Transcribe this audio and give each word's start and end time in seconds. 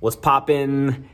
was 0.00 0.16
popping, 0.16 1.08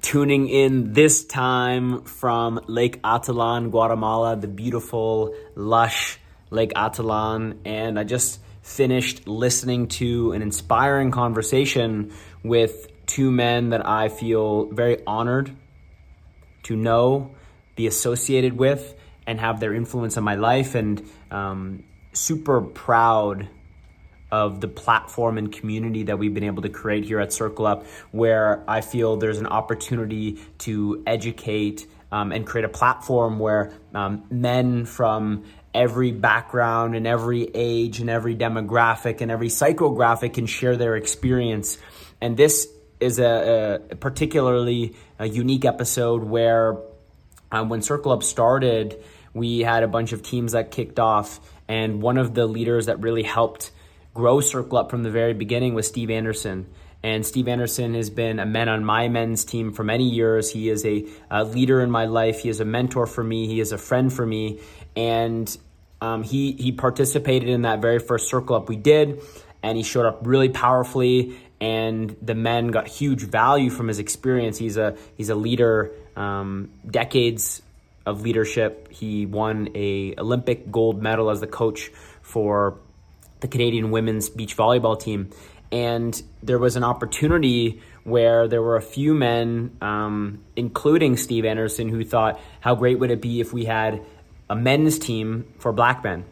tuning 0.00 0.48
in 0.48 0.92
this 0.92 1.24
time 1.24 2.04
from 2.04 2.60
Lake 2.68 3.02
Atitlan, 3.02 3.70
Guatemala, 3.70 4.36
the 4.36 4.46
beautiful, 4.46 5.34
lush 5.54 6.18
Lake 6.50 6.72
Atitlan. 6.74 7.58
And 7.64 7.98
I 7.98 8.04
just 8.04 8.40
finished 8.62 9.26
listening 9.26 9.88
to 9.88 10.32
an 10.32 10.42
inspiring 10.42 11.10
conversation 11.10 12.12
with 12.44 12.86
two 13.06 13.30
men 13.30 13.70
that 13.70 13.86
I 13.86 14.08
feel 14.08 14.66
very 14.66 15.02
honored 15.06 15.50
to 16.64 16.76
know, 16.76 17.34
be 17.76 17.86
associated 17.86 18.52
with, 18.52 18.94
and 19.26 19.40
have 19.40 19.58
their 19.58 19.74
influence 19.74 20.16
on 20.16 20.24
my 20.24 20.36
life. 20.36 20.74
And 20.74 21.02
um, 21.30 21.84
super 22.12 22.60
proud 22.60 23.48
of 24.30 24.60
the 24.60 24.68
platform 24.68 25.38
and 25.38 25.50
community 25.52 26.04
that 26.04 26.18
we've 26.18 26.34
been 26.34 26.44
able 26.44 26.62
to 26.62 26.68
create 26.68 27.04
here 27.04 27.20
at 27.20 27.32
Circle 27.32 27.66
Up, 27.66 27.86
where 28.10 28.62
I 28.68 28.80
feel 28.80 29.16
there's 29.16 29.38
an 29.38 29.46
opportunity 29.46 30.38
to 30.58 31.02
educate 31.06 31.86
um, 32.12 32.32
and 32.32 32.46
create 32.46 32.64
a 32.64 32.68
platform 32.70 33.38
where 33.38 33.72
um, 33.94 34.24
men 34.30 34.84
from 34.84 35.44
every 35.74 36.12
background 36.12 36.96
and 36.96 37.06
every 37.06 37.50
age 37.54 38.00
and 38.00 38.08
every 38.10 38.34
demographic 38.34 39.20
and 39.20 39.30
every 39.30 39.48
psychographic 39.48 40.34
can 40.34 40.46
share 40.46 40.76
their 40.76 40.96
experience. 40.96 41.78
And 42.20 42.36
this 42.36 42.68
is 43.00 43.18
a, 43.18 43.80
a 43.90 43.96
particularly 43.96 44.96
a 45.18 45.28
unique 45.28 45.64
episode 45.64 46.24
where 46.24 46.78
um, 47.52 47.68
when 47.68 47.82
Circle 47.82 48.12
Up 48.12 48.22
started, 48.22 49.02
we 49.32 49.60
had 49.60 49.82
a 49.82 49.88
bunch 49.88 50.12
of 50.12 50.22
teams 50.22 50.52
that 50.52 50.70
kicked 50.70 50.98
off, 50.98 51.40
and 51.68 52.02
one 52.02 52.18
of 52.18 52.34
the 52.34 52.46
leaders 52.46 52.86
that 52.86 53.00
really 53.00 53.22
helped 53.22 53.70
grow 54.18 54.40
Circle 54.40 54.76
Up 54.78 54.90
from 54.90 55.04
the 55.04 55.12
very 55.12 55.32
beginning 55.32 55.74
was 55.74 55.86
Steve 55.86 56.10
Anderson. 56.10 56.66
And 57.04 57.24
Steve 57.24 57.46
Anderson 57.46 57.94
has 57.94 58.10
been 58.10 58.40
a 58.40 58.46
man 58.46 58.68
on 58.68 58.84
my 58.84 59.06
men's 59.06 59.44
team 59.44 59.72
for 59.72 59.84
many 59.84 60.08
years. 60.08 60.50
He 60.50 60.68
is 60.68 60.84
a, 60.84 61.06
a 61.30 61.44
leader 61.44 61.80
in 61.80 61.88
my 61.88 62.06
life. 62.06 62.40
He 62.40 62.48
is 62.48 62.58
a 62.58 62.64
mentor 62.64 63.06
for 63.06 63.22
me. 63.22 63.46
He 63.46 63.60
is 63.60 63.70
a 63.70 63.78
friend 63.78 64.12
for 64.12 64.26
me. 64.26 64.58
And 64.96 65.56
um, 66.00 66.24
he 66.24 66.50
he 66.50 66.72
participated 66.72 67.48
in 67.48 67.62
that 67.62 67.80
very 67.80 68.00
first 68.00 68.28
Circle 68.28 68.56
Up 68.56 68.68
we 68.68 68.74
did, 68.74 69.22
and 69.62 69.76
he 69.76 69.84
showed 69.84 70.04
up 70.04 70.26
really 70.26 70.48
powerfully. 70.48 71.38
And 71.60 72.16
the 72.20 72.34
men 72.34 72.72
got 72.72 72.88
huge 72.88 73.22
value 73.22 73.70
from 73.70 73.86
his 73.86 74.00
experience. 74.00 74.58
He's 74.58 74.76
a 74.76 74.96
he's 75.16 75.28
a 75.28 75.36
leader, 75.36 75.92
um, 76.16 76.70
decades 76.90 77.62
of 78.04 78.22
leadership. 78.22 78.90
He 78.90 79.26
won 79.26 79.68
a 79.76 80.16
Olympic 80.18 80.72
gold 80.72 81.00
medal 81.00 81.30
as 81.30 81.40
the 81.40 81.46
coach 81.46 81.92
for 82.20 82.80
the 83.40 83.48
Canadian 83.48 83.90
women's 83.90 84.28
beach 84.28 84.56
volleyball 84.56 84.98
team. 84.98 85.30
And 85.70 86.20
there 86.42 86.58
was 86.58 86.76
an 86.76 86.84
opportunity 86.84 87.82
where 88.04 88.48
there 88.48 88.62
were 88.62 88.76
a 88.76 88.82
few 88.82 89.14
men, 89.14 89.76
um, 89.82 90.42
including 90.56 91.16
Steve 91.16 91.44
Anderson, 91.44 91.88
who 91.88 92.04
thought, 92.04 92.40
how 92.60 92.74
great 92.74 92.98
would 92.98 93.10
it 93.10 93.20
be 93.20 93.40
if 93.40 93.52
we 93.52 93.66
had 93.66 94.02
a 94.48 94.56
men's 94.56 94.98
team 94.98 95.52
for 95.58 95.72
black 95.72 96.02
men? 96.02 96.24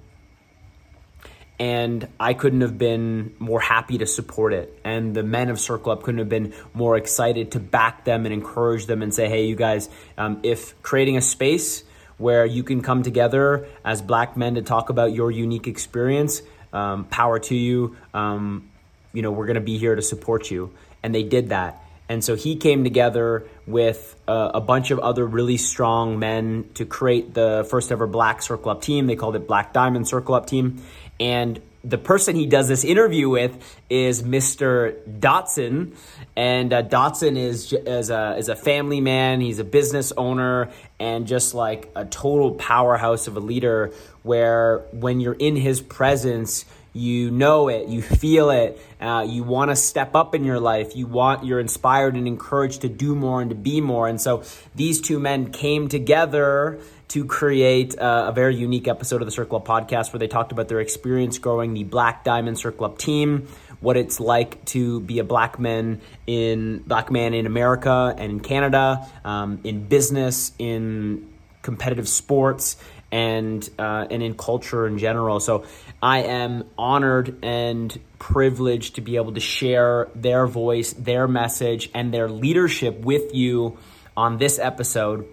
And 1.58 2.08
I 2.20 2.34
couldn't 2.34 2.60
have 2.62 2.76
been 2.76 3.34
more 3.38 3.60
happy 3.60 3.98
to 3.98 4.06
support 4.06 4.52
it. 4.52 4.78
And 4.84 5.14
the 5.14 5.22
men 5.22 5.48
of 5.48 5.58
Circle 5.58 5.92
Up 5.92 6.02
couldn't 6.02 6.18
have 6.18 6.28
been 6.28 6.54
more 6.74 6.96
excited 6.96 7.52
to 7.52 7.60
back 7.60 8.04
them 8.04 8.26
and 8.26 8.32
encourage 8.32 8.86
them 8.86 9.02
and 9.02 9.12
say, 9.12 9.28
hey, 9.28 9.46
you 9.46 9.56
guys, 9.56 9.88
um, 10.18 10.40
if 10.42 10.80
creating 10.82 11.16
a 11.16 11.22
space 11.22 11.82
where 12.18 12.46
you 12.46 12.62
can 12.62 12.82
come 12.82 13.02
together 13.02 13.66
as 13.84 14.00
black 14.00 14.36
men 14.36 14.54
to 14.54 14.62
talk 14.62 14.88
about 14.88 15.12
your 15.12 15.30
unique 15.30 15.66
experience 15.66 16.42
um, 16.72 17.04
power 17.04 17.38
to 17.38 17.54
you. 17.54 17.96
Um, 18.14 18.70
you 19.12 19.22
know, 19.22 19.30
we're 19.30 19.46
going 19.46 19.54
to 19.54 19.60
be 19.60 19.78
here 19.78 19.94
to 19.94 20.02
support 20.02 20.50
you. 20.50 20.72
And 21.02 21.14
they 21.14 21.22
did 21.22 21.50
that. 21.50 21.82
And 22.08 22.22
so 22.22 22.36
he 22.36 22.56
came 22.56 22.84
together 22.84 23.48
with 23.66 24.14
uh, 24.28 24.52
a 24.54 24.60
bunch 24.60 24.90
of 24.90 24.98
other 25.00 25.26
really 25.26 25.56
strong 25.56 26.18
men 26.18 26.68
to 26.74 26.84
create 26.84 27.34
the 27.34 27.66
first 27.68 27.90
ever 27.90 28.06
Black 28.06 28.42
Circle 28.42 28.70
Up 28.70 28.82
team. 28.82 29.06
They 29.06 29.16
called 29.16 29.34
it 29.34 29.48
Black 29.48 29.72
Diamond 29.72 30.06
Circle 30.06 30.34
Up 30.34 30.46
team. 30.46 30.82
And 31.18 31.60
the 31.86 31.98
person 31.98 32.34
he 32.34 32.46
does 32.46 32.66
this 32.68 32.84
interview 32.84 33.28
with 33.28 33.56
is 33.88 34.22
Mr. 34.22 34.96
Dotson, 35.08 35.96
and 36.34 36.72
uh, 36.72 36.82
Dotson 36.82 37.38
is 37.38 37.72
is 37.72 38.10
a 38.10 38.36
is 38.36 38.48
a 38.48 38.56
family 38.56 39.00
man. 39.00 39.40
He's 39.40 39.60
a 39.60 39.64
business 39.64 40.12
owner 40.16 40.70
and 40.98 41.26
just 41.26 41.54
like 41.54 41.90
a 41.94 42.04
total 42.04 42.54
powerhouse 42.54 43.28
of 43.28 43.36
a 43.36 43.40
leader. 43.40 43.92
Where 44.22 44.78
when 44.90 45.20
you're 45.20 45.34
in 45.34 45.54
his 45.54 45.80
presence, 45.80 46.64
you 46.92 47.30
know 47.30 47.68
it, 47.68 47.88
you 47.88 48.02
feel 48.02 48.50
it, 48.50 48.80
uh, 49.00 49.24
you 49.28 49.44
want 49.44 49.70
to 49.70 49.76
step 49.76 50.16
up 50.16 50.34
in 50.34 50.44
your 50.44 50.58
life, 50.58 50.96
you 50.96 51.06
want, 51.06 51.44
you're 51.44 51.60
inspired 51.60 52.14
and 52.14 52.26
encouraged 52.26 52.80
to 52.80 52.88
do 52.88 53.14
more 53.14 53.40
and 53.40 53.50
to 53.50 53.54
be 53.54 53.80
more. 53.80 54.08
And 54.08 54.20
so 54.20 54.42
these 54.74 55.00
two 55.00 55.20
men 55.20 55.52
came 55.52 55.88
together 55.88 56.80
to 57.08 57.24
create 57.24 57.98
uh, 57.98 58.26
a 58.28 58.32
very 58.32 58.56
unique 58.56 58.88
episode 58.88 59.22
of 59.22 59.26
the 59.26 59.32
Circle 59.32 59.58
Up 59.58 59.64
podcast 59.66 60.12
where 60.12 60.18
they 60.18 60.28
talked 60.28 60.52
about 60.52 60.68
their 60.68 60.80
experience 60.80 61.38
growing 61.38 61.74
the 61.74 61.84
Black 61.84 62.24
Diamond 62.24 62.58
Circle 62.58 62.86
Up 62.86 62.98
team, 62.98 63.48
what 63.80 63.96
it's 63.96 64.18
like 64.18 64.64
to 64.66 65.00
be 65.00 65.18
a 65.18 65.24
black 65.24 65.58
man 65.58 66.00
in 66.26 66.78
black 66.86 67.10
man 67.10 67.34
in 67.34 67.46
America 67.46 68.14
and 68.16 68.32
in 68.32 68.40
Canada, 68.40 69.06
um, 69.24 69.60
in 69.62 69.86
business, 69.86 70.52
in 70.58 71.32
competitive 71.62 72.08
sports, 72.08 72.76
and 73.12 73.68
uh, 73.78 74.06
and 74.10 74.22
in 74.22 74.34
culture 74.34 74.86
in 74.86 74.98
general. 74.98 75.38
So 75.38 75.64
I 76.02 76.24
am 76.24 76.64
honored 76.76 77.38
and 77.42 77.96
privileged 78.18 78.96
to 78.96 79.00
be 79.00 79.16
able 79.16 79.32
to 79.34 79.40
share 79.40 80.08
their 80.14 80.46
voice, 80.46 80.92
their 80.92 81.28
message, 81.28 81.88
and 81.94 82.12
their 82.12 82.28
leadership 82.28 83.00
with 83.00 83.34
you 83.34 83.78
on 84.16 84.38
this 84.38 84.58
episode 84.58 85.28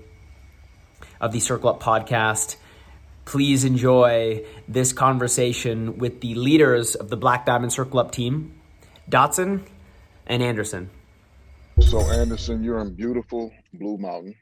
of 1.23 1.31
the 1.31 1.39
Circle 1.39 1.69
Up 1.69 1.81
podcast. 1.81 2.57
Please 3.23 3.63
enjoy 3.63 4.45
this 4.67 4.91
conversation 4.91 5.97
with 5.97 6.19
the 6.19 6.35
leaders 6.35 6.95
of 6.95 7.09
the 7.09 7.15
Black 7.15 7.45
Diamond 7.45 7.71
Circle 7.71 7.99
Up 7.99 8.11
team, 8.11 8.59
Dotson 9.09 9.65
and 10.27 10.43
Anderson. 10.43 10.89
So, 11.79 12.01
Anderson, 12.11 12.61
you're 12.61 12.81
in 12.81 12.93
beautiful 12.93 13.53
Blue 13.73 13.97
Mountain 13.97 14.35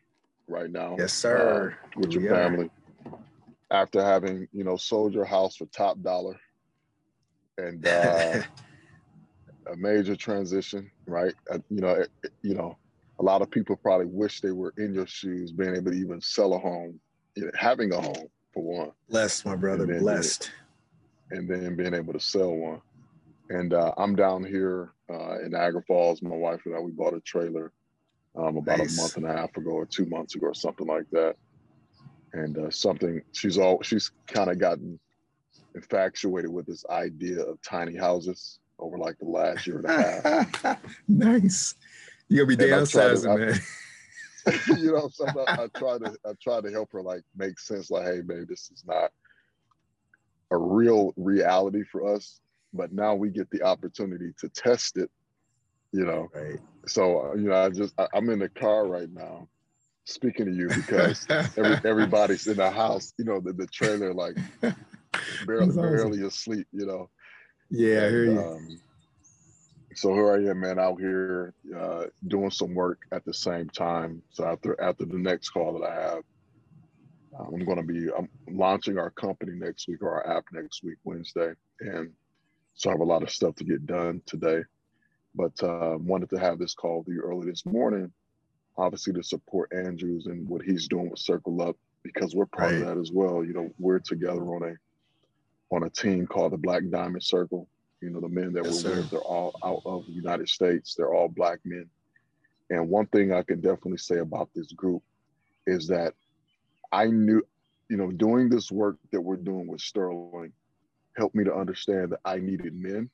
right 0.48 0.72
now. 0.72 0.96
Yes, 0.98 1.14
sir. 1.14 1.78
Uh, 1.80 2.00
with 2.00 2.14
your 2.14 2.34
family. 2.34 2.72
After 3.70 4.04
having, 4.04 4.48
you 4.52 4.64
know, 4.64 4.76
sold 4.76 5.14
your 5.14 5.24
house 5.24 5.56
for 5.58 5.68
top 5.68 6.02
dollar 6.02 6.36
and 7.60 7.88
uh, 7.88 8.42
a 9.72 9.76
major 9.78 10.16
transition, 10.16 10.90
right? 11.06 11.36
Uh, 11.50 11.60
you 11.70 11.80
know, 11.80 11.90
it, 11.90 12.10
you 12.42 12.56
know, 12.56 12.76
a 13.22 13.24
lot 13.24 13.44
of 13.44 13.52
people 13.52 13.76
probably 13.76 14.08
wish 14.08 14.42
they 14.42 14.52
were 14.52 14.74
in 14.78 14.96
your 14.96 15.06
shoes, 15.06 15.52
being 15.52 15.76
able 15.76 15.92
to 15.92 15.98
even 15.98 16.20
sell 16.20 16.56
a 16.56 16.58
home, 16.58 17.00
you 17.36 17.46
know, 17.46 17.52
having 17.56 17.94
a 17.94 18.02
home 18.02 18.28
for 18.52 18.64
one. 18.64 18.92
Blessed, 19.10 19.46
my 19.46 19.56
brother, 19.56 19.84
and 19.84 20.00
blessed. 20.00 20.52
and 21.30 21.48
then 21.48 21.76
being 21.76 21.94
able 21.94 22.14
to 22.14 22.20
sell 22.20 22.52
one. 22.56 22.82
And 23.50 23.76
uh, 23.76 23.94
I'm 23.96 24.16
down 24.16 24.44
here 24.44 24.94
uh, 25.08 25.40
in 25.40 25.52
Niagara 25.52 25.84
Falls. 25.84 26.24
My 26.24 26.36
wife 26.36 26.62
and 26.66 26.76
I, 26.76 26.80
we 26.80 26.92
bought 26.92 27.14
a 27.14 27.20
trailer 27.20 27.72
um, 28.36 28.58
about 28.58 28.80
nice. 28.80 28.98
a 28.98 29.02
month 29.02 29.18
and 29.18 29.28
a 29.28 29.34
half 29.34 29.56
ago 29.56 29.70
or 29.70 29.86
two 29.86 30.08
months 30.08 30.34
ago 30.34 30.48
or 30.48 30.56
something 30.56 30.88
like 30.88 31.06
that. 31.12 31.36
And 32.34 32.58
uh, 32.58 32.72
something 32.72 33.22
she's 33.34 33.60
all 33.60 33.84
she's 33.84 34.12
kind 34.26 34.50
of 34.50 34.58
gotten 34.58 35.00
infatuated 35.76 36.52
with 36.52 36.66
this 36.66 36.86
idea 36.90 37.42
of 37.42 37.62
tiny 37.62 37.96
houses 37.96 38.60
over 38.80 38.98
like 38.98 39.20
the 39.20 39.26
last 39.26 39.68
year 39.68 39.78
and 39.78 39.86
a 39.86 40.48
half. 40.64 40.80
nice. 41.08 41.76
You 42.32 42.46
gonna 42.46 42.56
be 42.56 42.64
downsizing, 42.64 43.38
man. 43.38 43.60
you 44.82 44.94
know, 44.94 45.10
sometimes 45.14 45.50
I 45.50 45.68
try 45.78 45.98
to 45.98 46.16
I 46.26 46.32
try 46.42 46.62
to 46.62 46.72
help 46.72 46.94
her 46.94 47.02
like 47.02 47.24
make 47.36 47.60
sense. 47.60 47.92
Like, 47.92 48.06
hey, 48.06 48.22
babe, 48.22 48.48
this 48.48 48.72
is 48.72 48.86
not 48.88 49.12
a 50.50 50.58
real 50.58 51.14
reality 51.18 51.84
for 51.84 52.16
us, 52.16 52.40
but 52.74 52.94
now 52.94 53.16
we 53.16 53.32
get 53.32 53.50
the 53.50 53.64
opportunity 53.64 54.32
to 54.40 54.48
test 54.48 54.96
it. 54.96 55.12
You 55.92 56.06
know, 56.06 56.30
right. 56.34 56.58
So 56.88 57.32
uh, 57.32 57.36
you 57.36 57.50
know, 57.50 57.66
I 57.66 57.70
just 57.70 57.94
I, 58.00 58.08
am 58.14 58.30
in 58.30 58.40
the 58.40 58.48
car 58.48 58.88
right 58.88 59.10
now, 59.12 59.50
speaking 60.06 60.46
to 60.46 60.54
you 60.54 60.70
because 60.70 61.28
every, 61.30 61.82
everybody's 61.84 62.48
in 62.48 62.56
the 62.56 62.72
house. 62.72 63.12
You 63.18 63.26
know, 63.26 63.42
the, 63.42 63.52
the 63.52 63.68
trailer 63.68 64.14
like 64.14 64.38
barely 65.46 65.68
awesome. 65.68 65.82
barely 65.82 66.26
asleep. 66.26 66.68
You 66.72 66.86
know. 66.86 67.10
Yeah, 67.70 67.98
and, 67.98 68.06
I 68.06 68.10
hear 68.10 68.24
you. 68.24 68.40
Um, 68.40 68.80
so 69.96 70.14
here 70.14 70.32
I 70.32 70.50
am, 70.50 70.62
man, 70.62 70.80
out 70.80 71.00
here 71.00 71.54
uh, 71.78 72.06
doing 72.28 72.52
some 72.52 72.74
work 72.74 73.02
at 73.12 73.26
the 73.26 73.34
same 73.34 73.70
time. 73.70 74.22
So 74.30 74.46
after 74.46 74.80
after 74.82 75.06
the 75.06 75.18
next 75.18 75.50
call 75.50 75.80
that 75.80 75.90
I 75.90 75.94
have, 75.94 76.24
uh, 77.38 77.44
I'm 77.44 77.66
going 77.66 77.78
to 77.78 77.84
be 77.84 78.10
I'm 78.18 78.30
launching 78.50 78.98
our 78.98 79.10
company 79.10 79.54
next 79.54 79.88
week 79.88 80.02
or 80.02 80.12
our 80.12 80.38
app 80.38 80.46
next 80.54 80.84
week, 80.84 80.98
Wednesday, 81.04 81.54
and 81.80 82.12
so 82.74 82.90
I 82.90 82.94
have 82.94 83.02
a 83.02 83.06
lot 83.06 83.24
of 83.24 83.30
stuff 83.30 83.56
to 83.56 83.64
get 83.64 83.86
done 83.86 84.22
today. 84.26 84.64
But 85.36 85.62
uh, 85.64 85.98
wanted 86.00 86.30
to 86.32 86.40
have 86.40 86.60
this 86.60 86.74
call 86.74 87.00
with 87.00 87.16
you 87.16 87.22
early 87.22 87.50
this 87.50 87.66
morning, 87.66 88.12
obviously 88.78 89.14
to 89.14 89.24
support 89.24 89.72
Andrews 89.74 90.26
and 90.26 90.48
what 90.48 90.62
he's 90.62 90.88
doing 90.88 91.10
with 91.10 91.20
Circle 91.20 91.62
Up 91.62 91.78
because 92.04 92.36
we're 92.36 92.46
part 92.46 92.72
right. 92.72 92.82
of 92.82 92.88
that 92.88 92.98
as 92.98 93.12
well. 93.12 93.44
You 93.44 93.54
know, 93.54 93.70
we're 93.80 94.00
together 94.00 94.42
on 94.42 94.64
a 94.64 95.74
on 95.74 95.84
a 95.84 95.90
team 95.90 96.28
called 96.28 96.54
the 96.54 96.58
Black 96.58 96.84
Diamond 96.90 97.24
Circle 97.24 97.68
you 98.02 98.10
know, 98.10 98.20
the 98.20 98.30
men 98.30 98.54
that 98.54 98.66
yes, 98.66 98.84
we're 98.84 98.96
with, 98.98 99.12
they're 99.12 99.20
all 99.22 99.54
out 99.64 99.82
of 99.86 100.06
the 100.08 100.14
United 100.14 100.50
States. 100.50 100.96
They're 100.96 101.14
all 101.14 101.28
black 101.28 101.60
men. 101.64 101.88
And 102.70 102.90
one 102.90 103.06
thing 103.08 103.34
I 103.34 103.44
can 103.44 103.62
definitely 103.62 103.98
say 103.98 104.20
about 104.20 104.50
this 104.56 104.72
group 104.72 105.04
is 105.68 105.88
that 105.88 106.14
I 106.92 107.06
knew, 107.08 107.44
you 107.90 107.98
know, 107.98 108.12
doing 108.12 108.50
this 108.50 108.72
work 108.72 108.98
that 109.12 109.22
we're 109.22 109.36
doing 109.36 109.68
with 109.68 109.82
Sterling 109.82 110.54
helped 111.18 111.36
me 111.36 111.44
to 111.44 111.54
understand 111.54 112.12
that 112.12 112.22
I 112.26 112.38
needed 112.38 112.74
men, 112.74 113.10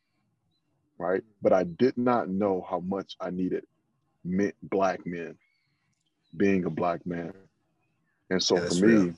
right? 0.97 1.23
But 1.41 1.53
I 1.53 1.63
did 1.63 1.97
not 1.97 2.29
know 2.29 2.65
how 2.69 2.79
much 2.79 3.15
I 3.19 3.31
needed 3.31 3.65
men, 4.23 4.53
black 4.63 5.05
men, 5.05 5.35
being 6.37 6.65
a 6.65 6.69
black 6.69 7.05
man. 7.05 7.33
And 8.29 8.41
so 8.41 8.57
yeah, 8.57 8.69
for 8.69 8.75
me, 8.75 8.93
real. 8.93 9.13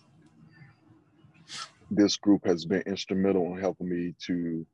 this 1.92 2.16
group 2.18 2.46
has 2.46 2.66
been 2.66 2.82
instrumental 2.84 3.54
in 3.54 3.60
helping 3.60 3.90
me 3.90 4.16
to 4.28 4.66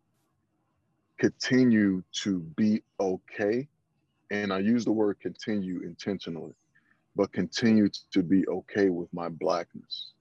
continue 1.17 2.03
to 2.23 2.39
be 2.55 2.81
okay. 2.99 3.67
And 4.31 4.51
I 4.51 4.59
use 4.59 4.85
the 4.85 4.91
word 4.91 5.19
continue 5.19 5.81
intentionally, 5.83 6.53
but 7.15 7.31
continue 7.31 7.89
to 8.11 8.23
be 8.23 8.47
okay 8.47 8.89
with 8.89 9.13
my 9.13 9.29
blackness. 9.29 10.13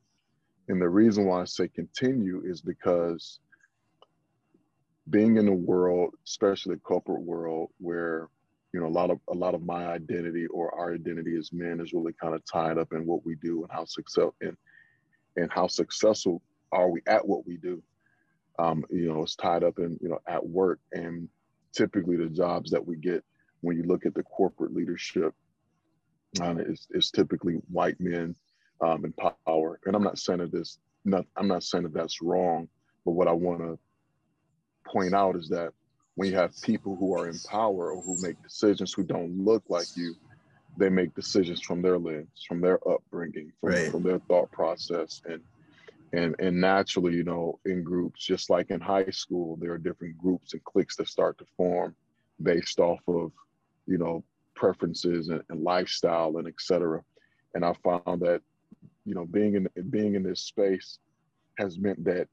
And 0.69 0.81
the 0.81 0.89
reason 0.89 1.27
why 1.27 1.43
I 1.43 1.45
say 1.45 1.69
continue 1.69 2.43
is 2.45 2.61
because 2.61 3.41
being 5.11 5.37
in 5.37 5.49
a 5.49 5.53
world, 5.53 6.15
especially 6.27 6.77
corporate 6.77 7.23
world, 7.23 7.71
where 7.79 8.29
you 8.73 8.81
know 8.81 8.87
a 8.87 8.89
lot 8.89 9.11
of 9.11 9.21
a 9.29 9.35
lot 9.35 9.55
of 9.55 9.63
my 9.63 9.87
identity 9.87 10.47
or 10.47 10.75
our 10.75 10.95
identity 10.95 11.37
as 11.37 11.53
men 11.53 11.81
is 11.81 11.93
really 11.93 12.13
kind 12.15 12.35
of 12.35 12.43
tied 12.45 12.79
up 12.79 12.93
in 12.93 13.07
what 13.07 13.25
we 13.25 13.37
do 13.37 13.63
and 13.63 13.71
how 13.71 13.85
success 13.85 14.31
and 14.41 14.57
and 15.37 15.51
how 15.53 15.67
successful 15.67 16.43
are 16.73 16.89
we 16.89 17.01
at 17.07 17.27
what 17.27 17.47
we 17.47 17.57
do 17.57 17.83
um, 18.59 18.85
you 18.91 19.13
know, 19.13 19.23
it's 19.23 19.37
tied 19.37 19.65
up 19.65 19.79
in, 19.79 19.99
you 20.01 20.09
know, 20.09 20.21
at 20.27 20.47
work. 20.47 20.81
And 20.93 21.29
typically 21.73 22.17
the 22.17 22.29
jobs 22.29 22.71
that 22.71 22.87
we 22.87 22.97
get 22.97 23.25
when 23.61 23.77
you 23.77 23.83
look 23.85 24.07
at 24.07 24.15
the 24.15 24.23
corporate 24.23 24.75
leadership, 24.75 25.35
um, 26.41 26.59
is, 26.61 26.87
is 26.91 27.11
typically 27.11 27.55
white 27.71 27.99
men 28.01 28.35
um, 28.81 29.05
in 29.05 29.13
power. 29.13 29.81
And 29.87 29.95
I'm 29.95 30.03
not 30.03 30.19
saying 30.19 30.41
that 30.41 30.53
this, 30.53 30.79
not, 31.05 31.25
I'm 31.37 31.49
not 31.49 31.63
saying 31.63 31.85
that 31.85 31.95
that's 31.95 32.21
wrong, 32.21 32.69
but 33.05 33.13
what 33.13 33.29
I 33.29 33.33
want 33.33 33.61
to 33.61 33.79
point 34.85 35.15
out 35.15 35.37
is 35.37 35.49
that 35.49 35.73
when 36.17 36.31
you 36.31 36.37
have 36.37 36.53
people 36.63 36.97
who 36.97 37.17
are 37.17 37.29
in 37.29 37.39
power 37.51 37.93
or 37.93 38.03
who 38.03 38.21
make 38.21 38.41
decisions 38.43 38.93
who 38.93 39.03
don't 39.03 39.45
look 39.45 39.65
like 39.69 39.87
you, 39.97 40.15
they 40.77 40.89
make 40.89 41.15
decisions 41.15 41.61
from 41.61 41.83
their 41.83 41.99
lens, 41.99 42.45
from 42.47 42.61
their 42.61 42.79
upbringing, 42.89 43.53
from, 43.61 43.71
right. 43.71 43.91
from 43.91 44.03
their 44.03 44.19
thought 44.21 44.51
process. 44.51 45.23
And 45.25 45.41
and 46.15 46.35
and 46.39 46.61
naturally 46.61 47.15
you 47.15 47.25
know 47.25 47.59
in 47.65 47.83
groups 47.83 48.25
just 48.25 48.49
like 48.49 48.71
in 48.71 48.81
high 48.81 49.11
school 49.11 49.57
there 49.61 49.73
are 49.73 49.79
different 49.79 50.17
groups 50.17 50.53
and 50.53 50.65
cliques 50.65 50.97
that 50.97 51.09
start 51.09 51.37
to 51.39 51.45
form 51.57 51.95
based 52.43 52.79
off 52.79 53.01
of 53.09 53.33
you 53.87 53.99
know 53.99 54.23
preferences 54.55 55.29
and, 55.29 55.43
and 55.51 55.63
lifestyle 55.63 56.37
and 56.37 56.47
etc 56.47 57.03
and 57.55 57.65
i 57.65 57.73
found 57.83 58.21
that 58.21 58.41
you 59.05 59.15
know 59.15 59.27
being 59.27 59.55
in 59.55 59.69
being 59.91 60.15
in 60.15 60.23
this 60.23 60.43
space 60.43 60.99
has 61.59 61.79
meant 61.79 62.03
that 62.05 62.29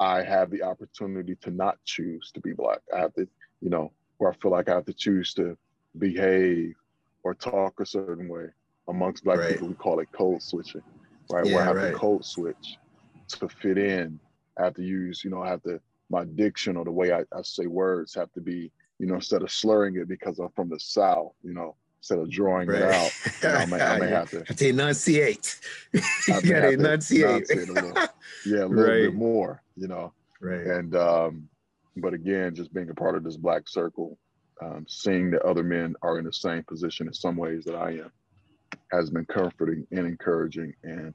i 0.00 0.22
have 0.22 0.50
the 0.50 0.62
opportunity 0.62 1.34
to 1.36 1.50
not 1.50 1.76
choose 1.84 2.30
to 2.32 2.40
be 2.40 2.52
black. 2.52 2.80
I 2.94 3.00
have 3.00 3.14
to 3.14 3.28
you 3.60 3.70
know 3.70 3.92
where 4.16 4.30
i 4.30 4.34
feel 4.36 4.50
like 4.50 4.68
i 4.68 4.74
have 4.74 4.86
to 4.86 4.94
choose 4.94 5.34
to 5.34 5.56
behave 5.98 6.74
or 7.24 7.34
talk 7.34 7.80
a 7.80 7.86
certain 7.86 8.28
way 8.28 8.46
amongst 8.88 9.24
black 9.24 9.38
right. 9.38 9.52
people. 9.52 9.68
We 9.68 9.74
call 9.74 10.00
it 10.00 10.08
code 10.12 10.42
switching 10.42 10.82
right? 11.30 11.46
Yeah, 11.46 11.54
Where 11.54 11.62
I 11.62 11.66
have 11.66 11.76
right. 11.76 11.92
to 11.92 11.96
code 11.96 12.24
switch 12.24 12.78
to 13.28 13.48
fit 13.48 13.78
in. 13.78 14.18
I 14.58 14.64
have 14.64 14.74
to 14.74 14.82
use, 14.82 15.22
you 15.24 15.30
know, 15.30 15.42
I 15.42 15.48
have 15.48 15.62
to 15.62 15.80
my 16.10 16.24
diction 16.24 16.76
or 16.76 16.84
the 16.84 16.90
way 16.90 17.12
I, 17.12 17.20
I 17.36 17.42
say 17.42 17.66
words 17.66 18.14
have 18.14 18.32
to 18.32 18.40
be, 18.40 18.72
you 18.98 19.06
know, 19.06 19.16
instead 19.16 19.42
of 19.42 19.50
slurring 19.50 19.96
it 19.96 20.08
because 20.08 20.38
I'm 20.38 20.48
from 20.56 20.68
the 20.68 20.80
South, 20.80 21.32
you 21.42 21.52
know, 21.52 21.76
instead 22.00 22.18
of 22.18 22.30
drawing 22.30 22.68
right. 22.68 22.82
it 22.82 22.90
out, 22.90 23.12
you 23.42 23.48
know, 23.48 23.54
I, 23.54 23.66
may, 23.66 23.80
I 23.80 23.98
may 23.98 24.08
have 24.08 24.30
to, 24.30 24.42
to 24.54 24.68
enunciate. 24.68 25.60
you 25.92 26.00
gotta 26.28 26.70
enunciate. 26.70 27.48
little, 27.48 27.92
yeah, 28.46 28.64
a 28.64 28.66
little 28.66 28.68
right. 28.68 29.02
bit 29.02 29.14
more, 29.14 29.62
you 29.76 29.88
know. 29.88 30.12
Right. 30.40 30.66
And 30.66 30.96
um, 30.96 31.48
but 31.96 32.14
again, 32.14 32.54
just 32.54 32.72
being 32.72 32.90
a 32.90 32.94
part 32.94 33.16
of 33.16 33.24
this 33.24 33.36
black 33.36 33.68
circle, 33.68 34.18
um, 34.62 34.86
seeing 34.88 35.30
that 35.32 35.42
other 35.42 35.64
men 35.64 35.94
are 36.02 36.18
in 36.18 36.24
the 36.24 36.32
same 36.32 36.62
position 36.62 37.06
in 37.06 37.12
some 37.12 37.36
ways 37.36 37.64
that 37.64 37.74
I 37.74 37.90
am, 37.90 38.12
has 38.92 39.10
been 39.10 39.26
comforting 39.26 39.86
and 39.90 40.06
encouraging 40.06 40.72
and 40.84 41.12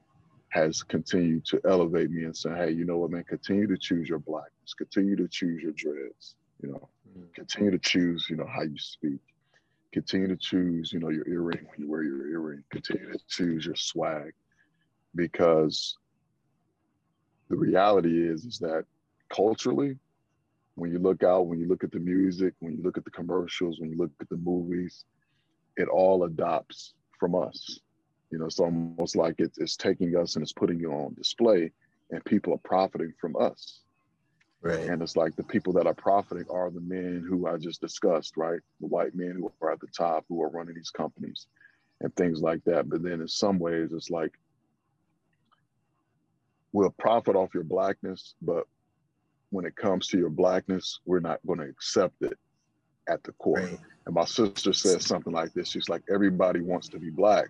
has 0.54 0.84
continued 0.84 1.44
to 1.44 1.60
elevate 1.68 2.12
me 2.12 2.26
and 2.26 2.38
say, 2.38 2.52
hey, 2.56 2.70
you 2.70 2.86
know 2.86 3.00
what, 3.00 3.10
man, 3.10 3.24
continue 3.24 3.66
to 3.66 3.76
choose 3.76 4.08
your 4.08 4.20
blackness, 4.20 4.76
continue 4.78 5.16
to 5.16 5.28
choose 5.28 5.64
your 5.64 5.72
dreads, 5.72 6.36
you 6.62 6.70
know, 6.70 6.90
mm-hmm. 7.10 7.24
continue 7.34 7.72
to 7.72 7.80
choose, 7.80 8.28
you 8.30 8.36
know, 8.36 8.46
how 8.46 8.62
you 8.62 8.78
speak, 8.78 9.20
continue 9.92 10.28
to 10.28 10.38
choose, 10.38 10.94
you 10.94 11.00
know, 11.00 11.10
your 11.10 11.28
earring 11.28 11.66
when 11.66 11.80
you 11.80 11.90
wear 11.90 12.04
your 12.04 12.28
earring, 12.28 12.64
continue 12.70 13.12
to 13.12 13.20
choose 13.28 13.66
your 13.66 13.76
swag. 13.76 14.32
Because 15.16 15.98
the 17.50 17.56
reality 17.56 18.28
is, 18.28 18.46
is 18.46 18.60
that 18.60 18.86
culturally, 19.30 19.98
when 20.76 20.92
you 20.92 21.00
look 21.00 21.24
out, 21.24 21.48
when 21.48 21.60
you 21.60 21.68
look 21.68 21.84
at 21.84 21.92
the 21.92 22.00
music, 22.00 22.54
when 22.60 22.74
you 22.78 22.84
look 22.84 23.00
at 23.00 23.06
the 23.06 23.12
commercials, 23.12 23.80
when 23.80 23.90
you 23.90 23.98
look 23.98 24.12
at 24.22 24.30
the 24.30 24.38
movies, 24.38 25.06
it 25.78 25.88
all 25.88 26.26
adopts 26.26 26.94
from 27.20 27.34
us. 27.34 27.80
You 28.34 28.40
know, 28.40 28.46
it's 28.46 28.60
almost 28.60 29.16
like 29.16 29.36
it's, 29.38 29.60
it's 29.60 29.78
taking 29.78 30.18
us 30.18 30.36
and 30.36 30.42
it's 30.42 30.54
putting 30.54 30.80
you 30.80 30.92
on 30.92 31.14
display, 31.14 31.72
and 32.10 32.26
people 32.26 32.52
are 32.52 32.68
profiting 32.68 33.14
from 33.22 33.36
us. 33.36 33.82
Right. 34.64 34.90
And 34.90 35.04
it's 35.04 35.16
like 35.16 35.36
the 35.36 35.44
people 35.44 35.72
that 35.74 35.86
are 35.86 35.94
profiting 35.94 36.46
are 36.50 36.72
the 36.72 36.82
men 36.82 37.24
who 37.30 37.46
I 37.46 37.58
just 37.58 37.80
discussed, 37.80 38.36
right? 38.36 38.60
The 38.82 38.88
white 38.88 39.14
men 39.14 39.36
who 39.38 39.52
are 39.62 39.72
at 39.72 39.80
the 39.82 39.88
top, 39.96 40.26
who 40.28 40.42
are 40.42 40.50
running 40.50 40.74
these 40.74 40.90
companies 40.90 41.46
and 42.02 42.16
things 42.16 42.42
like 42.42 42.64
that. 42.64 42.90
But 42.90 43.04
then 43.04 43.22
in 43.22 43.28
some 43.28 43.60
ways, 43.60 43.94
it's 43.94 44.10
like 44.10 44.32
we'll 46.72 46.90
profit 46.90 47.36
off 47.36 47.54
your 47.54 47.66
blackness, 47.66 48.34
but 48.42 48.64
when 49.52 49.66
it 49.66 49.76
comes 49.76 50.08
to 50.08 50.18
your 50.18 50.32
blackness, 50.32 51.02
we're 51.06 51.20
not 51.20 51.40
going 51.46 51.60
to 51.60 51.70
accept 51.70 52.20
it 52.24 52.40
at 53.08 53.22
the 53.24 53.34
core. 53.34 53.60
Right. 53.60 53.80
And 54.08 54.16
my 54.16 54.26
sister 54.26 54.74
says 54.74 55.06
something 55.06 55.34
like 55.34 55.54
this. 55.54 55.70
She's 55.70 55.88
like, 55.88 56.02
everybody 56.12 56.62
wants 56.62 56.90
to 56.90 56.98
be 56.98 57.12
black 57.12 57.50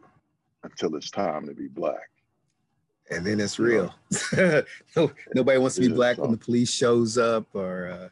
until 0.64 0.96
it's 0.96 1.12
time 1.12 1.46
to 1.48 1.54
be 1.54 1.68
black. 1.68 2.10
And 3.12 3.26
then 3.26 3.40
it's 3.40 3.60
real. 3.60 3.94
no, 4.38 5.12
nobody 5.36 5.58
wants 5.58 5.76
to 5.76 5.82
be 5.82 5.90
black 5.90 6.18
when 6.18 6.32
the 6.32 6.38
police 6.38 6.72
shows 6.72 7.18
up 7.18 7.46
or, 7.54 7.90
uh, 7.90 8.10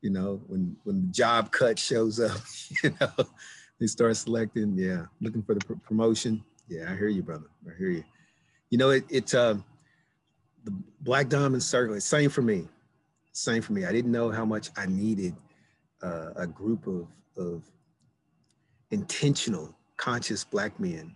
you 0.00 0.10
know, 0.10 0.42
when, 0.48 0.76
when 0.84 1.06
the 1.06 1.12
job 1.12 1.50
cut 1.52 1.78
shows 1.78 2.20
up, 2.20 2.40
you 2.82 2.92
know, 3.00 3.24
they 3.80 3.86
start 3.86 4.16
selecting, 4.16 4.76
yeah, 4.76 5.06
looking 5.20 5.42
for 5.42 5.54
the 5.54 5.64
pr- 5.64 5.74
promotion. 5.74 6.42
Yeah, 6.68 6.90
I 6.92 6.96
hear 6.96 7.08
you, 7.08 7.22
brother. 7.22 7.46
I 7.66 7.76
hear 7.78 7.90
you. 7.90 8.04
You 8.70 8.78
know, 8.78 8.90
it, 8.90 9.04
it's 9.08 9.34
uh, 9.34 9.54
the 10.64 10.72
Black 11.00 11.28
Diamond 11.28 11.62
Circle, 11.62 11.94
it's 11.94 12.04
same 12.04 12.30
for 12.30 12.42
me. 12.42 12.68
Same 13.32 13.62
for 13.62 13.72
me. 13.72 13.84
I 13.84 13.92
didn't 13.92 14.12
know 14.12 14.30
how 14.30 14.44
much 14.44 14.70
I 14.76 14.86
needed 14.86 15.34
uh, 16.02 16.30
a 16.36 16.46
group 16.46 16.86
of, 16.86 17.06
of 17.36 17.64
intentional, 18.90 19.74
conscious 19.96 20.44
black 20.44 20.78
men. 20.78 21.14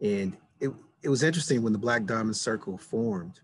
And 0.00 0.36
it, 0.60 0.72
it 1.02 1.08
was 1.08 1.22
interesting 1.22 1.62
when 1.62 1.72
the 1.72 1.78
Black 1.78 2.04
Diamond 2.04 2.36
Circle 2.36 2.78
formed. 2.78 3.40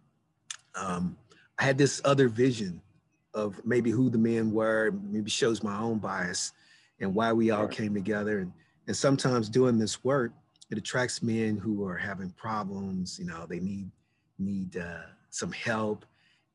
Um, 0.74 1.16
I 1.58 1.64
had 1.64 1.78
this 1.78 2.00
other 2.04 2.28
vision 2.28 2.80
of 3.34 3.60
maybe 3.64 3.90
who 3.90 4.08
the 4.08 4.18
men 4.18 4.50
were, 4.50 4.92
maybe 5.10 5.30
shows 5.30 5.62
my 5.62 5.78
own 5.78 5.98
bias 5.98 6.52
and 7.00 7.14
why 7.14 7.32
we 7.32 7.50
all 7.50 7.68
came 7.68 7.94
together. 7.94 8.40
And, 8.40 8.52
and 8.86 8.96
sometimes 8.96 9.48
doing 9.48 9.78
this 9.78 10.02
work, 10.04 10.32
it 10.70 10.78
attracts 10.78 11.22
men 11.22 11.56
who 11.56 11.86
are 11.86 11.96
having 11.96 12.30
problems, 12.30 13.18
you 13.18 13.26
know, 13.26 13.46
they 13.46 13.60
need 13.60 13.90
need 14.38 14.76
uh, 14.76 15.02
some 15.30 15.52
help. 15.52 16.04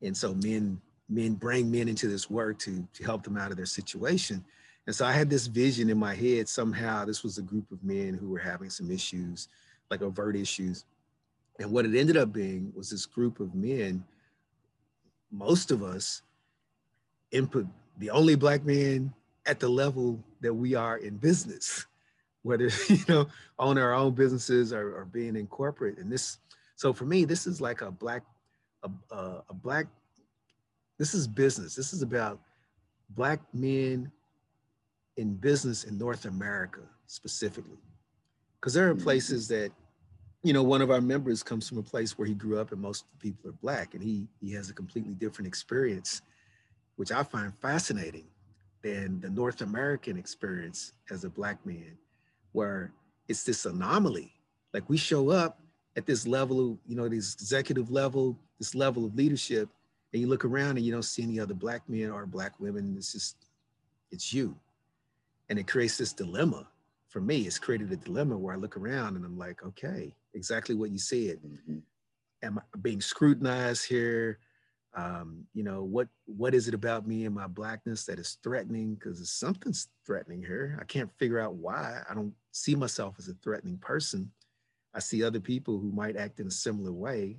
And 0.02 0.16
so 0.16 0.34
men 0.34 0.80
men 1.08 1.34
bring 1.34 1.70
men 1.70 1.88
into 1.88 2.08
this 2.08 2.30
work 2.30 2.58
to, 2.60 2.86
to 2.94 3.04
help 3.04 3.22
them 3.22 3.36
out 3.36 3.50
of 3.50 3.56
their 3.56 3.66
situation. 3.66 4.44
And 4.86 4.94
so 4.94 5.04
I 5.04 5.12
had 5.12 5.30
this 5.30 5.46
vision 5.46 5.90
in 5.90 5.98
my 5.98 6.14
head 6.14 6.48
somehow 6.48 7.04
this 7.04 7.22
was 7.22 7.38
a 7.38 7.42
group 7.42 7.70
of 7.70 7.84
men 7.84 8.14
who 8.14 8.28
were 8.28 8.38
having 8.38 8.70
some 8.70 8.90
issues, 8.90 9.48
like 9.92 10.02
overt 10.02 10.34
issues. 10.34 10.86
And 11.60 11.70
what 11.70 11.84
it 11.84 11.94
ended 11.94 12.16
up 12.16 12.32
being 12.32 12.72
was 12.74 12.88
this 12.88 13.04
group 13.04 13.38
of 13.40 13.54
men, 13.54 14.02
most 15.30 15.70
of 15.70 15.82
us, 15.82 16.22
input 17.30 17.66
the 17.98 18.08
only 18.08 18.34
black 18.34 18.64
men 18.64 19.12
at 19.44 19.60
the 19.60 19.68
level 19.68 20.18
that 20.40 20.52
we 20.54 20.74
are 20.74 20.96
in 20.96 21.18
business, 21.18 21.86
whether 22.42 22.70
you 22.88 23.04
know, 23.06 23.26
own 23.58 23.76
our 23.76 23.92
own 23.92 24.14
businesses 24.14 24.72
or, 24.72 24.96
or 24.96 25.04
being 25.04 25.36
in 25.36 25.46
corporate. 25.46 25.98
And 25.98 26.10
this, 26.10 26.38
so 26.74 26.92
for 26.92 27.04
me, 27.04 27.26
this 27.26 27.46
is 27.46 27.60
like 27.60 27.82
a 27.82 27.90
black, 27.90 28.22
a, 28.82 28.90
a, 29.14 29.42
a 29.50 29.54
black, 29.54 29.86
this 30.98 31.12
is 31.12 31.28
business. 31.28 31.74
This 31.74 31.92
is 31.92 32.00
about 32.00 32.40
black 33.10 33.40
men 33.52 34.10
in 35.18 35.34
business 35.34 35.84
in 35.84 35.98
North 35.98 36.24
America 36.24 36.80
specifically. 37.06 37.76
Because 38.58 38.74
there 38.74 38.88
are 38.88 38.94
mm-hmm. 38.94 39.02
places 39.02 39.48
that, 39.48 39.72
you 40.42 40.52
know, 40.52 40.62
one 40.62 40.82
of 40.82 40.90
our 40.90 41.00
members 41.00 41.42
comes 41.42 41.68
from 41.68 41.78
a 41.78 41.82
place 41.82 42.18
where 42.18 42.26
he 42.26 42.34
grew 42.34 42.58
up 42.60 42.72
and 42.72 42.80
most 42.80 43.04
people 43.20 43.50
are 43.50 43.54
black 43.54 43.94
and 43.94 44.02
he 44.02 44.26
he 44.40 44.52
has 44.52 44.70
a 44.70 44.74
completely 44.74 45.14
different 45.14 45.46
experience, 45.46 46.22
which 46.96 47.12
I 47.12 47.22
find 47.22 47.52
fascinating. 47.60 48.26
than 48.82 49.20
the 49.20 49.30
North 49.30 49.60
American 49.60 50.16
experience 50.16 50.92
as 51.10 51.24
a 51.24 51.30
black 51.30 51.64
man, 51.64 51.96
where 52.52 52.92
it's 53.28 53.44
this 53.44 53.64
anomaly. 53.64 54.32
Like 54.74 54.88
we 54.88 54.96
show 54.96 55.30
up 55.30 55.60
at 55.96 56.06
this 56.06 56.26
level, 56.26 56.72
of, 56.72 56.78
you 56.86 56.96
know, 56.96 57.08
this 57.08 57.34
executive 57.34 57.90
level, 57.90 58.38
this 58.58 58.74
level 58.74 59.04
of 59.04 59.14
leadership, 59.14 59.68
and 60.12 60.20
you 60.20 60.28
look 60.28 60.44
around 60.44 60.76
and 60.76 60.80
you 60.80 60.92
don't 60.92 61.04
see 61.04 61.22
any 61.22 61.38
other 61.38 61.54
black 61.54 61.88
men 61.88 62.10
or 62.10 62.26
black 62.26 62.58
women. 62.58 62.94
It's 62.96 63.12
just, 63.12 63.36
it's 64.10 64.32
you. 64.32 64.56
And 65.48 65.58
it 65.58 65.66
creates 65.66 65.96
this 65.98 66.12
dilemma. 66.12 66.66
For 67.08 67.20
me, 67.20 67.42
it's 67.42 67.58
created 67.58 67.92
a 67.92 67.96
dilemma 67.96 68.36
where 68.36 68.54
I 68.54 68.58
look 68.58 68.76
around 68.76 69.16
and 69.16 69.24
I'm 69.24 69.38
like, 69.38 69.62
okay, 69.64 70.14
exactly 70.34 70.74
what 70.74 70.90
you 70.90 70.98
said. 70.98 71.38
Mm-hmm. 71.44 71.78
Am 72.42 72.58
I 72.58 72.62
being 72.80 73.00
scrutinized 73.00 73.86
here? 73.86 74.38
Um, 74.94 75.44
you 75.54 75.62
know, 75.62 75.84
what 75.84 76.08
what 76.26 76.54
is 76.54 76.68
it 76.68 76.74
about 76.74 77.06
me 77.06 77.24
and 77.24 77.34
my 77.34 77.46
blackness 77.46 78.04
that 78.06 78.18
is 78.18 78.38
threatening? 78.42 78.94
Because 78.94 79.30
something's 79.30 79.88
threatening 80.04 80.42
here. 80.42 80.78
I 80.80 80.84
can't 80.84 81.10
figure 81.18 81.40
out 81.40 81.54
why. 81.54 82.02
I 82.08 82.14
don't 82.14 82.34
see 82.50 82.74
myself 82.74 83.14
as 83.18 83.28
a 83.28 83.34
threatening 83.42 83.78
person. 83.78 84.30
I 84.94 84.98
see 84.98 85.24
other 85.24 85.40
people 85.40 85.78
who 85.78 85.90
might 85.92 86.16
act 86.16 86.40
in 86.40 86.46
a 86.46 86.50
similar 86.50 86.92
way, 86.92 87.38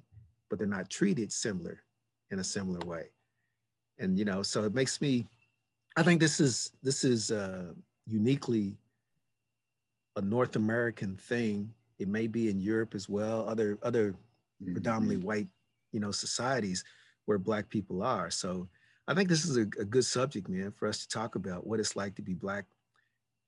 but 0.49 0.57
they're 0.57 0.67
not 0.67 0.89
treated 0.89 1.31
similar 1.31 1.83
in 2.31 2.39
a 2.39 2.43
similar 2.43 2.79
way. 2.87 3.09
And 3.99 4.17
you 4.17 4.25
know, 4.25 4.41
so 4.41 4.63
it 4.63 4.73
makes 4.73 4.99
me. 5.01 5.27
I 5.95 6.01
think 6.01 6.19
this 6.19 6.39
is 6.39 6.71
this 6.81 7.03
is 7.03 7.29
uh, 7.29 7.73
uniquely 8.07 8.77
a 10.15 10.21
North 10.21 10.55
American 10.55 11.15
thing. 11.15 11.71
It 11.99 12.07
may 12.07 12.27
be 12.27 12.49
in 12.49 12.59
Europe 12.59 12.95
as 12.95 13.07
well, 13.07 13.47
other 13.47 13.77
other 13.83 14.11
mm-hmm. 14.11 14.73
predominantly 14.73 15.17
white, 15.17 15.47
you 15.91 15.99
know, 15.99 16.11
societies 16.11 16.83
where 17.25 17.37
black 17.37 17.69
people 17.69 18.03
are. 18.03 18.29
So 18.29 18.67
I 19.07 19.13
think 19.13 19.29
this 19.29 19.45
is 19.45 19.57
a, 19.57 19.61
a, 19.61 19.85
good 19.85 20.05
subject, 20.05 20.49
man, 20.49 20.71
for 20.71 20.87
us 20.87 20.99
to 20.99 21.07
talk 21.07 21.35
about 21.35 21.65
what 21.65 21.79
it's 21.79 21.95
like 21.95 22.15
to 22.15 22.21
be 22.21 22.33
black, 22.33 22.65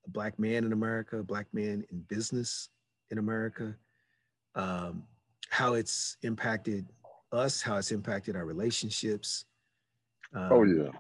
a 0.06 0.10
black 0.10 0.38
man 0.40 0.64
in 0.64 0.74
America, 0.74 1.20
a 1.20 1.24
black 1.24 1.48
man 1.54 1.86
in 1.92 2.00
business 2.08 2.70
in 3.12 3.18
America, 3.18 3.76
um, 4.56 5.04
how 5.50 5.74
it's 5.74 6.18
impacted 6.24 6.88
us, 7.32 7.62
how 7.62 7.78
it's 7.78 7.92
impacted 7.92 8.36
our 8.36 8.46
relationships. 8.46 9.46
Um, 10.34 10.50
oh 10.52 10.64
yeah. 10.64 10.92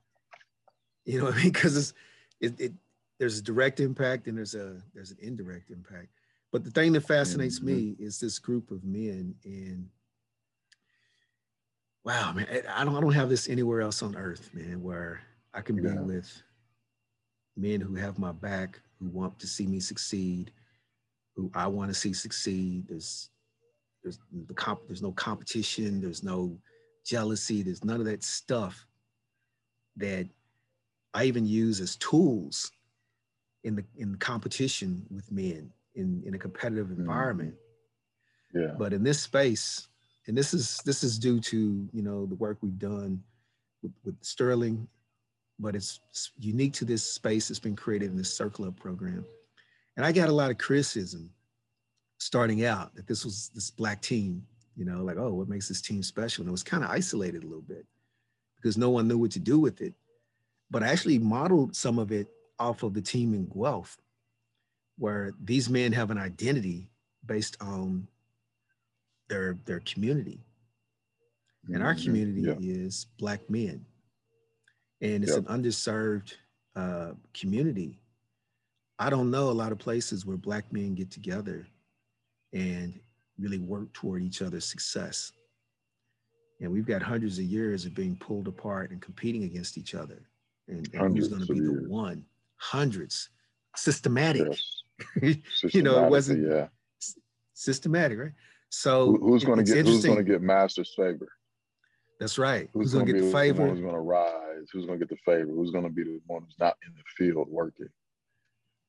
You 1.05 1.19
know 1.19 1.25
what 1.25 1.35
I 1.35 1.43
mean? 1.43 1.51
Because 1.51 1.77
it's 1.77 1.93
it, 2.39 2.59
it 2.59 2.73
there's 3.19 3.39
a 3.39 3.43
direct 3.43 3.79
impact 3.79 4.27
and 4.27 4.37
there's 4.37 4.55
a 4.55 4.81
there's 4.93 5.11
an 5.11 5.17
indirect 5.21 5.69
impact. 5.69 6.14
But 6.55 6.63
the 6.63 6.71
thing 6.71 6.93
that 6.93 7.01
fascinates 7.01 7.59
mm-hmm. 7.59 7.67
me 7.67 7.95
is 7.99 8.17
this 8.17 8.39
group 8.39 8.71
of 8.71 8.81
men 8.85 9.35
and 9.43 9.89
wow, 12.05 12.31
man, 12.31 12.47
I 12.73 12.85
don't 12.85 12.95
I 12.95 13.01
don't 13.01 13.11
have 13.11 13.27
this 13.27 13.49
anywhere 13.49 13.81
else 13.81 14.01
on 14.01 14.15
earth, 14.15 14.51
man, 14.53 14.81
where 14.81 15.19
I 15.53 15.59
can 15.59 15.75
yeah. 15.75 15.91
be 15.91 15.97
with 15.97 16.41
men 17.57 17.81
who 17.81 17.95
have 17.95 18.17
my 18.17 18.31
back, 18.31 18.79
who 19.01 19.09
want 19.09 19.37
to 19.39 19.47
see 19.47 19.67
me 19.67 19.81
succeed, 19.81 20.53
who 21.35 21.51
I 21.53 21.67
want 21.67 21.89
to 21.89 21.93
see 21.93 22.13
succeed. 22.13 22.87
There's 22.87 23.31
there's 24.01 24.17
the 24.47 24.53
comp, 24.53 24.79
there's 24.87 25.01
no 25.01 25.11
competition, 25.11 25.99
there's 25.99 26.23
no 26.23 26.57
jealousy, 27.05 27.63
there's 27.63 27.83
none 27.83 27.99
of 27.99 28.05
that 28.05 28.23
stuff 28.23 28.87
that 29.97 30.25
I 31.13 31.25
even 31.25 31.45
use 31.45 31.81
as 31.81 31.97
tools 31.97 32.71
in 33.65 33.75
the 33.75 33.83
in 33.97 34.15
competition 34.15 35.05
with 35.11 35.29
men 35.33 35.73
in, 35.95 36.23
in 36.25 36.33
a 36.33 36.37
competitive 36.37 36.87
mm-hmm. 36.87 37.01
environment. 37.01 37.53
Yeah. 38.53 38.73
But 38.77 38.93
in 38.93 39.03
this 39.03 39.21
space, 39.21 39.87
and 40.27 40.37
this 40.37 40.53
is 40.53 40.79
this 40.85 41.03
is 41.03 41.19
due 41.19 41.39
to 41.39 41.89
you 41.91 42.01
know 42.01 42.25
the 42.25 42.35
work 42.35 42.57
we've 42.61 42.79
done 42.79 43.21
with, 43.83 43.91
with 44.03 44.15
Sterling, 44.21 44.87
but 45.59 45.75
it's, 45.75 45.99
it's 46.09 46.31
unique 46.39 46.73
to 46.73 46.85
this 46.85 47.03
space 47.03 47.47
that's 47.47 47.59
been 47.59 47.75
created 47.75 48.09
in 48.09 48.17
this 48.17 48.35
Circle 48.35 48.65
Up 48.65 48.79
program. 48.79 49.25
And 49.97 50.05
I 50.05 50.11
got 50.11 50.29
a 50.29 50.33
lot 50.33 50.51
of 50.51 50.57
criticism 50.57 51.29
starting 52.17 52.65
out 52.65 52.95
that 52.95 53.07
this 53.07 53.23
was 53.23 53.51
this 53.53 53.69
black 53.69 54.01
team, 54.01 54.45
you 54.75 54.85
know, 54.85 55.03
like, 55.03 55.17
oh, 55.17 55.33
what 55.33 55.49
makes 55.49 55.67
this 55.67 55.81
team 55.81 56.03
special? 56.03 56.41
And 56.41 56.49
it 56.49 56.51
was 56.51 56.63
kind 56.63 56.83
of 56.83 56.89
isolated 56.89 57.43
a 57.43 57.47
little 57.47 57.61
bit 57.61 57.85
because 58.55 58.77
no 58.77 58.89
one 58.89 59.07
knew 59.07 59.17
what 59.17 59.31
to 59.31 59.39
do 59.39 59.59
with 59.59 59.81
it. 59.81 59.93
But 60.71 60.83
I 60.83 60.87
actually 60.87 61.19
modeled 61.19 61.75
some 61.75 61.99
of 61.99 62.11
it 62.11 62.27
off 62.59 62.83
of 62.83 62.93
the 62.93 63.01
team 63.01 63.33
in 63.33 63.45
Guelph, 63.45 63.97
where 64.97 65.33
these 65.43 65.69
men 65.69 65.91
have 65.91 66.11
an 66.11 66.17
identity 66.17 66.89
based 67.25 67.57
on 67.61 68.07
their 69.29 69.57
their 69.65 69.79
community. 69.81 70.39
And 71.67 71.81
our 71.81 71.93
mm-hmm. 71.95 72.03
community 72.05 72.41
yeah. 72.41 72.55
is 72.59 73.07
black 73.17 73.49
men. 73.49 73.85
And 75.01 75.23
it's 75.23 75.33
an 75.33 75.45
underserved 75.45 76.33
uh, 76.75 77.11
community. 77.33 77.99
I 78.97 79.09
don't 79.09 79.31
know 79.31 79.49
a 79.49 79.51
lot 79.51 79.71
of 79.71 79.77
places 79.77 80.25
where 80.25 80.37
black 80.37 80.71
men 80.71 80.95
get 80.95 81.11
together 81.11 81.67
and 82.53 82.97
really 83.37 83.59
work 83.59 83.91
toward 83.93 84.23
each 84.23 84.41
other's 84.41 84.65
success. 84.65 85.31
And 86.61 86.71
we've 86.71 86.85
got 86.85 87.01
hundreds 87.01 87.37
of 87.37 87.45
years 87.45 87.85
of 87.85 87.93
being 87.93 88.15
pulled 88.15 88.47
apart 88.47 88.91
and 88.91 89.01
competing 89.01 89.43
against 89.43 89.77
each 89.77 89.93
other. 89.95 90.21
And, 90.67 90.87
and 90.93 91.17
who's 91.17 91.27
going 91.27 91.45
to 91.45 91.53
be 91.53 91.59
the 91.59 91.71
years. 91.71 91.87
one? 91.87 92.25
Hundreds, 92.57 93.29
systematic. 93.75 94.47
Yes. 94.49 94.74
you 95.21 95.81
know, 95.81 96.05
it 96.05 96.09
wasn't 96.09 96.47
yeah. 96.47 96.67
systematic, 97.53 98.17
right? 98.17 98.31
So 98.69 99.11
Who, 99.11 99.29
who's 99.29 99.43
going 99.43 99.63
to 99.63 99.63
get 99.63 99.85
who's 99.85 100.05
going 100.05 100.17
to 100.17 100.23
get 100.23 100.41
master's 100.41 100.93
favor? 100.95 101.27
That's 102.19 102.37
right. 102.37 102.69
Who's, 102.73 102.91
who's 102.91 102.93
going 102.93 103.05
to 103.07 103.13
get 103.13 103.21
the 103.21 103.31
favor? 103.31 103.67
Who's 103.67 103.81
going 103.81 103.93
to 103.93 103.99
rise? 103.99 104.69
Who's 104.71 104.85
going 104.85 104.99
to 104.99 105.05
get 105.05 105.09
the 105.09 105.21
favor? 105.25 105.51
Who's 105.51 105.71
going 105.71 105.83
to 105.83 105.89
be 105.89 106.03
the 106.03 106.21
one 106.27 106.43
who's 106.43 106.55
not 106.59 106.77
in 106.85 106.93
the 106.93 107.03
field 107.17 107.47
working? 107.49 107.89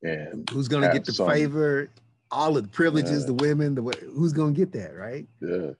And 0.03 0.49
who's 0.51 0.69
going 0.69 0.83
to 0.83 0.93
get 0.93 1.05
the 1.05 1.13
some, 1.13 1.29
favor 1.29 1.91
all 2.31 2.57
of 2.57 2.65
the 2.65 2.69
privileges, 2.69 3.23
yeah. 3.23 3.27
the 3.27 3.35
women, 3.35 3.75
the 3.75 3.83
who's 4.15 4.33
gonna 4.33 4.53
get 4.53 4.73
that, 4.73 4.95
right? 4.95 5.27
Yeah. 5.41 5.71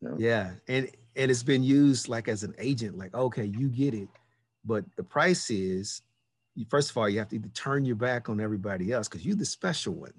yeah. 0.00 0.14
Yeah. 0.18 0.50
And 0.68 0.90
and 1.16 1.30
it's 1.30 1.42
been 1.42 1.62
used 1.62 2.08
like 2.08 2.28
as 2.28 2.44
an 2.44 2.54
agent, 2.58 2.96
like, 2.96 3.14
okay, 3.14 3.44
you 3.44 3.68
get 3.68 3.94
it. 3.94 4.08
But 4.64 4.84
the 4.96 5.02
price 5.02 5.50
is 5.50 6.02
first 6.68 6.90
of 6.90 6.96
all, 6.96 7.08
you 7.08 7.18
have 7.18 7.28
to 7.28 7.36
either 7.36 7.48
turn 7.48 7.84
your 7.84 7.96
back 7.96 8.28
on 8.28 8.40
everybody 8.40 8.92
else 8.92 9.08
because 9.08 9.24
you're 9.24 9.36
the 9.36 9.44
special 9.44 9.94
one. 9.94 10.14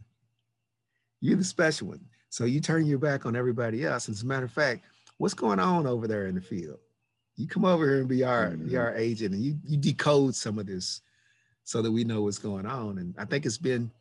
You're 1.21 1.37
the 1.37 1.43
special 1.43 1.87
one. 1.87 2.05
So 2.29 2.45
you 2.45 2.59
turn 2.59 2.85
your 2.85 2.99
back 2.99 3.25
on 3.25 3.35
everybody 3.35 3.85
else. 3.85 4.07
And 4.07 4.15
as 4.15 4.23
a 4.23 4.25
matter 4.25 4.45
of 4.45 4.51
fact, 4.51 4.85
what's 5.17 5.33
going 5.33 5.59
on 5.59 5.87
over 5.87 6.07
there 6.07 6.27
in 6.27 6.35
the 6.35 6.41
field? 6.41 6.79
You 7.35 7.47
come 7.47 7.65
over 7.65 7.85
here 7.87 7.99
and 7.99 8.07
be 8.07 8.23
our 8.23 8.51
mm-hmm. 8.51 8.67
be 8.67 8.77
our 8.77 8.95
agent 8.95 9.33
and 9.33 9.43
you 9.43 9.57
you 9.65 9.77
decode 9.77 10.35
some 10.35 10.59
of 10.59 10.65
this 10.65 11.01
so 11.63 11.81
that 11.81 11.91
we 11.91 12.03
know 12.03 12.23
what's 12.23 12.37
going 12.37 12.65
on. 12.65 12.97
And 12.97 13.15
I 13.17 13.25
think 13.25 13.45
it's 13.45 13.57
been 13.57 13.91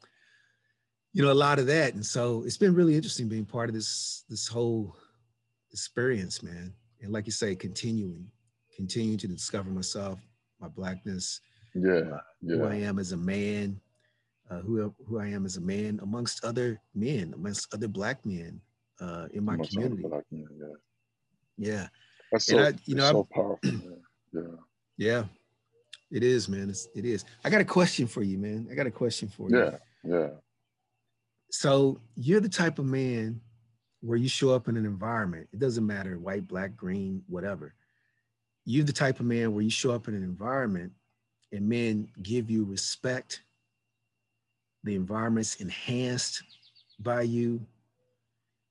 you 1.12 1.24
know, 1.24 1.32
a 1.32 1.34
lot 1.34 1.58
of 1.58 1.66
that. 1.66 1.94
And 1.94 2.04
so 2.04 2.42
it's 2.44 2.56
been 2.56 2.74
really 2.74 2.94
interesting 2.94 3.28
being 3.28 3.44
part 3.44 3.68
of 3.68 3.74
this 3.74 4.24
this 4.28 4.46
whole 4.46 4.96
experience, 5.72 6.42
man. 6.42 6.72
And 7.00 7.12
like 7.12 7.26
you 7.26 7.32
say, 7.32 7.54
continuing, 7.54 8.26
continuing 8.74 9.18
to 9.18 9.28
discover 9.28 9.70
myself, 9.70 10.20
my 10.60 10.68
blackness, 10.68 11.40
yeah, 11.74 12.18
yeah. 12.42 12.56
who 12.56 12.64
I 12.64 12.76
am 12.76 12.98
as 12.98 13.12
a 13.12 13.16
man, 13.16 13.80
uh, 14.50 14.60
who 14.60 14.94
who 15.06 15.18
I 15.18 15.26
am 15.28 15.46
as 15.46 15.56
a 15.56 15.60
man 15.60 16.00
amongst 16.02 16.44
other 16.44 16.80
men, 16.94 17.32
amongst 17.34 17.72
other 17.74 17.88
black 17.88 18.24
men 18.24 18.60
uh, 19.00 19.26
in 19.32 19.44
my 19.44 19.54
amongst 19.54 19.72
community. 19.72 20.04
Men, 20.30 20.46
yeah. 20.58 20.66
yeah, 21.56 21.88
that's 22.32 22.46
so, 22.46 22.58
I, 22.58 22.72
you 22.84 22.94
know, 22.94 23.10
so 23.10 23.28
powerful. 23.32 23.70
yeah, 24.32 24.42
yeah, 24.96 25.24
it 26.10 26.22
is, 26.22 26.48
man. 26.48 26.70
It's, 26.70 26.88
it 26.94 27.04
is. 27.04 27.24
I 27.44 27.50
got 27.50 27.60
a 27.60 27.64
question 27.64 28.06
for 28.06 28.22
you, 28.22 28.38
man. 28.38 28.68
I 28.70 28.74
got 28.74 28.86
a 28.86 28.90
question 28.90 29.28
for 29.28 29.50
you. 29.50 29.58
Yeah, 29.58 29.76
yeah. 30.04 30.28
So 31.50 32.00
you're 32.14 32.40
the 32.40 32.48
type 32.48 32.78
of 32.78 32.84
man 32.84 33.40
where 34.00 34.18
you 34.18 34.28
show 34.28 34.50
up 34.50 34.68
in 34.68 34.76
an 34.76 34.86
environment, 34.86 35.48
it 35.52 35.58
doesn't 35.58 35.86
matter 35.86 36.18
white, 36.18 36.46
black, 36.46 36.76
green, 36.76 37.22
whatever. 37.26 37.74
You're 38.64 38.84
the 38.84 38.92
type 38.92 39.18
of 39.18 39.26
man 39.26 39.54
where 39.54 39.62
you 39.62 39.70
show 39.70 39.92
up 39.92 40.08
in 40.08 40.14
an 40.14 40.22
environment 40.22 40.92
and 41.52 41.68
men 41.68 42.08
give 42.22 42.50
you 42.50 42.64
respect. 42.64 43.42
The 44.84 44.94
environment's 44.94 45.56
enhanced 45.56 46.42
by 47.00 47.22
you. 47.22 47.60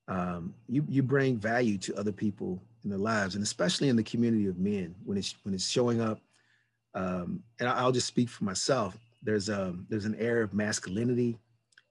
Um, 0.07 0.53
you 0.67 0.85
you 0.87 1.03
bring 1.03 1.37
value 1.37 1.77
to 1.79 1.95
other 1.95 2.13
people 2.13 2.61
in 2.83 2.89
their 2.89 2.99
lives, 2.99 3.35
and 3.35 3.43
especially 3.43 3.89
in 3.89 3.95
the 3.95 4.03
community 4.03 4.47
of 4.47 4.57
men 4.57 4.95
when 5.03 5.17
it's 5.17 5.35
when 5.43 5.53
it's 5.53 5.67
showing 5.67 6.01
up. 6.01 6.19
Um, 6.95 7.43
and 7.59 7.67
I'll 7.67 7.91
just 7.91 8.07
speak 8.07 8.29
for 8.29 8.45
myself. 8.45 8.97
There's 9.21 9.49
a 9.49 9.67
um, 9.67 9.85
there's 9.89 10.05
an 10.05 10.15
air 10.15 10.41
of 10.41 10.53
masculinity 10.53 11.37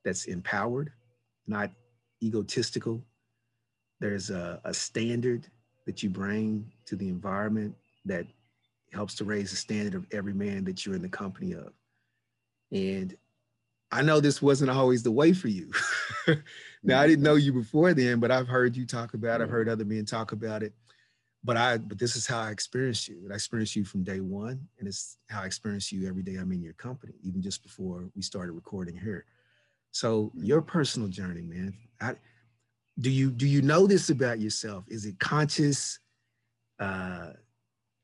that's 0.04 0.24
empowered, 0.24 0.92
not 1.46 1.70
egotistical. 2.22 3.02
There's 4.00 4.30
a, 4.30 4.60
a 4.64 4.72
standard 4.72 5.46
that 5.86 6.02
you 6.02 6.10
bring 6.10 6.70
to 6.86 6.96
the 6.96 7.08
environment 7.08 7.74
that 8.04 8.26
helps 8.96 9.14
to 9.16 9.24
raise 9.24 9.50
the 9.50 9.56
standard 9.56 9.94
of 9.94 10.06
every 10.12 10.34
man 10.34 10.64
that 10.64 10.84
you're 10.84 10.96
in 10.96 11.02
the 11.02 11.08
company 11.08 11.52
of. 11.52 11.72
And 12.72 13.14
I 13.92 14.02
know 14.02 14.20
this 14.20 14.42
wasn't 14.42 14.70
always 14.70 15.02
the 15.04 15.12
way 15.12 15.32
for 15.32 15.48
you. 15.48 15.70
now, 16.82 17.00
I 17.00 17.06
didn't 17.06 17.22
know 17.22 17.36
you 17.36 17.52
before 17.52 17.94
then, 17.94 18.18
but 18.18 18.32
I've 18.32 18.48
heard 18.48 18.76
you 18.76 18.86
talk 18.86 19.14
about 19.14 19.40
it. 19.40 19.44
I've 19.44 19.50
heard 19.50 19.68
other 19.68 19.84
men 19.84 20.04
talk 20.04 20.32
about 20.32 20.62
it. 20.64 20.72
but 21.44 21.56
I 21.56 21.78
but 21.78 21.98
this 21.98 22.16
is 22.16 22.26
how 22.26 22.40
I 22.40 22.50
experienced 22.50 23.06
you. 23.08 23.18
And 23.22 23.32
I 23.32 23.36
experienced 23.36 23.76
you 23.76 23.84
from 23.84 24.02
day 24.02 24.20
one, 24.20 24.66
and 24.78 24.88
it's 24.88 25.18
how 25.30 25.42
I 25.42 25.46
experience 25.46 25.92
you 25.92 26.08
every 26.08 26.22
day 26.24 26.36
I'm 26.36 26.50
in 26.52 26.62
your 26.62 26.74
company, 26.74 27.14
even 27.22 27.40
just 27.40 27.62
before 27.62 28.10
we 28.16 28.22
started 28.22 28.52
recording 28.52 28.96
here. 28.96 29.24
So 29.92 30.32
your 30.34 30.60
personal 30.62 31.08
journey, 31.08 31.42
man. 31.42 31.74
I, 32.00 32.16
do 32.98 33.10
you 33.10 33.30
do 33.30 33.46
you 33.46 33.62
know 33.62 33.86
this 33.86 34.10
about 34.10 34.40
yourself? 34.40 34.84
Is 34.88 35.06
it 35.06 35.18
conscious? 35.20 36.00
Uh, 36.80 37.30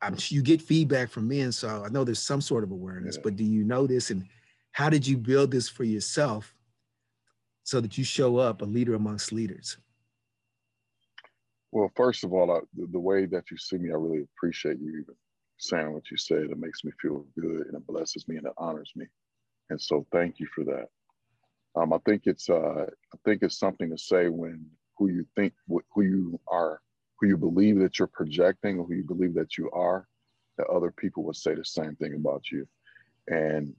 I'm 0.02 0.16
you 0.28 0.42
get 0.42 0.60
feedback 0.60 1.10
from 1.10 1.28
men, 1.28 1.52
so 1.52 1.84
I 1.84 1.88
know 1.88 2.04
there's 2.04 2.18
some 2.18 2.40
sort 2.40 2.64
of 2.64 2.72
awareness. 2.72 3.16
Yeah. 3.16 3.22
But 3.24 3.36
do 3.36 3.44
you 3.44 3.64
know 3.64 3.86
this, 3.86 4.10
and 4.10 4.26
how 4.72 4.90
did 4.90 5.06
you 5.06 5.16
build 5.16 5.52
this 5.52 5.68
for 5.68 5.84
yourself, 5.84 6.54
so 7.62 7.80
that 7.80 7.96
you 7.96 8.04
show 8.04 8.36
up 8.36 8.62
a 8.62 8.64
leader 8.64 8.94
amongst 8.94 9.32
leaders? 9.32 9.78
Well, 11.70 11.90
first 11.96 12.22
of 12.22 12.34
all, 12.34 12.50
I, 12.50 12.60
the, 12.74 13.00
way 13.00 13.24
that 13.26 13.50
you 13.50 13.56
see 13.56 13.78
me, 13.78 13.90
I 13.90 13.94
really 13.94 14.26
appreciate 14.36 14.78
you 14.78 14.90
even 14.90 15.14
saying 15.56 15.92
what 15.92 16.10
you 16.10 16.18
said. 16.18 16.50
It 16.50 16.58
makes 16.58 16.84
me 16.84 16.92
feel 17.00 17.24
good 17.38 17.66
and 17.66 17.74
it 17.74 17.86
blesses 17.86 18.28
me 18.28 18.36
and 18.36 18.46
it 18.46 18.52
honors 18.58 18.92
me. 18.94 19.06
And 19.70 19.80
so 19.80 20.06
thank 20.12 20.38
you 20.38 20.46
for 20.54 20.64
that. 20.64 20.88
Um, 21.74 21.94
I 21.94 21.98
think 22.04 22.22
it's 22.26 22.50
uh, 22.50 22.84
I 22.84 23.18
think 23.24 23.42
it's 23.42 23.58
something 23.58 23.88
to 23.88 23.96
say 23.96 24.28
when 24.28 24.66
who 24.98 25.08
you 25.08 25.24
think 25.34 25.54
who 25.66 26.02
you 26.02 26.38
are, 26.46 26.82
who 27.22 27.28
you 27.28 27.36
believe 27.36 27.78
that 27.78 28.00
you're 28.00 28.08
projecting, 28.08 28.80
or 28.80 28.84
who 28.84 28.94
you 28.94 29.04
believe 29.04 29.32
that 29.34 29.56
you 29.56 29.70
are, 29.70 30.08
that 30.58 30.66
other 30.66 30.90
people 30.90 31.22
would 31.22 31.36
say 31.36 31.54
the 31.54 31.64
same 31.64 31.94
thing 31.94 32.14
about 32.14 32.50
you. 32.50 32.66
And 33.28 33.74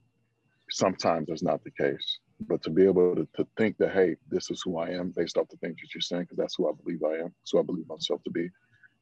sometimes 0.70 1.28
that's 1.28 1.42
not 1.42 1.62
the 1.62 1.70
case. 1.70 2.20
But 2.40 2.62
to 2.62 2.70
be 2.70 2.84
able 2.84 3.14
to, 3.14 3.28
to 3.36 3.46
think 3.58 3.76
that 3.78 3.92
hey 3.92 4.16
this 4.28 4.50
is 4.50 4.60
who 4.64 4.78
i 4.78 4.88
am 4.88 5.12
based 5.14 5.36
off 5.36 5.48
the 5.48 5.56
things 5.58 5.76
that 5.80 5.94
you're 5.94 6.00
saying 6.00 6.22
because 6.22 6.38
that's 6.38 6.56
who 6.56 6.68
i 6.68 6.72
believe 6.82 7.02
i 7.04 7.22
am. 7.22 7.32
So 7.44 7.60
i 7.60 7.62
believe 7.62 7.86
myself 7.86 8.22
to 8.24 8.30
be 8.30 8.48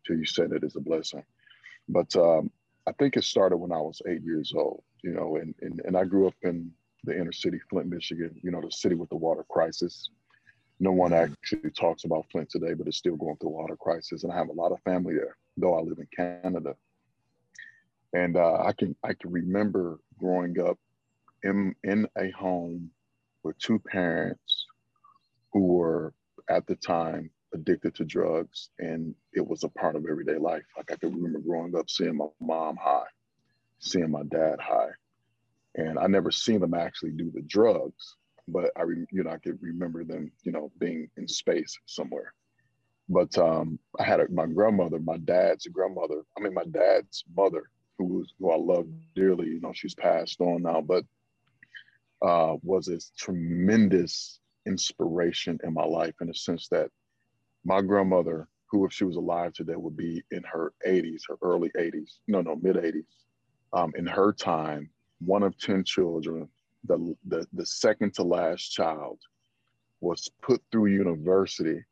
till 0.07 0.17
you 0.17 0.27
said 0.27 0.53
it 0.53 0.65
is 0.65 0.77
a 0.77 0.81
blessing. 0.81 1.25
But 1.89 2.15
um, 2.17 2.51
i 2.87 2.93
think 2.93 3.17
it 3.17 3.25
started 3.25 3.57
when 3.57 3.73
i 3.73 3.81
was 3.81 4.03
eight 4.07 4.23
years 4.23 4.53
old 4.57 4.83
you 5.03 5.13
know 5.13 5.37
and, 5.37 5.55
and, 5.63 5.81
and 5.85 5.97
i 5.97 6.05
grew 6.05 6.27
up 6.27 6.35
in 6.43 6.71
the 7.05 7.17
inner 7.19 7.33
city 7.33 7.59
flint 7.71 7.89
michigan 7.89 8.35
you 8.43 8.51
know 8.51 8.61
the 8.61 8.71
city 8.71 8.97
with 8.97 9.09
the 9.09 9.17
water 9.17 9.45
crisis 9.49 10.11
no 10.83 10.93
one 10.93 11.13
actually 11.13 11.71
talks 11.71 12.05
about 12.05 12.27
flint 12.31 12.51
today 12.51 12.75
but 12.75 12.87
it's 12.87 12.99
still 12.99 13.17
going 13.17 13.37
through 13.37 13.51
a 13.51 13.53
water 13.53 13.77
crisis 13.77 14.25
and 14.25 14.33
i 14.33 14.37
have 14.37 14.49
a 14.49 14.53
lot 14.53 14.73
of 14.73 14.81
family 14.83 15.15
there 15.15 15.37
though 15.57 15.75
i 15.75 15.81
live 15.81 15.99
in 15.99 16.09
canada 16.15 16.75
and 18.15 18.37
uh, 18.37 18.63
i 18.65 18.73
can 18.73 18.95
i 19.05 19.15
can 19.15 19.31
remember 19.31 19.99
growing 20.19 20.59
up 20.61 20.79
in 21.45 21.75
in 21.85 22.07
a 22.19 22.31
home 22.31 22.91
with 23.43 23.57
two 23.59 23.79
parents 23.79 24.67
who 25.53 25.67
were 25.67 26.15
at 26.49 26.67
the 26.67 26.77
time 26.77 27.31
addicted 27.55 27.95
to 27.95 28.05
drugs 28.05 28.71
and 28.79 29.15
it 29.33 29.47
was 29.47 29.65
a 29.65 29.69
part 29.69 29.97
of 29.97 30.07
everyday 30.11 30.39
life. 30.39 30.65
Like 30.77 30.91
I 30.93 30.97
can 30.97 31.15
remember 31.15 31.41
growing 31.41 31.77
up 31.77 31.91
seeing 31.91 32.17
my 32.17 32.27
mom 32.41 32.77
high, 32.77 33.07
seeing 33.79 34.11
my 34.11 34.23
dad 34.25 34.59
high. 34.61 34.91
And 35.75 35.99
I 35.99 36.07
never 36.07 36.31
seen 36.31 36.61
them 36.61 36.75
actually 36.75 37.13
do 37.13 37.31
the 37.31 37.43
drugs, 37.43 38.17
but 38.49 38.71
I, 38.77 38.83
you 39.11 39.23
know, 39.25 39.31
I 39.31 39.39
could 39.39 39.59
remember 39.63 40.05
them, 40.05 40.33
you 40.43 40.53
know, 40.53 40.71
being 40.79 41.09
in 41.17 41.29
space 41.29 41.79
somewhere. 41.87 42.35
But 43.09 43.37
um, 43.39 43.79
I 43.99 44.05
had 44.05 44.21
a, 44.21 44.31
my 44.31 44.47
grandmother, 44.47 44.99
my 44.99 45.19
dad's 45.19 45.67
grandmother. 45.67 46.23
I 46.37 46.41
mean, 46.41 46.55
my 46.55 46.65
dad's 46.65 47.25
mother, 47.37 47.65
who 47.99 48.05
was 48.05 48.35
who 48.39 48.51
I 48.51 48.57
love 48.57 48.87
dearly. 49.15 49.49
You 49.49 49.61
know, 49.61 49.73
she's 49.73 49.95
passed 49.95 50.41
on 50.41 50.63
now, 50.63 50.81
but 50.81 51.05
uh, 52.23 52.57
was 52.63 52.89
a 52.89 52.99
tremendous 53.19 54.41
inspiration 54.67 55.59
in 55.65 55.75
my 55.75 55.85
life 55.85 56.15
in 56.21 56.29
the 56.29 56.35
sense 56.35 56.69
that 56.69 56.91
my 57.65 57.81
grandmother, 57.81 58.49
who 58.71 58.87
if 58.87 58.93
she 58.93 59.05
was 59.05 59.17
alive 59.17 59.53
today 59.53 59.77
would 59.77 59.97
be 59.97 60.23
in 60.31 60.43
her 60.45 60.73
80s, 60.87 61.23
her 61.29 61.37
early 61.43 61.71
80s, 61.79 62.19
no, 62.29 62.41
no, 62.41 62.57
mid 62.57 62.77
80s. 62.77 63.05
Um, 63.73 63.93
in 63.97 64.07
her 64.07 64.33
time, 64.33 64.91
one 65.21 65.43
of 65.43 65.59
10 65.59 65.85
children, 65.85 66.49
the, 66.85 67.17
the, 67.27 67.47
the 67.53 67.67
second 67.67 68.15
to 68.15 68.23
last 68.23 68.73
child, 68.73 69.19
was 70.01 70.29
put 70.43 70.61
through 70.71 70.87
university 70.87 71.83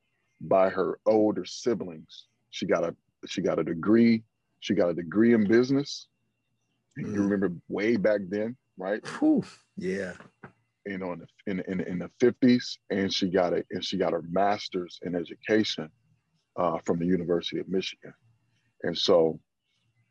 by 0.41 0.69
her 0.69 0.99
older 1.07 1.45
siblings. 1.45 2.27
She 2.51 2.67
got 2.67 2.85
a 2.85 2.95
she 3.27 3.41
got 3.41 3.59
a 3.59 3.65
degree. 3.65 4.25
She 4.61 4.75
got 4.75 4.91
a 4.91 4.95
degree 4.95 5.33
in 5.33 5.47
business. 5.47 6.09
Mm. 6.99 7.15
You 7.15 7.23
remember 7.23 7.53
way 7.69 7.97
back 7.97 8.21
then, 8.29 8.57
right? 8.77 9.07
Whew. 9.19 9.45
Yeah. 9.77 10.15
You 10.87 10.99
know, 10.99 11.13
in 11.13 11.21
the 11.21 11.27
in, 11.47 11.61
in, 11.69 11.81
in 11.83 11.99
the 11.99 12.11
50s, 12.21 12.79
and 12.91 13.13
she 13.13 13.29
got 13.29 13.53
it, 13.53 13.67
and 13.71 13.85
she 13.85 13.97
got 13.97 14.13
her 14.13 14.25
master's 14.31 14.99
in 15.03 15.15
education 15.15 15.89
uh, 16.57 16.79
from 16.85 16.99
the 16.99 17.07
University 17.07 17.61
of 17.61 17.69
Michigan. 17.69 18.15
And 18.83 18.97
so 18.97 19.39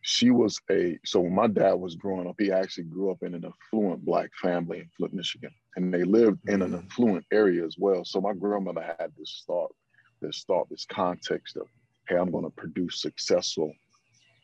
she 0.02 0.32
was 0.32 0.60
a 0.72 0.98
so 1.06 1.20
when 1.22 1.36
my 1.36 1.48
dad 1.48 1.74
was 1.74 1.96
growing 1.96 2.28
up, 2.28 2.36
he 2.40 2.52
actually 2.52 2.86
grew 2.86 3.12
up 3.12 3.22
in 3.22 3.34
an 3.34 3.46
affluent 3.46 4.04
black 4.06 4.30
family 4.42 4.80
in 4.80 4.90
Flint, 4.98 5.14
Michigan. 5.14 5.52
And 5.76 5.94
they 5.94 6.04
lived 6.04 6.40
in 6.48 6.62
an 6.62 6.72
mm. 6.72 6.86
affluent 6.86 7.26
area 7.32 7.66
as 7.66 7.76
well. 7.78 8.04
So 8.06 8.22
my 8.22 8.34
grandmother 8.34 8.96
had 9.00 9.12
this 9.18 9.44
thought, 9.46 9.74
this 10.22 10.44
thought, 10.48 10.70
this 10.70 10.86
context 10.86 11.58
of, 11.58 11.68
hey, 12.08 12.16
I'm 12.16 12.32
gonna 12.32 12.50
produce 12.50 13.02
successful, 13.02 13.74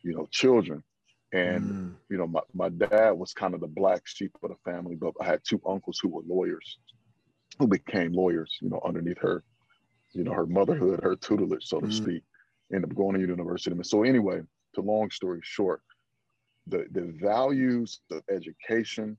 you 0.03 0.15
know, 0.15 0.27
children 0.31 0.83
and, 1.35 1.63
mm. 1.63 1.93
you 2.09 2.17
know, 2.17 2.27
my, 2.27 2.39
my 2.53 2.69
dad 2.69 3.11
was 3.11 3.33
kind 3.33 3.53
of 3.53 3.59
the 3.59 3.67
black 3.67 4.07
sheep 4.07 4.31
of 4.41 4.51
the 4.51 4.71
family, 4.71 4.95
but 4.95 5.13
I 5.19 5.25
had 5.25 5.41
two 5.43 5.61
uncles 5.67 5.99
who 6.01 6.07
were 6.07 6.21
lawyers, 6.25 6.77
who 7.59 7.67
became 7.67 8.13
lawyers, 8.13 8.57
you 8.61 8.69
know, 8.69 8.79
underneath 8.85 9.17
her, 9.19 9.43
you 10.13 10.23
know, 10.23 10.31
her 10.31 10.45
motherhood, 10.45 11.01
her 11.03 11.15
tutelage, 11.17 11.65
so 11.65 11.81
to 11.81 11.87
mm. 11.87 11.93
speak, 11.93 12.23
ended 12.73 12.89
up 12.89 12.95
going 12.95 13.15
to 13.15 13.19
university. 13.19 13.75
So 13.83 14.03
anyway, 14.03 14.41
to 14.75 14.81
long 14.81 15.11
story 15.11 15.39
short, 15.43 15.81
the, 16.67 16.85
the 16.91 17.13
values 17.19 17.99
of 18.11 18.23
education 18.29 19.17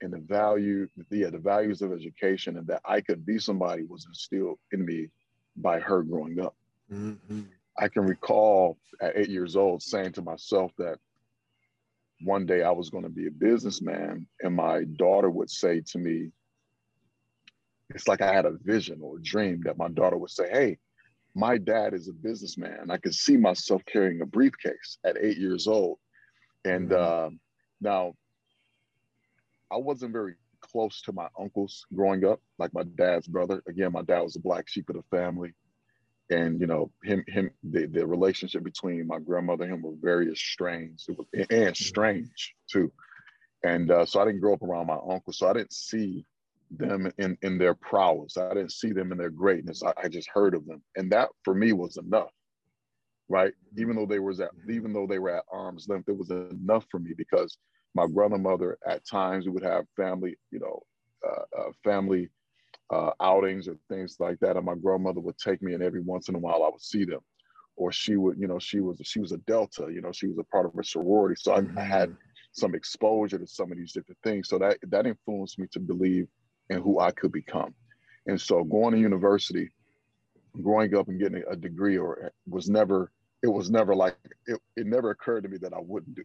and 0.00 0.12
the 0.12 0.18
value, 0.18 0.86
yeah, 1.10 1.30
the 1.30 1.38
values 1.38 1.82
of 1.82 1.92
education 1.92 2.56
and 2.56 2.66
that 2.68 2.80
I 2.84 3.00
could 3.00 3.26
be 3.26 3.38
somebody 3.38 3.84
was 3.84 4.06
instilled 4.06 4.58
in 4.72 4.84
me 4.84 5.08
by 5.56 5.80
her 5.80 6.02
growing 6.02 6.40
up. 6.40 6.54
Mm-hmm. 6.92 7.42
I 7.76 7.88
can 7.88 8.04
recall 8.06 8.78
at 9.00 9.16
eight 9.16 9.28
years 9.28 9.56
old 9.56 9.82
saying 9.82 10.12
to 10.12 10.22
myself 10.22 10.72
that 10.78 10.98
one 12.22 12.46
day 12.46 12.62
I 12.62 12.70
was 12.70 12.90
going 12.90 13.04
to 13.04 13.10
be 13.10 13.26
a 13.28 13.30
businessman, 13.30 14.26
and 14.42 14.54
my 14.54 14.84
daughter 14.96 15.30
would 15.30 15.50
say 15.50 15.80
to 15.92 15.98
me, 15.98 16.30
it's 17.90 18.08
like 18.08 18.20
I 18.20 18.32
had 18.32 18.44
a 18.44 18.56
vision 18.62 18.98
or 19.02 19.18
a 19.18 19.22
dream 19.22 19.62
that 19.64 19.78
my 19.78 19.88
daughter 19.88 20.16
would 20.16 20.30
say, 20.30 20.48
Hey, 20.50 20.78
my 21.38 21.56
dad 21.56 21.94
is 21.94 22.08
a 22.08 22.12
businessman. 22.12 22.90
I 22.90 22.96
could 22.96 23.14
see 23.14 23.36
myself 23.36 23.82
carrying 23.86 24.20
a 24.20 24.26
briefcase 24.26 24.98
at 25.04 25.16
eight 25.20 25.38
years 25.38 25.68
old. 25.68 25.98
And 26.64 26.90
mm-hmm. 26.90 27.26
uh, 27.26 27.30
now 27.80 28.14
I 29.70 29.76
wasn't 29.76 30.12
very 30.12 30.34
close 30.60 31.00
to 31.02 31.12
my 31.12 31.28
uncles 31.38 31.86
growing 31.94 32.24
up, 32.24 32.40
like 32.58 32.74
my 32.74 32.82
dad's 32.82 33.28
brother. 33.28 33.62
Again, 33.68 33.92
my 33.92 34.02
dad 34.02 34.22
was 34.22 34.34
a 34.34 34.40
black 34.40 34.68
sheep 34.68 34.90
of 34.90 34.96
the 34.96 35.16
family 35.16 35.54
and 36.30 36.60
you 36.60 36.66
know 36.66 36.90
him 37.02 37.24
him 37.26 37.50
the, 37.62 37.86
the 37.86 38.06
relationship 38.06 38.62
between 38.62 39.06
my 39.06 39.18
grandmother 39.18 39.64
and 39.64 39.72
him 39.72 39.82
were 39.82 39.94
very 39.98 40.30
estranged 40.30 41.08
was, 41.16 41.26
and 41.50 41.74
strange 41.74 42.54
too 42.70 42.92
and 43.64 43.90
uh, 43.90 44.04
so 44.04 44.20
i 44.20 44.26
didn't 44.26 44.40
grow 44.40 44.52
up 44.52 44.62
around 44.62 44.86
my 44.86 44.98
uncle 45.10 45.32
so 45.32 45.48
i 45.48 45.54
didn't 45.54 45.72
see 45.72 46.26
them 46.70 47.10
in 47.18 47.36
in 47.42 47.58
their 47.58 47.74
prowess 47.74 48.36
i 48.36 48.48
didn't 48.48 48.72
see 48.72 48.92
them 48.92 49.12
in 49.12 49.18
their 49.18 49.30
greatness 49.30 49.82
i, 49.82 49.92
I 50.02 50.08
just 50.08 50.28
heard 50.28 50.54
of 50.54 50.66
them 50.66 50.82
and 50.96 51.10
that 51.12 51.30
for 51.44 51.54
me 51.54 51.72
was 51.72 51.96
enough 51.96 52.32
right 53.28 53.52
even 53.76 53.96
though 53.96 54.06
they 54.06 54.18
was 54.18 54.40
at 54.40 54.50
even 54.70 54.92
though 54.92 55.06
they 55.06 55.18
were 55.18 55.36
at 55.36 55.44
arm's 55.50 55.88
length 55.88 56.08
it 56.08 56.16
was 56.16 56.30
enough 56.30 56.84
for 56.90 56.98
me 56.98 57.12
because 57.16 57.58
my 57.94 58.06
grandmother 58.06 58.78
at 58.86 59.06
times 59.06 59.46
we 59.46 59.52
would 59.52 59.62
have 59.62 59.86
family 59.96 60.36
you 60.50 60.58
know 60.58 60.82
uh, 61.26 61.60
uh, 61.60 61.70
family 61.82 62.30
uh, 62.90 63.10
outings 63.20 63.68
or 63.68 63.76
things 63.88 64.16
like 64.18 64.38
that. 64.40 64.56
And 64.56 64.64
my 64.64 64.74
grandmother 64.74 65.20
would 65.20 65.38
take 65.38 65.62
me, 65.62 65.74
and 65.74 65.82
every 65.82 66.00
once 66.00 66.28
in 66.28 66.34
a 66.34 66.38
while 66.38 66.62
I 66.64 66.68
would 66.68 66.82
see 66.82 67.04
them. 67.04 67.20
Or 67.76 67.92
she 67.92 68.16
would, 68.16 68.38
you 68.38 68.48
know, 68.48 68.58
she 68.58 68.80
was 68.80 69.00
she 69.04 69.20
was 69.20 69.32
a 69.32 69.38
Delta, 69.38 69.88
you 69.92 70.00
know, 70.00 70.10
she 70.10 70.26
was 70.26 70.38
a 70.38 70.44
part 70.44 70.66
of 70.66 70.76
a 70.76 70.82
sorority, 70.82 71.36
so 71.38 71.54
I, 71.54 71.60
mm-hmm. 71.60 71.78
I 71.78 71.84
had 71.84 72.16
some 72.52 72.74
exposure 72.74 73.38
to 73.38 73.46
some 73.46 73.70
of 73.70 73.78
these 73.78 73.92
different 73.92 74.18
things. 74.24 74.48
So 74.48 74.58
that 74.58 74.78
that 74.88 75.06
influenced 75.06 75.58
me 75.58 75.68
to 75.72 75.80
believe 75.80 76.26
in 76.70 76.80
who 76.80 77.00
I 77.00 77.10
could 77.10 77.32
become. 77.32 77.74
And 78.26 78.40
so 78.40 78.62
going 78.64 78.92
to 78.94 79.00
university, 79.00 79.70
growing 80.62 80.94
up 80.96 81.08
and 81.08 81.20
getting 81.20 81.42
a 81.50 81.56
degree, 81.56 81.98
or 81.98 82.32
was 82.46 82.68
never 82.68 83.10
it 83.42 83.48
was 83.48 83.70
never 83.70 83.94
like 83.94 84.16
it, 84.46 84.60
it 84.76 84.86
never 84.86 85.10
occurred 85.10 85.42
to 85.44 85.48
me 85.48 85.58
that 85.58 85.72
I 85.72 85.80
wouldn't 85.80 86.16
do. 86.16 86.24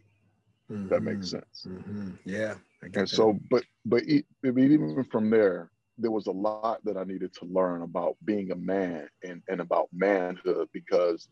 Mm-hmm. 0.71 0.87
That 0.89 1.03
makes 1.03 1.27
mm-hmm. 1.27 1.37
sense. 1.37 1.67
Mm-hmm. 1.67 2.09
Yeah. 2.25 2.55
And 2.81 2.93
that. 2.93 3.09
so, 3.09 3.39
but 3.49 3.63
but 3.85 4.03
even 4.43 5.05
from 5.11 5.29
there, 5.29 5.69
there 5.97 6.11
was 6.11 6.27
a 6.27 6.31
lot 6.31 6.83
that 6.85 6.97
I 6.97 7.03
needed 7.03 7.33
to 7.35 7.45
learn 7.45 7.83
about 7.83 8.17
being 8.25 8.51
a 8.51 8.55
man 8.55 9.07
and, 9.23 9.41
and 9.47 9.61
about 9.61 9.89
manhood 9.93 10.67
because 10.73 11.27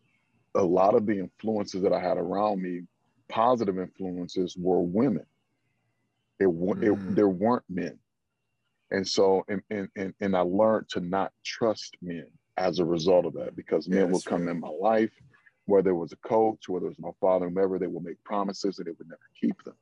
a 0.56 0.64
lot 0.64 0.96
of 0.96 1.06
the 1.06 1.18
influences 1.20 1.82
that 1.82 1.94
I 1.94 2.00
had 2.00 2.18
around 2.18 2.62
me, 2.62 2.82
positive 3.30 3.80
influences, 3.80 4.56
were 4.58 4.82
women. 4.82 5.26
It, 6.40 6.48
mm. 6.48 6.84
it 6.84 7.16
there 7.16 7.30
weren't 7.30 7.64
men. 7.70 7.98
And 8.92 9.08
so, 9.08 9.46
and, 9.48 9.62
and, 9.70 9.88
and, 9.96 10.14
and 10.20 10.36
I 10.36 10.42
learned 10.42 10.90
to 10.90 11.00
not 11.00 11.32
trust 11.44 11.96
men 12.02 12.28
as 12.58 12.80
a 12.80 12.86
result 12.86 13.26
of 13.26 13.34
that 13.34 13.56
because 13.56 13.88
men 13.88 14.12
would 14.12 14.26
come 14.26 14.48
in 14.48 14.60
my 14.60 14.70
life 14.70 15.12
whether 15.66 15.92
it 15.92 15.96
was 15.96 16.12
a 16.12 16.18
coach, 16.18 16.68
whether 16.68 16.88
it 16.88 16.90
was 16.90 17.00
my 17.00 17.12
father, 17.20 17.48
whomever, 17.48 17.80
they 17.80 17.88
would 17.88 18.04
make 18.04 18.22
promises 18.24 18.78
and 18.78 18.88
they 18.88 18.92
would 18.92 19.08
never 19.08 19.30
keep 19.40 19.62
them. 19.64 19.76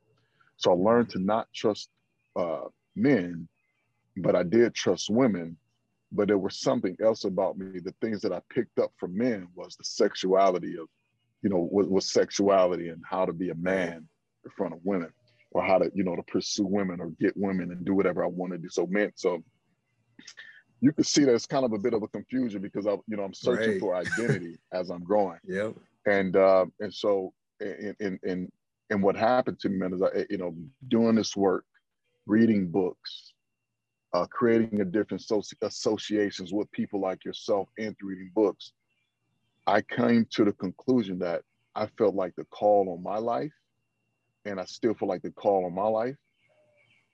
So 0.57 0.71
I 0.71 0.75
learned 0.75 1.09
to 1.11 1.19
not 1.19 1.47
trust 1.53 1.89
uh, 2.35 2.65
men, 2.95 3.47
but 4.17 4.35
I 4.35 4.43
did 4.43 4.75
trust 4.75 5.09
women. 5.09 5.57
But 6.11 6.27
there 6.27 6.37
was 6.37 6.59
something 6.59 6.97
else 7.03 7.23
about 7.23 7.57
me. 7.57 7.79
The 7.79 7.93
things 8.01 8.21
that 8.21 8.33
I 8.33 8.41
picked 8.49 8.79
up 8.79 8.91
from 8.97 9.17
men 9.17 9.47
was 9.55 9.75
the 9.75 9.83
sexuality 9.83 10.75
of, 10.79 10.87
you 11.43 11.49
know, 11.49 11.67
was, 11.71 11.87
was 11.87 12.11
sexuality 12.11 12.89
and 12.89 13.01
how 13.07 13.25
to 13.25 13.33
be 13.33 13.49
a 13.49 13.55
man 13.55 14.07
in 14.43 14.51
front 14.57 14.73
of 14.73 14.79
women, 14.83 15.11
or 15.51 15.63
how 15.63 15.77
to, 15.79 15.91
you 15.93 16.03
know, 16.03 16.15
to 16.15 16.23
pursue 16.23 16.65
women 16.65 16.99
or 16.99 17.09
get 17.19 17.35
women 17.35 17.71
and 17.71 17.85
do 17.85 17.93
whatever 17.93 18.23
I 18.23 18.27
want 18.27 18.51
to 18.53 18.57
do. 18.57 18.69
So 18.69 18.85
men, 18.87 19.11
so 19.15 19.43
you 20.81 20.93
can 20.93 21.03
see 21.03 21.23
it's 21.23 21.45
kind 21.45 21.65
of 21.65 21.73
a 21.73 21.77
bit 21.77 21.93
of 21.93 22.03
a 22.03 22.07
confusion 22.07 22.61
because 22.61 22.87
I, 22.87 22.91
you 23.07 23.17
know, 23.17 23.23
I'm 23.23 23.33
searching 23.33 23.71
right. 23.71 23.79
for 23.79 23.95
identity 23.95 24.57
as 24.73 24.89
I'm 24.89 25.03
growing. 25.03 25.39
Yep. 25.45 25.75
And 26.05 26.35
uh, 26.35 26.65
and 26.79 26.93
so 26.93 27.33
in 27.59 27.95
in 27.99 28.19
in 28.23 28.51
and 28.89 29.03
what 29.03 29.15
happened 29.15 29.59
to 29.59 29.69
me, 29.69 29.77
man, 29.77 29.93
is 29.93 30.01
I, 30.01 30.25
you 30.29 30.37
know, 30.37 30.55
doing 30.87 31.15
this 31.15 31.35
work, 31.35 31.65
reading 32.25 32.67
books, 32.67 33.33
uh, 34.13 34.25
creating 34.25 34.81
a 34.81 34.85
different 34.85 35.23
associations 35.61 36.53
with 36.53 36.71
people 36.71 36.99
like 36.99 37.25
yourself, 37.25 37.67
and 37.77 37.95
through 37.97 38.09
reading 38.09 38.31
books, 38.33 38.73
I 39.67 39.81
came 39.81 40.25
to 40.31 40.45
the 40.45 40.53
conclusion 40.53 41.19
that 41.19 41.43
I 41.75 41.87
felt 41.97 42.15
like 42.15 42.35
the 42.35 42.45
call 42.45 42.89
on 42.89 43.03
my 43.03 43.17
life, 43.17 43.53
and 44.45 44.59
I 44.59 44.65
still 44.65 44.93
feel 44.93 45.09
like 45.09 45.21
the 45.21 45.31
call 45.31 45.65
on 45.65 45.73
my 45.73 45.87
life, 45.87 46.15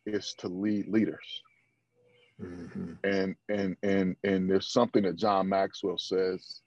is 0.05 0.35
to 0.39 0.47
lead 0.47 0.87
leaders. 0.87 1.41
Mm-hmm. 2.41 2.93
And 3.03 3.35
and 3.49 3.77
and 3.83 4.15
and 4.23 4.49
there's 4.49 4.71
something 4.71 5.03
that 5.03 5.15
John 5.15 5.49
Maxwell 5.49 5.97
says. 5.97 6.61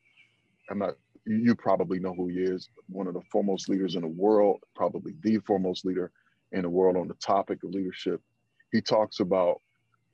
I'm 0.71 0.79
not. 0.79 0.95
You 1.27 1.55
probably 1.55 1.99
know 1.99 2.15
who 2.15 2.29
he 2.29 2.39
is. 2.39 2.71
One 2.89 3.07
of 3.07 3.15
the 3.15 3.23
foremost 3.31 3.69
leaders 3.69 3.97
in 3.97 4.03
the 4.03 4.09
world, 4.09 4.61
probably 4.75 5.15
the 5.23 5.39
foremost 5.41 5.85
leader 5.85 6.11
in 6.53 6.63
the 6.63 6.71
world 6.71 6.97
on 6.97 7.09
the 7.09 7.15
topic 7.15 7.63
of 7.65 7.71
leadership. 7.71 8.23
He 8.73 8.81
talks 8.81 9.21
about 9.21 9.61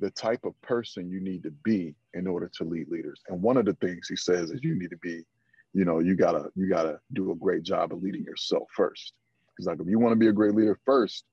the 0.00 0.11
type 0.11 0.44
of 0.44 0.61
person 0.61 1.09
you 1.09 1.20
need 1.20 1.44
to 1.44 1.52
be 1.62 1.94
in 2.14 2.26
order 2.26 2.50
to 2.57 2.64
lead 2.64 2.88
leaders. 2.88 3.20
And 3.28 3.40
one 3.40 3.57
of 3.57 3.64
the 3.64 3.74
things 3.74 4.09
he 4.09 4.16
says 4.16 4.50
is 4.50 4.61
you 4.62 4.76
need 4.76 4.90
to 4.90 4.96
be, 4.98 5.24
you 5.72 5.85
know, 5.85 6.00
you 6.00 6.16
gotta 6.16 6.50
you 6.57 6.68
gotta 6.68 6.98
do 7.12 7.30
a 7.30 7.37
great 7.37 7.62
job 7.62 7.92
of 7.92 8.02
leading 8.02 8.24
yourself 8.24 8.68
first. 8.74 9.14
He's 9.57 9.67
like, 9.67 9.81
if 9.81 9.87
you 9.87 9.99
want 9.99 10.12
to 10.12 10.19
be 10.19 10.29
a 10.29 10.33
great 10.33 10.55
leader 10.55 10.79
first, 10.85 11.25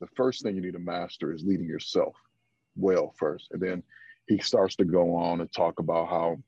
the 0.00 0.06
first 0.16 0.42
thing 0.42 0.56
you 0.56 0.62
need 0.62 0.72
to 0.74 0.78
master 0.78 1.32
is 1.32 1.44
leading 1.44 1.68
yourself 1.68 2.14
well 2.76 3.14
first. 3.18 3.48
And 3.52 3.60
then 3.60 3.82
he 4.26 4.38
starts 4.38 4.76
to 4.76 4.84
go 4.84 5.14
on 5.14 5.40
and 5.40 5.52
talk 5.52 5.78
about 5.78 6.08
how 6.08 6.38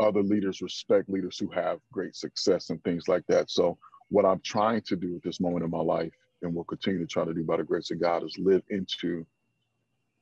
other 0.00 0.22
leaders 0.22 0.62
respect 0.62 1.08
leaders 1.08 1.38
who 1.38 1.48
have 1.48 1.78
great 1.92 2.16
success 2.16 2.70
and 2.70 2.82
things 2.82 3.08
like 3.08 3.24
that. 3.28 3.50
So 3.50 3.78
what 4.08 4.24
I'm 4.24 4.40
trying 4.40 4.82
to 4.82 4.96
do 4.96 5.16
at 5.16 5.22
this 5.22 5.40
moment 5.40 5.64
in 5.64 5.70
my 5.70 5.80
life 5.80 6.12
and 6.42 6.54
will 6.54 6.64
continue 6.64 6.98
to 7.00 7.06
try 7.06 7.24
to 7.24 7.34
do 7.34 7.44
by 7.44 7.56
the 7.56 7.64
grace 7.64 7.90
of 7.90 8.00
God 8.00 8.24
is 8.24 8.36
live 8.38 8.62
into 8.68 9.26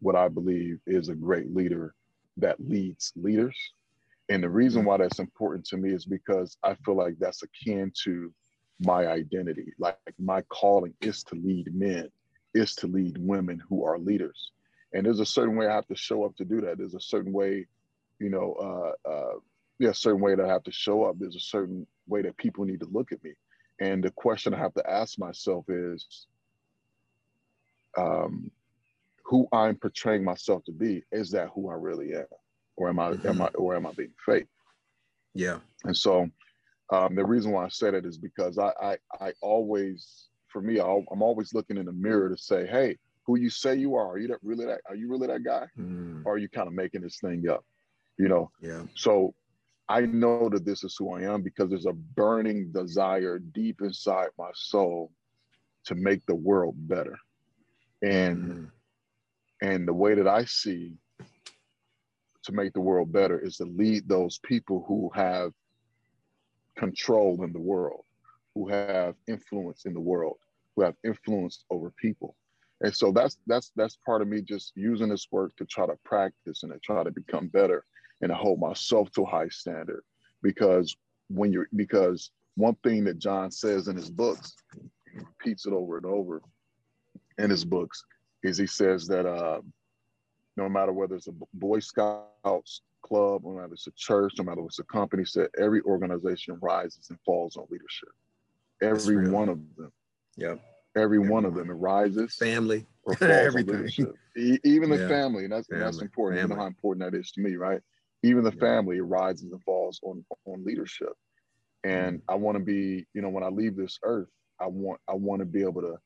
what 0.00 0.16
I 0.16 0.28
believe 0.28 0.78
is 0.86 1.08
a 1.08 1.14
great 1.14 1.54
leader 1.54 1.94
that 2.36 2.60
leads 2.60 3.12
leaders. 3.16 3.56
And 4.28 4.42
the 4.42 4.48
reason 4.48 4.84
why 4.84 4.98
that's 4.98 5.18
important 5.18 5.64
to 5.66 5.76
me 5.76 5.92
is 5.92 6.04
because 6.04 6.56
I 6.62 6.74
feel 6.84 6.96
like 6.96 7.14
that's 7.18 7.42
akin 7.42 7.92
to 8.04 8.32
my 8.80 9.06
identity. 9.06 9.72
Like 9.78 9.98
my 10.18 10.42
calling 10.42 10.94
is 11.00 11.22
to 11.24 11.34
lead 11.34 11.74
men, 11.74 12.08
is 12.54 12.74
to 12.76 12.86
lead 12.86 13.18
women 13.18 13.62
who 13.68 13.84
are 13.84 13.98
leaders 13.98 14.52
and 14.92 15.06
there's 15.06 15.20
a 15.20 15.26
certain 15.26 15.56
way 15.56 15.68
I 15.68 15.74
have 15.74 15.86
to 15.88 15.96
show 15.96 16.24
up 16.24 16.36
to 16.36 16.44
do 16.44 16.60
that. 16.62 16.78
There's 16.78 16.94
a 16.94 17.00
certain 17.00 17.32
way, 17.32 17.66
you 18.18 18.30
know, 18.30 18.54
uh, 19.06 19.08
uh, 19.08 19.38
yeah, 19.78 19.90
a 19.90 19.94
certain 19.94 20.20
way 20.20 20.34
that 20.34 20.44
I 20.44 20.48
have 20.48 20.64
to 20.64 20.72
show 20.72 21.04
up. 21.04 21.16
There's 21.18 21.36
a 21.36 21.40
certain 21.40 21.86
way 22.06 22.22
that 22.22 22.36
people 22.36 22.64
need 22.64 22.80
to 22.80 22.88
look 22.90 23.12
at 23.12 23.22
me. 23.22 23.32
And 23.80 24.02
the 24.02 24.10
question 24.10 24.52
I 24.52 24.58
have 24.58 24.74
to 24.74 24.90
ask 24.90 25.18
myself 25.18 25.64
is, 25.68 26.26
um, 27.96 28.50
who 29.24 29.46
I'm 29.52 29.76
portraying 29.76 30.24
myself 30.24 30.64
to 30.64 30.72
be, 30.72 31.04
is 31.12 31.30
that 31.30 31.50
who 31.54 31.70
I 31.70 31.74
really 31.74 32.14
am? 32.14 32.26
Or 32.76 32.88
am 32.88 32.98
I, 32.98 33.12
mm-hmm. 33.12 33.28
am 33.28 33.42
I, 33.42 33.46
or 33.48 33.76
am 33.76 33.86
I 33.86 33.92
being 33.92 34.12
fake? 34.26 34.48
Yeah. 35.34 35.58
And 35.84 35.96
so 35.96 36.28
um, 36.90 37.14
the 37.14 37.24
reason 37.24 37.52
why 37.52 37.64
I 37.64 37.68
said 37.68 37.94
it 37.94 38.04
is 38.04 38.18
because 38.18 38.58
I, 38.58 38.72
I, 38.82 38.96
I 39.20 39.32
always, 39.42 40.28
for 40.48 40.60
me, 40.60 40.80
i 40.80 40.84
I'm 40.84 41.22
always 41.22 41.54
looking 41.54 41.76
in 41.76 41.86
the 41.86 41.92
mirror 41.92 42.28
to 42.28 42.36
say, 42.36 42.66
hey, 42.66 42.96
who 43.24 43.38
you 43.38 43.50
say 43.50 43.76
you 43.76 43.94
are. 43.94 44.08
Are 44.08 44.18
you 44.18 44.28
that 44.28 44.38
really 44.42 44.66
that? 44.66 44.80
Are 44.88 44.96
you 44.96 45.08
really 45.08 45.28
that 45.28 45.44
guy? 45.44 45.66
Mm. 45.78 46.22
Or 46.24 46.34
are 46.34 46.38
you 46.38 46.48
kind 46.48 46.66
of 46.66 46.74
making 46.74 47.02
this 47.02 47.20
thing 47.20 47.48
up? 47.48 47.64
You 48.18 48.28
know. 48.28 48.50
Yeah. 48.60 48.82
So 48.96 49.34
I 49.88 50.00
know 50.00 50.48
that 50.48 50.64
this 50.64 50.82
is 50.82 50.96
who 50.98 51.14
I 51.14 51.22
am 51.22 51.42
because 51.42 51.70
there's 51.70 51.86
a 51.86 51.92
burning 51.92 52.72
desire 52.72 53.38
deep 53.38 53.80
inside 53.82 54.28
my 54.38 54.50
soul 54.54 55.12
to 55.84 55.94
make 55.94 56.24
the 56.26 56.34
world 56.34 56.74
better. 56.76 57.16
And 58.02 58.38
mm. 58.38 58.70
and 59.62 59.86
the 59.86 59.94
way 59.94 60.14
that 60.14 60.26
I 60.26 60.44
see 60.44 60.96
to 62.42 62.52
make 62.52 62.72
the 62.72 62.80
world 62.80 63.12
better 63.12 63.38
is 63.38 63.58
to 63.58 63.64
lead 63.64 64.08
those 64.08 64.38
people 64.38 64.84
who 64.88 65.10
have 65.14 65.52
control 66.76 67.42
in 67.44 67.52
the 67.52 67.60
world, 67.60 68.04
who 68.54 68.68
have 68.68 69.14
influence 69.28 69.84
in 69.84 69.94
the 69.94 70.00
world, 70.00 70.36
who 70.74 70.82
have 70.82 70.94
influence 71.04 71.64
over 71.70 71.92
people. 72.00 72.36
And 72.82 72.94
so 72.94 73.12
that's 73.12 73.36
that's 73.46 73.72
that's 73.76 73.98
part 74.06 74.22
of 74.22 74.28
me 74.28 74.40
just 74.40 74.72
using 74.74 75.08
this 75.10 75.28
work 75.30 75.54
to 75.56 75.66
try 75.66 75.86
to 75.86 75.96
practice 76.04 76.62
and 76.62 76.72
to 76.72 76.78
try 76.78 77.04
to 77.04 77.10
become 77.10 77.48
better 77.48 77.84
and 78.22 78.30
to 78.30 78.34
hold 78.34 78.58
myself 78.58 79.10
to 79.12 79.22
a 79.22 79.26
high 79.26 79.48
standard. 79.48 80.02
Because 80.42 80.96
when 81.30 81.52
you're 81.52 81.68
because 81.76 82.30
one 82.56 82.74
thing 82.82 83.04
that 83.04 83.18
john 83.18 83.50
says 83.50 83.88
in 83.88 83.96
his 83.96 84.10
books 84.10 84.54
he 85.12 85.18
repeats 85.18 85.66
it 85.66 85.72
over 85.72 85.96
and 85.96 86.06
over 86.06 86.42
in 87.38 87.48
his 87.48 87.64
books 87.64 88.04
is 88.42 88.58
he 88.58 88.66
says 88.66 89.06
that 89.06 89.26
uh, 89.26 89.60
no 90.56 90.68
matter 90.68 90.92
whether 90.92 91.14
it's 91.14 91.28
a 91.28 91.34
boy 91.54 91.78
scouts 91.78 92.82
club 93.02 93.42
no 93.44 93.52
matter 93.52 93.72
it's 93.72 93.86
a 93.86 93.92
church 93.96 94.34
no 94.38 94.44
matter 94.44 94.62
it's 94.64 94.78
a 94.78 94.84
company 94.84 95.24
said 95.24 95.48
every 95.58 95.80
organization 95.82 96.58
rises 96.60 97.06
and 97.10 97.18
falls 97.24 97.56
on 97.56 97.66
leadership 97.70 98.08
every 98.82 99.30
one 99.30 99.48
of 99.48 99.58
them 99.76 99.92
yeah 100.36 100.54
every 100.96 101.18
one 101.18 101.44
of 101.44 101.54
them. 101.54 101.70
It 101.70 101.74
rises, 101.74 102.34
family, 102.36 102.86
or 103.04 103.14
falls 103.16 103.30
everything. 103.30 103.88
Even 104.36 104.90
the 104.90 104.98
yeah. 104.98 105.08
family, 105.08 105.44
and 105.44 105.52
that's 105.52 105.68
family. 105.68 105.84
that's 105.84 106.00
important. 106.00 106.40
Family. 106.40 106.52
You 106.52 106.56
know 106.56 106.62
how 106.62 106.66
important 106.66 107.12
that 107.12 107.18
is 107.18 107.30
to 107.32 107.40
me, 107.40 107.56
right? 107.56 107.80
Even 108.22 108.44
the 108.44 108.52
yeah. 108.52 108.60
family 108.60 109.00
rises 109.00 109.52
and 109.52 109.62
falls 109.62 110.00
on 110.02 110.24
on 110.46 110.64
leadership. 110.64 111.12
And 111.84 112.18
mm. 112.18 112.22
I 112.28 112.34
want 112.34 112.58
to 112.58 112.64
be, 112.64 113.06
you 113.14 113.22
know, 113.22 113.30
when 113.30 113.44
I 113.44 113.48
leave 113.48 113.76
this 113.76 113.98
earth, 114.02 114.28
I 114.60 114.66
want 114.66 115.00
I 115.08 115.14
want 115.14 115.40
to 115.40 115.46
be 115.46 115.62
able 115.62 115.82
to, 115.82 115.96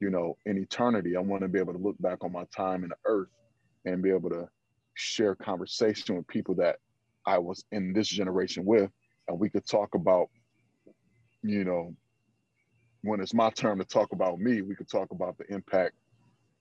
you 0.00 0.10
know, 0.10 0.36
in 0.46 0.58
eternity, 0.58 1.16
I 1.16 1.20
want 1.20 1.42
to 1.42 1.48
be 1.48 1.58
able 1.58 1.74
to 1.74 1.78
look 1.78 1.96
back 2.00 2.24
on 2.24 2.32
my 2.32 2.44
time 2.54 2.82
in 2.82 2.90
the 2.90 2.96
earth 3.04 3.28
and 3.84 4.02
be 4.02 4.10
able 4.10 4.30
to 4.30 4.48
share 4.94 5.34
conversation 5.34 6.16
with 6.16 6.26
people 6.26 6.54
that 6.56 6.76
I 7.26 7.38
was 7.38 7.64
in 7.72 7.92
this 7.92 8.08
generation 8.08 8.64
with, 8.64 8.90
and 9.28 9.38
we 9.38 9.48
could 9.48 9.66
talk 9.66 9.94
about, 9.94 10.28
you 11.42 11.64
know, 11.64 11.94
when 13.02 13.20
it's 13.20 13.34
my 13.34 13.50
turn 13.50 13.78
to 13.78 13.84
talk 13.84 14.12
about 14.12 14.38
me, 14.38 14.62
we 14.62 14.74
could 14.76 14.88
talk 14.88 15.10
about 15.10 15.36
the 15.38 15.44
impact, 15.52 15.94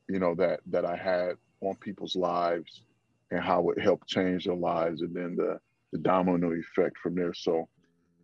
you 0.10 0.20
know, 0.20 0.36
that 0.36 0.62
that 0.68 0.86
I 0.86 0.96
had 0.96 1.36
on 1.62 1.76
people's 1.76 2.16
lives 2.16 2.84
and 3.32 3.40
how 3.42 3.70
it 3.70 3.80
helped 3.80 4.08
change 4.08 4.46
their 4.46 4.56
lives 4.56 5.02
and 5.02 5.16
then 5.16 5.36
the, 5.36 5.60
the 5.92 6.00
domino 6.00 6.52
effect 6.52 6.98
from 6.98 7.16
there. 7.16 7.34
So 7.34 7.68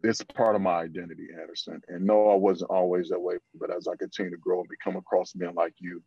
it's 0.03 0.21
part 0.23 0.55
of 0.55 0.61
my 0.61 0.79
identity, 0.81 1.27
Anderson. 1.39 1.81
And 1.87 2.05
no, 2.05 2.29
I 2.29 2.35
wasn't 2.35 2.71
always 2.71 3.09
that 3.09 3.19
way, 3.19 3.37
but 3.59 3.75
as 3.75 3.87
I 3.87 3.95
continue 3.95 4.31
to 4.31 4.37
grow 4.37 4.59
and 4.59 4.69
become 4.69 4.95
across 4.95 5.35
men 5.35 5.53
like 5.55 5.73
you 5.79 6.03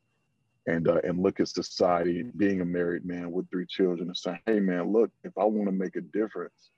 and 0.71 0.89
uh, 0.89 1.01
and 1.05 1.23
look 1.23 1.41
at 1.41 1.49
society, 1.49 2.23
being 2.37 2.61
a 2.61 2.65
married 2.65 3.05
man 3.05 3.31
with 3.33 3.51
three 3.51 3.67
children 3.67 4.09
and 4.09 4.17
saying, 4.17 4.41
hey 4.47 4.61
man, 4.61 4.93
look, 4.93 5.11
if 5.25 5.33
I 5.39 5.45
want 5.45 5.69
to 5.69 5.73
make 5.73 5.97
a 5.97 6.01
difference, 6.01 6.71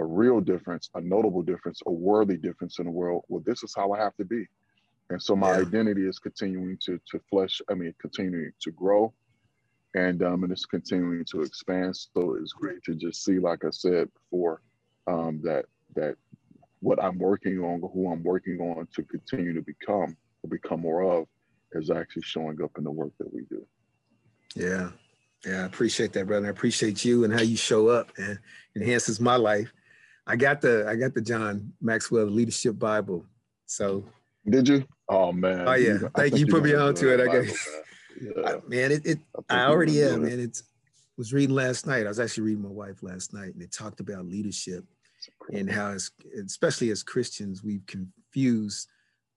a 0.00 0.04
real 0.04 0.40
difference, 0.40 0.90
a 0.94 1.00
notable 1.00 1.42
difference, 1.42 1.80
a 1.86 1.92
worthy 1.92 2.36
difference 2.36 2.78
in 2.78 2.86
the 2.86 2.90
world, 2.90 3.24
well, 3.28 3.42
this 3.44 3.62
is 3.62 3.74
how 3.76 3.92
I 3.92 3.98
have 3.98 4.16
to 4.16 4.24
be. 4.24 4.46
And 5.10 5.22
so 5.22 5.36
my 5.36 5.52
yeah. 5.52 5.62
identity 5.66 6.06
is 6.08 6.18
continuing 6.18 6.78
to 6.84 6.98
to 7.10 7.20
flesh, 7.30 7.60
I 7.70 7.74
mean, 7.74 7.94
continuing 8.00 8.52
to 8.62 8.70
grow 8.70 9.12
and 9.94 10.22
um, 10.22 10.42
and 10.42 10.52
it's 10.52 10.64
continuing 10.64 11.24
to 11.26 11.42
expand. 11.42 11.96
So 11.96 12.36
it's 12.40 12.52
great 12.52 12.82
to 12.84 12.94
just 12.94 13.24
see, 13.24 13.38
like 13.38 13.64
I 13.64 13.70
said 13.70 14.08
before, 14.14 14.62
um, 15.06 15.40
that 15.44 15.66
that 15.94 16.16
what 16.80 17.02
I'm 17.02 17.18
working 17.18 17.58
on, 17.60 17.80
who 17.92 18.10
I'm 18.10 18.22
working 18.22 18.58
on 18.60 18.88
to 18.94 19.02
continue 19.02 19.54
to 19.54 19.62
become 19.62 20.16
or 20.42 20.50
become 20.50 20.80
more 20.80 21.02
of, 21.02 21.26
is 21.74 21.90
actually 21.90 22.22
showing 22.22 22.62
up 22.62 22.72
in 22.78 22.84
the 22.84 22.90
work 22.90 23.12
that 23.18 23.32
we 23.32 23.42
do. 23.42 23.64
Yeah, 24.54 24.90
yeah, 25.46 25.62
I 25.62 25.66
appreciate 25.66 26.12
that, 26.12 26.26
brother. 26.26 26.46
I 26.46 26.50
appreciate 26.50 27.04
you 27.04 27.24
and 27.24 27.32
how 27.32 27.42
you 27.42 27.56
show 27.56 27.88
up 27.88 28.12
and 28.16 28.38
enhances 28.76 29.20
my 29.20 29.36
life. 29.36 29.72
I 30.26 30.36
got 30.36 30.60
the 30.60 30.86
I 30.88 30.96
got 30.96 31.14
the 31.14 31.20
John 31.20 31.72
Maxwell 31.80 32.26
Leadership 32.26 32.78
Bible. 32.78 33.24
So 33.66 34.04
did 34.48 34.68
you? 34.68 34.84
Oh 35.08 35.32
man. 35.32 35.66
Oh 35.66 35.74
yeah. 35.74 35.98
Thank 36.16 36.34
you. 36.34 36.40
You 36.40 36.46
put 36.46 36.62
me 36.62 36.74
on 36.74 36.94
to 36.94 37.12
it. 37.12 37.20
I 37.20 37.26
got 37.26 37.46
yeah. 38.20 38.56
man, 38.68 38.92
it, 38.92 39.06
it 39.06 39.18
I, 39.48 39.62
I 39.62 39.66
already 39.66 40.02
am, 40.02 40.22
man. 40.22 40.38
It's 40.38 40.64
was 41.16 41.32
reading 41.32 41.54
last 41.54 41.86
night. 41.86 42.06
I 42.06 42.08
was 42.08 42.20
actually 42.20 42.44
reading 42.44 42.62
my 42.62 42.68
wife 42.68 43.02
last 43.02 43.32
night, 43.34 43.54
and 43.54 43.62
it 43.62 43.72
talked 43.72 44.00
about 44.00 44.26
leadership. 44.26 44.84
and 45.52 45.70
how, 45.70 45.90
as, 45.90 46.10
especially 46.44 46.90
as 46.90 47.02
Christians, 47.02 47.62
we've 47.62 47.86
confused 47.86 48.88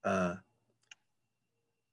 uh, 0.04 0.34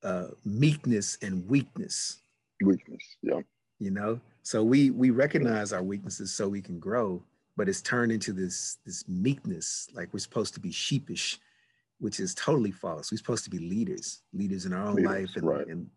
uh, 0.04 0.28
meekness 0.46 1.18
and 1.22 1.48
weakness. 1.48 2.22
Weakness, 2.62 3.04
yeah. 3.22 3.42
You 3.80 3.92
know, 3.92 4.20
so 4.44 4.64
we 4.64 4.92
we 4.92 5.10
recognize 5.10 5.74
our 5.74 5.84
weaknesses 5.84 6.34
so 6.34 6.48
we 6.48 6.62
can 6.62 6.80
grow, 6.80 7.24
but 7.58 7.68
it's 7.68 7.82
turned 7.82 8.12
into 8.12 8.34
this 8.34 8.78
this 8.86 9.08
meekness, 9.08 9.88
like 9.94 10.14
we're 10.14 10.20
supposed 10.20 10.54
to 10.54 10.60
be 10.60 10.72
sheepish, 10.72 11.40
which 12.00 12.20
is 12.20 12.36
totally 12.36 12.72
false. 12.72 13.12
We're 13.12 13.18
supposed 13.18 13.44
to 13.46 13.50
be 13.50 13.60
leaders, 13.60 14.22
leaders 14.34 14.66
in 14.66 14.74
our 14.74 14.86
own 14.86 14.96
Leaders, 14.96 15.12
life, 15.12 15.30
and, 15.36 15.48
right. 15.48 15.68
and 15.68 15.90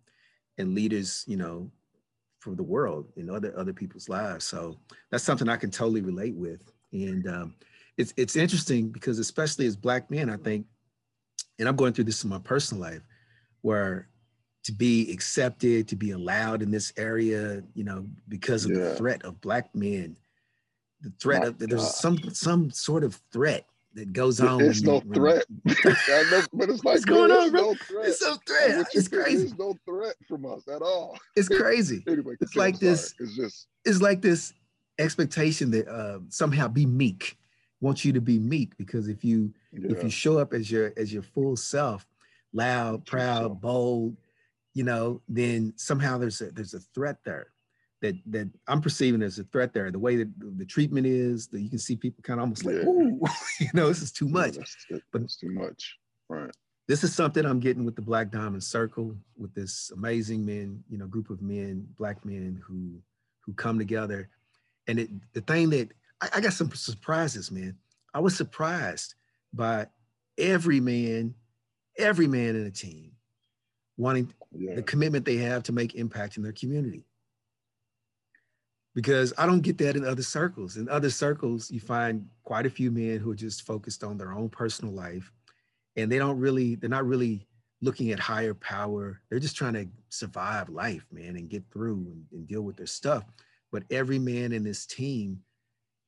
and 0.59 0.75
leaders, 0.75 1.25
you 1.27 1.37
know, 1.37 1.71
for 2.41 2.55
the 2.55 2.63
world 2.63 3.13
in 3.17 3.29
other 3.31 3.53
other 3.57 3.73
people's 3.73 4.09
lives. 4.09 4.45
So 4.45 4.77
that's 5.11 5.25
something 5.25 5.49
I 5.49 5.57
can 5.57 5.71
totally 5.71 6.01
relate 6.01 6.35
with, 6.35 6.61
and 6.93 7.27
um, 7.29 7.55
it's 7.97 8.15
it's 8.17 8.37
interesting 8.37 8.89
because 8.89 9.19
especially 9.19 9.67
as 9.67 9.77
black 9.77 10.11
men, 10.11 10.31
I 10.31 10.37
think, 10.37 10.67
and 11.59 11.69
I'm 11.69 11.77
going 11.77 11.93
through 11.93 12.05
this 12.05 12.23
in 12.25 12.31
my 12.31 12.39
personal 12.39 12.83
life, 12.83 13.03
where 13.71 14.09
to 14.63 14.73
be 14.73 15.11
accepted, 15.13 15.89
to 15.89 15.97
be 15.97 16.13
allowed 16.13 16.63
in 16.63 16.71
this 16.71 16.93
area, 16.97 17.63
you 17.75 17.83
know, 17.85 18.07
because 18.29 18.65
of 18.65 18.71
Yeah. 18.71 18.79
the 18.79 18.95
threat 18.97 19.23
of 19.25 19.41
black 19.41 19.75
men, 19.75 20.17
the 21.01 21.13
threat 21.21 21.43
My 21.43 21.49
of 21.49 21.59
there's 21.59 21.83
God. 21.83 21.95
some 22.05 22.19
some 22.33 22.71
sort 22.71 23.03
of 23.05 23.21
threat 23.33 23.67
that 23.95 24.13
goes 24.13 24.41
on. 24.41 24.59
There's 24.59 24.83
no 24.83 25.03
you- 25.03 25.15
threat. 25.15 25.45
I 25.67 26.25
know, 26.31 26.43
but 26.53 26.69
it's 26.71 26.85
like 26.85 26.95
What's 26.95 27.05
going 27.05 27.31
on, 27.33 27.51
bro? 27.51 27.61
no 27.61 27.75
threat. 27.75 28.09
It's 28.09 28.23
Like, 28.23 28.47
threat. 28.47 28.87
It's 28.95 29.09
crazy. 29.09 29.37
There's 29.39 29.59
no 29.59 29.75
threat 29.85 30.15
from 30.29 30.47
us 30.47 30.67
at 30.69 30.83
all. 30.83 31.19
It's 31.35 31.49
crazy. 31.63 32.05
Anyway, 32.07 32.35
It's 32.41 32.55
like 32.57 32.75
I'm 32.75 32.81
sorry. 32.81 32.91
this- 32.93 33.15
It's 33.21 33.37
just 33.37 33.67
It's 33.85 34.01
like 34.01 34.21
this 34.23 34.53
expectation 34.99 35.71
that 35.73 35.87
uh, 35.89 36.21
somehow 36.29 36.69
be 36.69 36.87
meek. 36.87 37.37
Want 37.81 38.05
you 38.05 38.13
to 38.15 38.21
be 38.23 38.39
meek 38.39 38.77
because 38.79 39.07
if 39.09 39.23
you 39.23 39.53
yeah, 39.73 39.91
if 39.93 40.03
you 40.03 40.09
show 40.11 40.39
up 40.39 40.55
as 40.55 40.71
your 40.71 40.93
as 40.97 41.13
your 41.13 41.23
full 41.23 41.57
self, 41.57 42.07
loud, 42.57 43.05
proud, 43.07 43.61
bold, 43.61 44.17
you 44.75 44.85
know, 44.85 45.21
then 45.29 45.73
somehow 45.77 46.19
there's 46.19 46.41
a 46.41 46.51
there's 46.51 46.75
a 46.75 46.81
threat 46.95 47.19
there 47.25 47.49
that 48.03 48.15
that 48.27 48.49
I'm 48.67 48.81
perceiving 48.81 49.23
as 49.23 49.39
a 49.39 49.45
threat 49.45 49.73
there. 49.73 49.91
The 49.91 49.99
way 49.99 50.17
that 50.17 50.29
the 50.59 50.65
treatment 50.67 51.07
is, 51.07 51.47
that 51.49 51.61
you 51.61 51.71
can 51.71 51.79
see 51.79 51.97
people 51.97 52.23
kind 52.23 52.41
of 52.41 52.43
almost 52.45 52.65
like, 52.65 52.77
Yeah. 52.77 52.83
ooh, 52.89 53.21
you 53.61 53.69
know, 53.75 53.89
this 53.89 54.03
is 54.03 54.13
too 54.13 54.27
yeah, 54.27 54.33
much. 54.33 54.57
that's, 54.57 54.77
it, 54.91 55.03
But- 55.13 55.21
that's 55.23 55.37
too 55.37 55.51
much. 55.51 55.97
Right. 56.29 56.51
This 56.89 57.03
is 57.03 57.13
something 57.15 57.45
I'm 57.45 57.59
getting 57.59 57.85
with 57.85 57.97
the 57.97 58.03
Black 58.03 58.31
Diamond 58.31 58.63
Circle, 58.63 59.17
with 59.37 59.53
this 59.55 59.91
amazing 59.93 60.47
men, 60.47 60.85
you 60.89 60.99
know, 60.99 61.07
group 61.09 61.31
of 61.31 61.43
men, 61.43 61.87
black 61.99 62.25
men 62.25 62.63
who 62.67 63.01
who 63.45 63.53
come 63.55 63.79
together. 63.79 64.29
And 64.89 64.99
it 65.01 65.11
the 65.33 65.41
thing 65.43 65.71
that 65.71 65.93
I, 66.21 66.29
I 66.37 66.41
got 66.41 66.53
some 66.53 66.71
surprises, 66.73 67.51
man. 67.51 67.77
I 68.15 68.21
was 68.21 68.37
surprised 68.37 69.15
by 69.53 69.87
every 70.39 70.81
man, 70.81 71.35
every 71.99 72.27
man 72.27 72.57
in 72.57 72.65
the 72.65 72.71
team 72.71 73.13
wanting 73.97 74.33
Yeah. 74.53 74.75
the 74.75 74.83
commitment 74.83 75.25
they 75.25 75.37
have 75.37 75.63
to 75.65 75.73
make 75.73 75.95
impact 75.95 76.37
in 76.37 76.43
their 76.43 76.53
community. 76.53 77.05
Because 78.95 79.35
I 79.37 79.45
don't 79.47 79.61
get 79.61 79.77
that 79.79 79.97
in 79.97 80.05
other 80.05 80.23
circles. 80.23 80.77
In 80.77 80.89
other 80.89 81.11
circles, 81.11 81.71
you 81.71 81.81
find 81.81 82.29
quite 82.45 82.65
a 82.65 82.71
few 82.71 82.91
men 82.91 83.19
who 83.19 83.31
are 83.31 83.37
just 83.37 83.63
focused 83.63 84.03
on 84.03 84.17
their 84.17 84.33
own 84.33 84.49
personal 84.49 84.95
life 84.95 85.31
and 85.97 86.11
they 86.11 86.19
don't 86.19 86.39
really, 86.39 86.77
they're 86.77 86.89
not 86.89 87.07
really 87.07 87.47
looking 87.83 88.11
at 88.11 88.19
higher 88.19 88.55
power. 88.55 89.21
They're 89.29 89.39
just 89.39 89.57
trying 89.57 89.75
to 89.75 89.87
survive 90.09 90.71
life, 90.71 91.07
man, 91.13 91.37
and 91.37 91.49
get 91.49 91.65
through 91.71 92.07
and, 92.11 92.25
and 92.33 92.47
deal 92.47 92.63
with 92.63 92.77
their 92.77 92.87
stuff. 92.87 93.25
But 93.71 93.85
every 93.91 94.19
man 94.19 94.53
in 94.53 94.65
this 94.65 94.87
team 94.87 95.43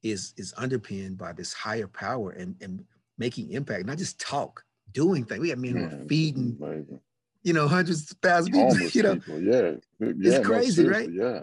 is 0.03 0.33
is 0.37 0.55
underpinned 0.57 1.19
by 1.19 1.33
this 1.33 1.53
higher 1.53 1.89
power 1.89 2.31
and, 2.31 2.55
and 2.63 2.85
making 3.19 3.51
impact, 3.51 3.85
not 3.85 3.99
just 3.99 4.21
talk, 4.21 4.65
doing 4.93 5.25
things. 5.25 5.41
We 5.41 5.51
have 5.51 5.59
men 5.59 5.77
who 5.77 5.85
are 5.85 6.07
feeding 6.09 6.57
amazing. 6.61 7.01
you 7.43 7.53
know, 7.53 7.69
hundreds 7.77 8.11
of 8.11 8.17
thousands 8.23 8.57
of 8.57 8.79
people, 8.79 8.91
you 8.93 9.03
know, 9.03 9.15
people, 9.15 9.41
yeah. 9.41 9.73
yeah 10.01 10.39
no, 10.39 10.43
crazy, 10.45 10.85
right? 10.87 11.11
Yeah. 11.11 11.41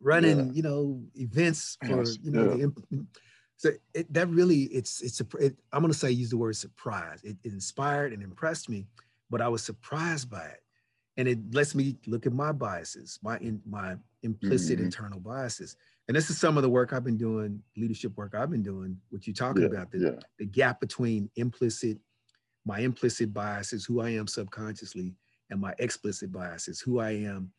running, 0.00 0.38
Yeah. 0.38 0.52
you 0.52 0.62
know, 0.62 1.02
events 1.14 1.78
for, 1.86 1.98
Yes, 1.98 2.18
you 2.22 2.30
know, 2.30 2.50
yeah. 2.50 2.56
the 2.56 2.62
imp- 2.62 3.06
so 3.56 3.70
it, 3.94 4.12
that 4.12 4.28
really, 4.28 4.62
it's, 4.64 5.02
it's 5.02 5.20
a, 5.20 5.26
it, 5.38 5.56
I'm 5.72 5.80
going 5.82 5.92
to 5.92 5.98
say, 5.98 6.10
use 6.10 6.30
the 6.30 6.36
word 6.36 6.56
surprise. 6.56 7.20
It, 7.22 7.36
it 7.44 7.52
inspired 7.52 8.12
and 8.12 8.20
impressed 8.22 8.68
me, 8.68 8.86
but 9.30 9.40
I 9.40 9.48
was 9.48 9.62
surprised 9.62 10.28
by 10.28 10.44
it. 10.46 10.60
And 11.16 11.28
it 11.28 11.38
lets 11.54 11.74
me 11.74 11.96
look 12.06 12.26
at 12.26 12.32
my 12.32 12.50
biases, 12.52 13.20
my, 13.22 13.38
in, 13.38 13.60
my 13.68 13.96
implicit 14.24 14.78
Mhm. 14.80 14.84
internal 14.84 15.20
biases. 15.20 15.76
And 16.08 16.16
this 16.16 16.28
is 16.30 16.38
some 16.38 16.56
of 16.56 16.62
the 16.64 16.70
work 16.70 16.92
I've 16.92 17.04
been 17.04 17.18
doing, 17.18 17.62
leadership 17.76 18.16
work 18.16 18.34
I've 18.34 18.50
been 18.50 18.62
doing, 18.64 18.98
what 19.10 19.26
you're 19.28 19.34
talking 19.34 19.62
Yeah, 19.62 19.68
about, 19.68 19.92
the, 19.92 19.98
yeah. 19.98 20.10
the 20.40 20.46
gap 20.46 20.80
between 20.80 21.30
implicit, 21.36 21.98
my 22.64 22.80
implicit 22.80 23.32
biases, 23.34 23.84
who 23.84 24.00
I 24.00 24.10
am 24.10 24.26
subconsciously, 24.26 25.14
and 25.50 25.60
my 25.60 25.74
explicit 25.78 26.30
biases, 26.32 26.80
who 26.80 27.00
I 27.00 27.10
am 27.10 27.52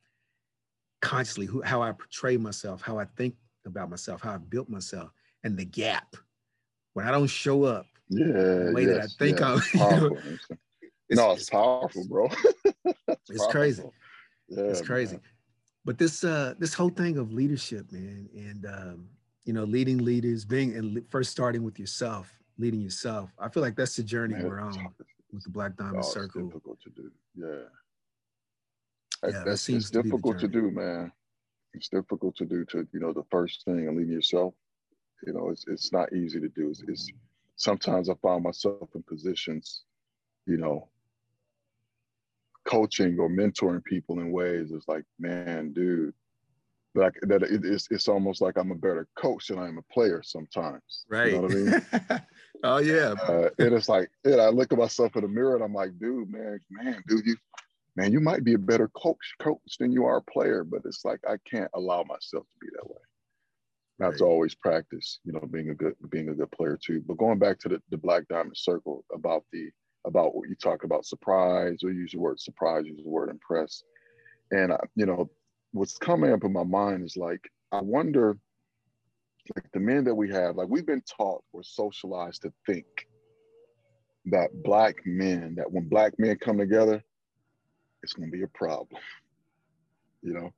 consciously, 1.01 1.45
who 1.45 1.61
how 1.61 1.81
I 1.81 1.91
portray 1.91 2.37
myself, 2.37 2.81
how 2.81 2.97
I 2.97 3.05
think 3.17 3.35
about 3.65 3.89
myself, 3.89 4.21
how 4.21 4.33
I 4.33 4.37
built 4.37 4.69
myself, 4.69 5.11
and 5.43 5.57
the 5.57 5.65
gap. 5.65 6.15
When 6.93 7.07
I 7.07 7.11
don't 7.11 7.27
show 7.27 7.63
up, 7.63 7.85
Yeah. 8.09 8.25
the 8.31 8.71
way 8.73 8.85
that 8.85 9.01
I 9.01 9.07
think 9.19 9.39
yeah. 9.39 9.49
I'm- 9.49 9.57
It's 9.59 9.73
you 9.73 9.79
know, 9.79 9.89
powerful. 9.89 10.17
it's, 11.09 11.17
no, 11.17 11.31
it's, 11.33 11.49
powerful, 11.49 12.07
bro. 12.07 12.29
it's, 12.85 13.29
it's 13.29 13.47
crazy. 13.47 13.83
Yeah, 14.47 14.63
it's 14.63 14.81
crazy. 14.81 15.15
man. 15.15 15.21
But 15.85 15.97
this 15.97 16.23
uh 16.23 16.53
this 16.59 16.73
whole 16.73 16.89
thing 16.89 17.17
of 17.17 17.33
leadership, 17.33 17.91
man, 17.91 18.29
and 18.35 18.65
um, 18.65 19.09
you 19.43 19.51
know, 19.51 19.65
leading 19.65 19.97
leaders, 19.97 20.45
being 20.45 20.75
and 20.77 21.03
first 21.09 21.29
starting 21.31 21.63
with 21.63 21.77
yourself, 21.77 22.31
leading 22.57 22.81
yourself. 22.81 23.29
I 23.39 23.49
feel 23.49 23.61
like 23.63 23.75
that's 23.75 23.95
the 23.95 24.03
journey 24.03 24.35
Man, 24.35 24.47
we're 24.47 24.59
on 24.59 24.93
with 25.31 25.43
the 25.43 25.49
Black 25.49 25.71
Oh, 25.79 25.83
Diamond 25.83 25.99
it's 25.99 26.13
Circle. 26.13 26.47
difficult 26.47 26.79
to 26.81 26.89
do. 26.89 27.11
Yeah. 27.35 27.47
Yeah, 29.23 29.29
That- 29.31 29.45
that 29.45 29.57
seems 29.57 29.83
it's 29.85 29.91
to 29.91 30.03
difficult 30.03 30.39
to 30.39 30.47
do, 30.47 30.69
man. 30.71 31.11
It's 31.73 31.89
difficult 31.89 32.35
to 32.37 32.45
do 32.45 32.65
to, 32.65 32.87
you 32.91 32.99
know, 32.99 33.13
the 33.13 33.23
first 33.31 33.65
thing 33.65 33.87
and 33.87 33.97
leading 33.97 34.13
yourself. 34.13 34.53
You 35.25 35.33
know, 35.33 35.49
it's 35.49 35.65
it's 35.67 35.91
not 35.91 36.11
easy 36.13 36.39
to 36.39 36.49
do. 36.49 36.69
It's, 36.69 36.83
it's 36.87 37.09
sometimes 37.55 38.09
I 38.09 38.15
find 38.15 38.43
myself 38.43 38.89
in 38.93 39.01
positions, 39.03 39.83
you 40.45 40.57
know, 40.57 40.89
coaching 42.65 43.17
or 43.19 43.29
mentoring 43.29 43.83
people 43.83 44.19
in 44.19 44.31
ways 44.31 44.71
it's 44.71 44.87
like, 44.87 45.03
man, 45.19 45.73
dude, 45.73 46.13
like 46.95 47.13
that 47.23 47.41
it, 47.43 47.65
it's 47.65 47.87
it's 47.89 48.07
almost 48.07 48.41
like 48.41 48.57
I'm 48.57 48.71
a 48.71 48.75
better 48.75 49.07
coach 49.15 49.47
than 49.47 49.57
I 49.59 49.67
am 49.67 49.77
a 49.77 49.93
player 49.93 50.21
sometimes. 50.23 51.05
Right. 51.09 51.31
You 51.31 51.37
know 51.37 51.41
what 51.43 51.51
I 51.51 51.55
mean? 51.55 52.21
oh 52.63 52.79
yeah. 52.79 53.13
uh, 53.27 53.49
and 53.59 53.73
it's 53.73 53.89
like, 53.89 54.09
and 54.23 54.41
I 54.41 54.49
look 54.49 54.71
at 54.71 54.79
myself 54.79 55.15
in 55.15 55.21
the 55.21 55.27
mirror 55.27 55.55
and 55.55 55.63
I'm 55.63 55.73
like, 55.73 55.97
dude, 55.99 56.29
man, 56.29 56.59
man, 56.69 57.03
dude, 57.07 57.25
you, 57.25 57.35
man, 57.95 58.11
you 58.11 58.19
might 58.19 58.43
be 58.43 58.53
a 58.53 58.59
better 58.59 58.87
coach, 58.89 59.35
coach 59.39 59.77
than 59.79 59.91
you 59.91 60.05
are 60.05 60.17
a 60.17 60.31
player, 60.31 60.63
but 60.63 60.81
it's 60.85 61.05
like 61.05 61.19
I 61.27 61.37
can't 61.49 61.71
allow 61.73 62.03
myself 62.03 62.45
to 62.45 62.57
be 62.59 62.67
that 62.75 62.89
way. 62.89 63.01
Not 63.99 64.17
to 64.17 64.25
always 64.25 64.55
practice, 64.55 65.19
you 65.23 65.33
know, 65.33 65.41
being 65.51 65.69
a 65.69 65.75
good, 65.75 65.93
being 66.09 66.29
a 66.29 66.33
good 66.33 66.51
player 66.51 66.79
too. 66.83 67.03
But 67.05 67.17
going 67.17 67.37
back 67.37 67.59
to 67.59 67.69
the, 67.69 67.81
the 67.89 67.97
Black 67.97 68.27
Diamond 68.27 68.57
Circle 68.57 69.05
about 69.13 69.43
the 69.51 69.69
about 70.05 70.35
what 70.35 70.49
you 70.49 70.55
talk 70.55 70.83
about 70.83 71.05
surprise, 71.05 71.83
or 71.83 71.91
use 71.91 72.11
the 72.11 72.19
word 72.19 72.39
surprise, 72.39 72.85
use 72.85 73.01
the 73.03 73.09
word 73.09 73.29
impress, 73.29 73.83
and 74.51 74.73
I, 74.73 74.79
you 74.95 75.05
know, 75.05 75.29
what's 75.73 75.97
coming 75.97 76.33
up 76.33 76.43
in 76.43 76.51
my 76.51 76.63
mind 76.63 77.05
is 77.05 77.15
like 77.15 77.41
I 77.71 77.81
wonder 77.81 78.37
like 79.55 79.69
the 79.73 79.79
men 79.79 80.03
that 80.05 80.15
we 80.15 80.29
have, 80.29 80.55
like 80.55 80.67
we've 80.69 80.85
been 80.85 81.03
taught 81.17 81.43
or 81.51 81.63
socialized 81.63 82.43
to 82.43 82.53
think 82.65 82.85
that 84.25 84.49
black 84.63 84.95
men, 85.05 85.55
that 85.55 85.69
when 85.71 85.87
black 85.89 86.17
men 86.17 86.37
come 86.37 86.57
together, 86.57 87.03
it's 88.01 88.13
gonna 88.13 88.31
be 88.31 88.43
a 88.43 88.47
problem. 88.47 89.01
You 90.21 90.33
know? 90.33 90.53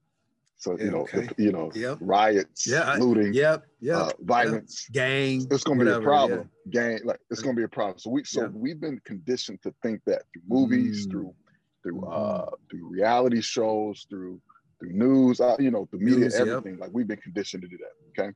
So 0.58 0.78
Yeah, 0.78 0.86
you 0.86 0.92
know, 0.92 1.02
okay. 1.02 1.28
the- 1.36 1.44
you 1.44 1.52
know, 1.52 1.72
Yep. 1.74 1.98
riots, 2.02 2.68
Yeah, 2.68 2.94
looting, 2.96 3.34
Yep. 3.34 3.66
Yep. 3.82 3.96
uh, 3.98 4.12
violence. 4.22 4.88
Gang. 4.92 5.48
It's 5.52 5.64
gonna 5.64 5.80
be 5.80 5.86
whatever, 5.86 5.98
a 6.00 6.02
yeah. 6.02 6.06
problem. 6.06 6.50
Gang, 6.70 7.00
like 7.04 7.20
it's 7.30 7.42
gonna 7.42 7.56
be 7.56 7.64
a 7.64 7.68
problem. 7.68 7.98
So 8.00 8.10
we 8.12 8.24
so 8.24 8.44
Yeah. 8.44 8.48
we've 8.50 8.80
been 8.80 9.00
conditioned 9.02 9.62
to 9.64 9.74
think 9.82 10.04
that 10.06 10.24
through 10.32 10.44
movies, 10.48 11.08
Mm. 11.08 11.12
through 11.12 11.36
through 11.84 12.06
uh 12.06 12.50
through 12.70 12.88
reality 12.88 13.42
shows, 13.42 14.06
through 14.10 14.42
through 14.80 14.94
news, 14.94 15.40
uh, 15.40 15.56
you 15.60 15.72
know, 15.72 15.88
the 15.92 15.98
media, 15.98 16.20
News, 16.26 16.38
yep. 16.40 16.48
everything. 16.48 16.78
Like 16.80 16.92
we've 16.94 17.08
been 17.08 17.22
conditioned 17.22 17.64
to 17.64 17.68
do 17.70 17.78
that. 17.78 17.94
Okay. 18.24 18.36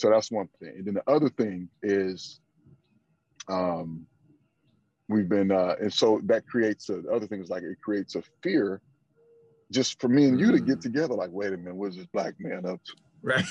So 0.00 0.08
that's 0.08 0.30
one 0.30 0.48
thing. 0.58 0.72
And 0.78 0.86
then 0.86 0.94
the 0.94 1.10
other 1.10 1.28
thing 1.28 1.68
is 1.82 2.40
um 3.48 4.06
we've 5.08 5.28
been 5.28 5.50
uh 5.52 5.74
and 5.80 5.92
so 5.92 6.20
that 6.24 6.46
creates 6.46 6.88
a 6.88 7.02
the 7.02 7.10
other 7.10 7.26
thing 7.26 7.42
is 7.42 7.50
like 7.50 7.62
it 7.62 7.76
creates 7.84 8.14
a 8.14 8.22
fear 8.42 8.80
just 9.72 10.00
for 10.00 10.08
me 10.08 10.24
and 10.26 10.40
you 10.40 10.50
to 10.52 10.58
get 10.60 10.78
Mm. 10.78 10.82
together, 10.82 11.14
like, 11.14 11.30
wait 11.32 11.52
a 11.52 11.56
minute, 11.56 11.76
what's 11.76 11.96
this 11.96 12.06
black 12.12 12.34
man 12.40 12.66
up 12.66 12.80
to? 12.82 12.92
Right. 13.22 13.44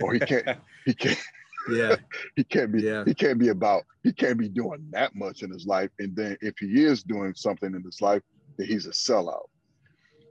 Or 0.00 0.14
he 0.14 0.20
can't 0.20 0.46
he 0.84 0.94
can't 0.94 1.18
yeah. 1.70 1.96
he 2.36 2.44
can't 2.44 2.70
be 2.70 2.82
Yeah. 2.82 3.02
he 3.04 3.12
can't 3.14 3.38
be 3.40 3.48
about 3.48 3.82
he 4.04 4.12
can't 4.12 4.38
be 4.38 4.48
doing 4.48 4.86
that 4.92 5.12
much 5.16 5.42
in 5.42 5.50
his 5.50 5.66
life 5.66 5.90
and 5.98 6.14
then 6.14 6.36
if 6.40 6.54
he 6.60 6.84
is 6.84 7.02
doing 7.02 7.34
something 7.34 7.74
in 7.74 7.82
his 7.82 8.00
life 8.00 8.22
then 8.58 8.68
he's 8.68 8.86
a 8.86 8.90
sellout 8.90 9.48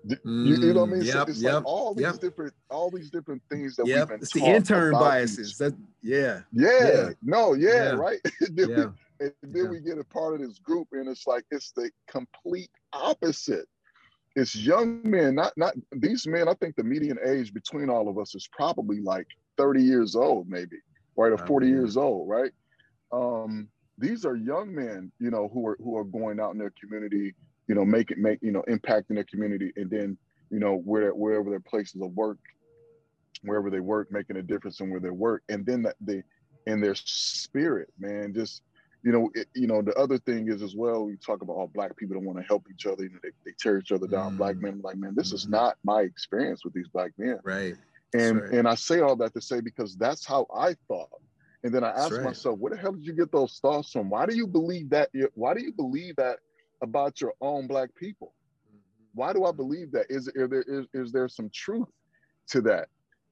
You, 0.07 0.17
you 0.23 0.73
know 0.73 0.81
what 0.81 0.89
I 0.89 0.93
mean? 0.93 1.01
Mm, 1.01 1.11
So 1.11 1.21
it's 1.23 1.41
yep, 1.41 1.53
like 1.55 1.65
all 1.65 1.93
these 1.95 2.03
yep. 2.03 2.19
different, 2.19 2.53
all 2.69 2.91
these 2.91 3.09
different 3.09 3.41
things 3.49 3.75
that 3.77 3.87
Yep, 3.87 3.99
we've 3.99 4.07
been 4.09 4.21
it's 4.21 4.33
the 4.33 4.45
intern 4.45 4.93
biases. 4.93 5.57
That 5.57 5.73
yeah, 6.01 6.41
Yeah, 6.51 6.87
Yeah. 6.87 7.09
no, 7.23 7.53
yeah, 7.53 7.69
Yeah. 7.69 7.89
right. 7.95 8.19
then 8.51 8.69
yeah, 8.69 8.85
we, 9.19 9.25
and 9.25 9.33
then 9.43 9.69
we 9.69 9.79
get 9.79 9.97
a 9.97 10.03
part 10.03 10.35
of 10.35 10.41
this 10.41 10.59
group, 10.59 10.89
and 10.91 11.07
it's 11.07 11.25
like 11.25 11.45
it's 11.49 11.71
the 11.71 11.89
complete 12.07 12.69
opposite. 12.93 13.67
It's 14.35 14.55
young 14.55 15.01
men, 15.09 15.33
not 15.35 15.53
not 15.57 15.73
these 15.91 16.27
men. 16.27 16.47
I 16.47 16.53
think 16.55 16.75
the 16.75 16.83
median 16.83 17.17
age 17.25 17.53
between 17.53 17.89
all 17.89 18.07
of 18.09 18.17
us 18.19 18.35
is 18.35 18.47
probably 18.51 18.99
like 18.99 19.27
30 19.57 19.81
years 19.81 20.15
old, 20.15 20.49
maybe, 20.49 20.77
right, 21.15 21.31
or 21.31 21.37
40 21.37 21.47
Probably, 21.47 21.67
yeah. 21.69 21.75
years 21.75 21.97
old, 21.97 22.27
right? 22.29 22.51
Um, 23.11 23.69
these 23.97 24.25
are 24.25 24.35
young 24.35 24.75
men, 24.75 25.11
you 25.19 25.31
know, 25.31 25.47
who 25.47 25.65
are 25.67 25.77
who 25.81 25.97
are 25.97 26.03
going 26.03 26.39
out 26.39 26.51
in 26.51 26.57
their 26.59 26.73
community, 26.79 27.33
you 27.67 27.75
know, 27.75 27.85
make 27.85 28.11
it 28.11 28.17
make 28.17 28.39
you 28.41 28.51
know 28.51 28.63
impacting 28.69 29.15
their 29.15 29.25
community, 29.25 29.71
and 29.75 29.89
then 29.89 30.17
you 30.49 30.59
know 30.59 30.77
where 30.77 31.11
wherever 31.11 31.49
their 31.49 31.59
places 31.59 32.01
of 32.01 32.11
work, 32.11 32.39
wherever 33.43 33.69
they 33.69 33.79
work, 33.79 34.11
making 34.11 34.37
a 34.37 34.43
difference 34.43 34.79
in 34.79 34.89
where 34.89 34.99
they 34.99 35.09
work, 35.09 35.43
and 35.49 35.65
then 35.65 35.83
that 35.83 35.95
they 35.99 36.23
in 36.67 36.81
their 36.81 36.95
spirit, 36.95 37.89
man, 37.99 38.33
just 38.33 38.61
you 39.03 39.11
know, 39.11 39.29
it, 39.35 39.47
you 39.53 39.67
know, 39.67 39.83
the 39.83 39.93
other 39.93 40.17
thing 40.17 40.49
is 40.49 40.63
as 40.63 40.75
well. 40.75 41.05
We 41.05 41.15
talk 41.17 41.43
about 41.43 41.57
how 41.57 41.69
black 41.75 41.95
people 41.95 42.15
don't 42.15 42.25
want 42.25 42.39
to 42.39 42.43
help 42.43 42.65
each 42.73 42.87
other. 42.87 43.03
You 43.03 43.11
know, 43.11 43.19
they, 43.21 43.29
they 43.45 43.51
tear 43.59 43.77
each 43.77 43.91
other 43.91 44.07
down. 44.07 44.35
Black 44.35 44.55
Mm. 44.55 44.61
men, 44.61 44.81
like 44.83 44.97
man, 44.97 45.13
this 45.15 45.31
is 45.31 45.45
Mhm. 45.45 45.51
not 45.51 45.77
my 45.83 46.01
experience 46.01 46.65
with 46.65 46.73
these 46.73 46.87
black 46.87 47.11
men. 47.17 47.39
right. 47.43 47.75
And 48.13 48.41
right. 48.41 48.51
and 48.51 48.67
I 48.67 48.75
say 48.75 49.01
all 49.01 49.15
that 49.17 49.33
to 49.33 49.41
say 49.41 49.61
because 49.61 49.95
that's 49.95 50.25
how 50.25 50.47
I 50.55 50.75
thought. 50.87 51.09
And 51.63 51.73
then 51.73 51.83
I 51.83 51.89
asked 51.89 52.13
right. 52.13 52.23
myself, 52.23 52.59
where 52.59 52.71
the 52.73 52.77
hell 52.77 52.93
did 52.93 53.05
you 53.05 53.13
get 53.13 53.31
those 53.31 53.59
thoughts 53.59 53.91
from? 53.91 54.09
Why 54.09 54.25
do 54.25 54.35
you 54.35 54.47
believe 54.47 54.89
that? 54.91 55.09
Why 55.33 55.53
do 55.53 55.61
you 55.61 55.73
believe 55.73 56.15
that 56.15 56.39
about 56.85 57.19
your 57.19 57.33
own 57.41 57.67
black 57.67 57.89
people? 57.95 58.33
Why 59.13 59.33
do 59.33 59.45
I 59.45 59.51
believe 59.51 59.91
that? 59.91 60.05
Is, 60.09 60.27
is 60.35 60.49
there 60.49 60.61
is, 60.61 60.85
is 60.93 61.11
there 61.11 61.27
some 61.27 61.49
truth 61.53 61.89
to 62.49 62.61
that? 62.61 62.87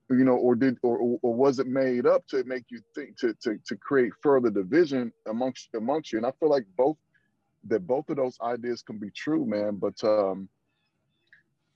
You 0.09 0.25
know, 0.25 0.35
or 0.35 0.55
did 0.55 0.77
or, 0.81 1.17
or 1.21 1.33
was 1.33 1.59
it 1.59 1.67
made 1.67 2.05
up 2.05 2.27
to 2.27 2.43
make 2.43 2.65
you 2.69 2.81
think 2.93 3.17
to 3.19 3.33
to 3.43 3.57
to 3.65 3.75
create 3.77 4.11
further 4.21 4.49
division 4.49 5.11
amongst 5.27 5.69
amongst 5.75 6.11
you? 6.11 6.17
And 6.17 6.25
I 6.25 6.31
feel 6.39 6.49
like 6.49 6.65
both 6.77 6.97
that 7.67 7.87
both 7.87 8.09
of 8.09 8.17
those 8.17 8.37
ideas 8.41 8.81
can 8.81 8.97
be 8.97 9.11
true, 9.11 9.45
man. 9.45 9.77
But 9.77 10.03
um 10.03 10.49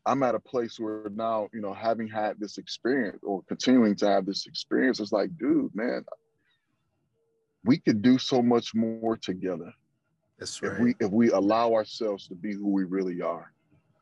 I'm 0.05 0.23
at 0.23 0.35
a 0.35 0.39
place 0.39 0.79
where 0.79 1.09
now, 1.13 1.49
you 1.53 1.61
know, 1.61 1.73
having 1.73 2.07
had 2.07 2.39
this 2.39 2.57
experience 2.57 3.19
or 3.23 3.43
continuing 3.43 3.95
to 3.97 4.07
have 4.07 4.25
this 4.25 4.47
experience, 4.47 5.01
it's 5.01 5.11
like, 5.11 5.37
dude, 5.37 5.75
man, 5.75 6.05
we 7.65 7.77
could 7.77 8.01
do 8.01 8.17
so 8.17 8.41
much 8.41 8.73
more 8.73 9.17
together 9.17 9.73
That's 10.39 10.59
if 10.61 10.77
we 10.79 10.95
if 10.99 11.11
we 11.11 11.31
allow 11.31 11.73
ourselves 11.73 12.27
to 12.27 12.35
be 12.35 12.53
who 12.53 12.69
we 12.69 12.83
really 12.83 13.21
are. 13.21 13.51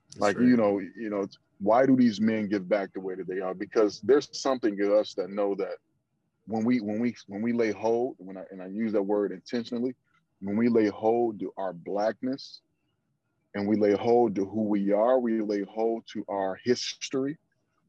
That's 0.10 0.20
like 0.20 0.38
right. 0.38 0.48
you 0.48 0.58
know, 0.58 0.80
you 0.80 1.10
know, 1.10 1.28
why 1.60 1.86
do 1.86 1.96
these 1.96 2.20
men 2.20 2.48
give 2.48 2.68
back 2.68 2.94
the 2.94 3.00
way 3.00 3.16
that 3.16 3.28
they 3.28 3.40
are? 3.40 3.54
Because 3.54 4.02
there's 4.02 4.30
something 4.32 4.78
in 4.78 4.92
us 4.92 5.14
that 5.16 5.30
know 5.30 5.56
that 5.56 5.76
when 6.48 6.64
we 6.64 6.80
when 6.80 7.00
we 7.00 7.16
when 7.28 7.42
we 7.42 7.54
lay 7.54 7.72
hold, 7.72 8.16
when 8.18 8.38
I 8.38 8.44
and 8.52 8.62
I 8.62 8.68
use 8.68 8.92
that 8.94 9.02
word 9.02 9.32
intentionally, 9.32 9.96
when 10.42 10.58
we 10.58 10.68
lay 10.70 10.88
hold 10.88 11.40
to 11.40 11.52
our 11.58 11.74
blackness 11.74 12.62
and 13.56 13.68
we 13.68 13.78
lay 13.78 13.94
hold 13.94 14.36
to 14.36 14.46
who 14.46 14.64
we 14.64 14.92
are, 14.92 15.20
we 15.20 15.42
lay 15.42 15.64
hold 15.64 16.04
to 16.14 16.26
our 16.28 16.60
history. 16.64 17.38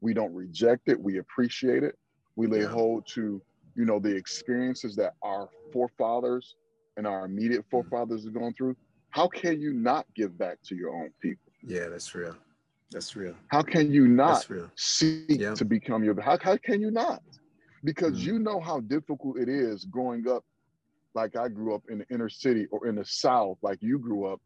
We 0.01 0.15
don't 0.15 0.35
reject 0.35 0.89
it, 0.89 1.01
we 1.01 1.19
appreciate 1.19 1.83
it. 1.83 1.97
We 2.37 2.47
lay 2.47 2.61
Yeah. 2.61 2.69
hold 2.69 3.07
to, 3.15 3.43
you 3.75 3.85
know, 3.85 3.99
the 3.99 4.15
experiences 4.15 4.95
that 4.97 5.15
our 5.23 5.49
forefathers 5.73 6.55
and 6.97 7.07
our 7.07 7.25
immediate 7.25 7.63
Mm. 7.63 7.71
forefathers 7.71 8.25
have 8.25 8.35
gone 8.35 8.55
through. 8.55 8.77
How 9.11 9.29
can 9.29 9.61
you 9.61 9.73
not 9.73 10.07
give 10.15 10.37
back 10.39 10.59
to 10.67 10.75
your 10.77 10.95
own 10.95 11.11
people? 11.23 11.53
Yeah, 11.63 11.89
that's 11.89 12.15
real. 12.15 12.37
That's 12.91 13.17
real. 13.17 13.35
How 13.49 13.63
can 13.63 13.91
you 13.93 14.07
not 14.09 14.47
seek 14.77 15.41
Yeah. 15.41 15.55
to 15.55 15.65
become 15.65 16.05
your 16.05 16.21
how, 16.21 16.39
how 16.41 16.57
can 16.59 16.81
you 16.81 16.91
not 16.91 17.23
because 17.85 18.23
Mm. 18.23 18.27
you 18.27 18.39
know 18.39 18.61
how 18.61 18.81
difficult 18.81 19.39
it 19.39 19.49
is 19.49 19.85
growing 19.85 20.27
up 20.29 20.45
like 21.15 21.37
i 21.37 21.49
grew 21.49 21.75
up 21.75 21.83
in 21.89 21.99
the 21.99 22.07
inner 22.11 22.29
city 22.29 22.67
or 22.71 22.87
in 22.87 22.95
the 22.97 23.05
south 23.05 23.59
like 23.63 23.79
you 23.83 23.99
grew 23.99 24.27
up 24.27 24.41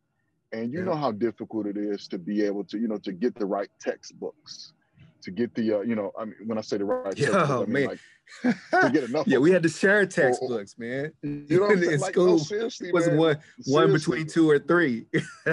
and 0.53 0.73
you 0.73 0.79
Yeah. 0.81 0.85
know 0.87 0.97
how 0.97 1.11
difficult 1.13 1.67
it 1.67 1.77
is 1.77 2.07
to 2.09 2.19
be 2.19 2.43
able 2.45 2.65
to 2.65 2.79
you 2.79 2.89
know 2.89 2.99
to 2.99 3.13
get 3.13 3.35
the 3.39 3.47
right 3.47 3.69
textbooks 3.81 4.73
to 5.23 5.31
get 5.31 5.53
the 5.55 5.79
uh, 5.79 5.81
you 5.81 5.95
know 5.95 6.11
i 6.19 6.25
mean 6.25 6.35
when 6.47 6.59
i 6.59 6.61
say 6.61 6.77
the 6.79 6.85
right 6.85 7.17
Yo, 7.17 7.27
textbooks 7.27 7.51
i 7.51 7.67
mean 7.67 7.83
man. 7.83 7.85
like 7.91 8.01
to 8.43 8.55
get 8.93 9.05
enough 9.05 9.27
yeah, 9.27 9.39
we 9.39 9.51
had 9.51 9.63
to 9.63 9.69
share 9.69 10.05
textbooks, 10.07 10.77
man. 10.79 11.13
you 11.23 11.47
know 11.61 11.71
in 11.71 12.01
like 12.01 12.13
school, 12.15 12.27
no 12.27 12.39
seriously 12.39 12.89
It 12.89 12.95
wasn't 12.95 13.15
man. 13.17 13.21
one 13.21 13.39
one 13.67 13.93
between 13.93 14.27
two 14.27 14.49
or 14.49 14.59
three. 14.59 15.07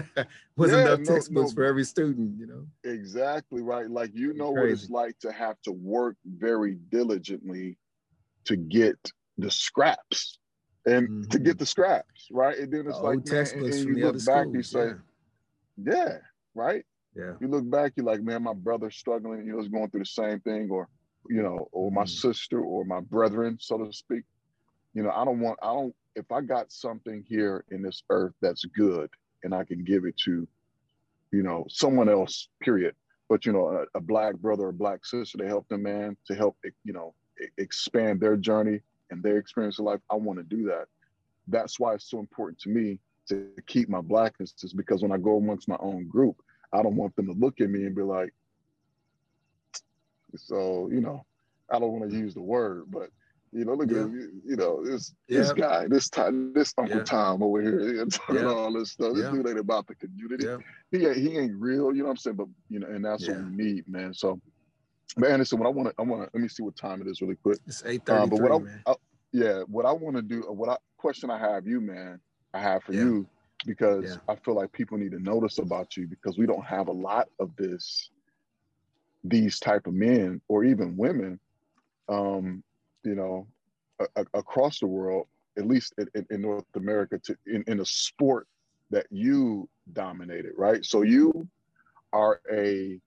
wasn't 0.56 0.80
Yeah, 0.86 0.94
enough 0.94 1.00
no- 1.00 1.06
textbooks 1.14 1.52
no. 1.52 1.56
for 1.56 1.64
every 1.66 1.84
student, 1.84 2.38
you 2.40 2.48
know. 2.48 2.66
Exactly 2.84 3.62
right. 3.62 3.90
Like 3.90 4.12
you 4.14 4.34
know 4.34 4.52
what 4.52 4.66
it's 4.70 4.90
like 4.90 5.18
to 5.20 5.32
have 5.32 5.56
to 5.64 5.72
work 5.72 6.16
very 6.26 6.76
diligently 6.90 7.78
to 8.46 8.56
get 8.56 8.98
the 9.38 9.52
scraps 9.52 10.40
and 10.86 11.30
to 11.32 11.38
Mhm. 11.40 11.44
get 11.46 11.60
the 11.60 11.66
scraps, 11.66 12.28
right? 12.32 12.58
And 12.58 12.72
then 12.72 12.88
it's 12.88 12.96
old 12.96 13.04
like, 13.04 13.26
man, 13.32 13.46
and, 13.56 13.74
you 13.76 13.96
the 13.96 14.02
look 14.02 14.16
other 14.16 14.26
back, 14.26 14.44
schools. 14.44 14.56
you 14.56 14.64
say, 14.64 14.88
yeah. 15.84 15.94
yeah, 15.94 16.18
right. 16.56 16.86
yeah. 17.16 17.34
You 17.42 17.48
look 17.50 17.70
back, 17.70 17.92
you're 17.98 18.06
like, 18.06 18.22
man, 18.22 18.44
my 18.44 18.54
brother's 18.54 18.96
struggling, 18.96 19.46
you 19.46 19.52
know, 19.54 19.60
is 19.60 19.68
going 19.68 19.90
through 19.90 20.00
the 20.02 20.06
same 20.06 20.40
thing, 20.40 20.70
or 20.72 20.88
you 21.30 21.42
know, 21.42 21.68
or 21.72 21.92
my 21.92 22.04
Mhm. 22.04 22.10
sister 22.10 22.62
or 22.62 22.86
my 22.86 23.00
brethren, 23.00 23.58
so 23.60 23.78
to 23.78 23.92
speak. 23.94 24.24
You 24.94 25.04
know, 25.04 25.12
I 25.12 25.26
don't 25.26 25.40
want, 25.40 25.60
I 25.62 25.74
don't. 25.74 25.96
If 26.16 26.32
I 26.32 26.42
got 26.42 26.72
something 26.72 27.24
here 27.28 27.64
in 27.70 27.82
this 27.82 28.04
earth 28.10 28.34
that's 28.42 28.66
good, 28.66 29.10
and 29.44 29.54
I 29.54 29.64
can 29.64 29.84
give 29.84 30.06
it 30.06 30.18
to, 30.26 30.48
you 31.32 31.44
know, 31.44 31.66
someone 31.70 32.10
else, 32.10 32.50
period. 32.62 32.96
But 33.30 33.46
you 33.46 33.52
know, 33.52 33.68
a, 33.68 33.98
a 33.98 34.02
black 34.02 34.36
brother 34.38 34.68
or 34.68 34.72
black 34.72 35.06
sister 35.06 35.38
to 35.38 35.48
help 35.48 35.68
them, 35.68 35.84
man, 35.84 36.18
to 36.26 36.36
help, 36.36 36.58
you 36.84 36.94
know, 36.94 37.14
expand 37.58 38.20
their 38.20 38.38
journey 38.38 38.82
and 39.12 39.22
their 39.22 39.38
experience 39.38 39.78
of 39.80 39.86
life. 39.86 40.00
I 40.10 40.16
want 40.16 40.40
to 40.40 40.44
do 40.44 40.64
that. 40.66 40.88
That's 41.48 41.80
why 41.80 41.94
it's 41.94 42.10
so 42.10 42.20
important 42.20 42.60
to 42.62 42.70
me 42.70 43.00
to 43.28 43.50
keep 43.68 43.90
my 43.90 44.02
blackness, 44.02 44.54
is 44.64 44.74
because 44.74 45.04
when 45.04 45.12
I 45.12 45.18
go 45.18 45.38
amongst 45.38 45.68
my 45.68 45.78
own 45.80 46.08
group, 46.08 46.42
I 46.74 46.82
don't 46.82 46.96
want 46.96 47.16
them 47.16 47.28
to 47.28 47.34
look 47.34 47.62
at 47.62 47.70
me 47.70 47.86
and 47.86 47.96
be 47.96 48.02
like, 48.02 48.34
so 50.36 50.90
you 50.92 51.02
know, 51.02 51.26
I 51.72 51.80
don't 51.80 51.92
want 52.00 52.10
to 52.12 52.18
use 52.18 52.34
the 52.34 52.42
word, 52.42 52.86
but 52.88 53.10
you 53.52 53.66
know, 53.66 53.74
look 53.74 53.92
Yeah. 53.92 54.04
at 54.04 54.10
you 54.12 54.56
know 54.58 54.84
this 54.86 55.14
this 55.28 55.54
guy, 55.54 55.88
this 55.88 56.10
time, 56.10 56.54
this 56.54 56.74
Uncle 56.78 56.98
Yeah. 56.98 57.04
Tom 57.04 57.42
over 57.44 57.62
here, 57.62 57.82
you 57.82 57.94
know, 57.96 58.06
talking 58.06 58.36
Yeah. 58.38 58.48
all 58.48 58.74
this 58.74 58.92
stuff. 58.92 59.14
This 59.14 59.24
Yeah. 59.24 59.32
dude 59.32 59.48
ain't 59.48 59.60
about 59.60 59.88
the 59.88 59.96
community. 59.96 60.46
Yeah. 60.46 60.58
He 60.92 61.06
ain't 61.06 61.18
he 61.18 61.38
ain't 61.38 61.56
real, 61.56 61.94
you 61.94 62.00
know 62.00 62.06
what 62.06 62.12
I'm 62.12 62.18
saying? 62.18 62.36
But 62.38 62.48
you 62.70 62.80
know, 62.80 62.88
and 62.88 63.04
that's 63.06 63.28
what 63.28 63.38
we 63.38 63.50
need, 63.66 63.88
man. 63.88 64.14
So, 64.14 64.40
but 65.16 65.30
Anderson, 65.30 65.60
what 65.60 65.68
I 65.68 65.72
want 65.72 65.90
to, 65.90 65.96
I 65.98 66.04
want 66.04 66.24
to 66.24 66.30
let 66.34 66.42
me 66.42 66.48
see 66.50 66.64
what 66.64 66.76
time 66.76 67.02
it 67.02 67.08
is 67.08 67.22
really 67.22 67.36
quick. 67.36 67.60
It's 67.66 67.84
eight 67.86 68.06
thirty 68.06 68.30
but 68.30 68.40
what 68.40 68.52
I, 68.52 68.60
man. 68.60 68.84
I- 68.86 68.96
yeah, 69.34 69.62
what 69.64 69.86
I 69.86 69.92
want 69.92 70.16
to 70.16 70.22
do, 70.22 70.42
what 70.42 70.70
I 70.70 70.78
question 70.98 71.30
I 71.30 71.38
have 71.38 71.68
you, 71.68 71.82
man, 71.82 72.20
I 72.54 72.60
have 72.60 72.84
for 72.84 72.94
Yeah. 72.94 73.04
you, 73.04 73.28
because 73.66 74.06
Yeah. 74.06 74.34
I 74.34 74.36
feel 74.36 74.56
like 74.56 74.72
people 74.72 74.98
need 74.98 75.12
to 75.12 75.20
notice 75.20 75.58
about 75.58 75.98
you 75.98 76.08
because 76.08 76.38
we 76.38 76.46
don't 76.46 76.64
have 76.66 76.88
a 76.88 76.94
lot 76.94 77.28
of 77.40 77.56
this, 77.58 78.10
these 79.30 79.60
type 79.60 79.88
of 79.88 79.94
men 79.94 80.42
or 80.48 80.64
even 80.64 80.96
women, 80.98 81.40
um, 82.10 82.64
you 83.04 83.16
know, 83.16 83.48
a, 84.00 84.06
a- 84.16 84.40
across 84.40 84.80
the 84.80 84.88
world, 84.88 85.28
at 85.58 85.68
least 85.68 85.94
in, 85.98 86.26
in- 86.30 86.42
North 86.42 86.66
America, 86.76 87.20
to 87.24 87.36
in, 87.46 87.64
in 87.68 87.80
a 87.80 87.86
sport 87.86 88.48
that 88.90 89.06
you 89.12 89.68
dominated, 89.94 90.54
right? 90.58 90.84
So 90.86 91.02
you 91.02 91.48
are 92.14 92.40
a 92.52 93.00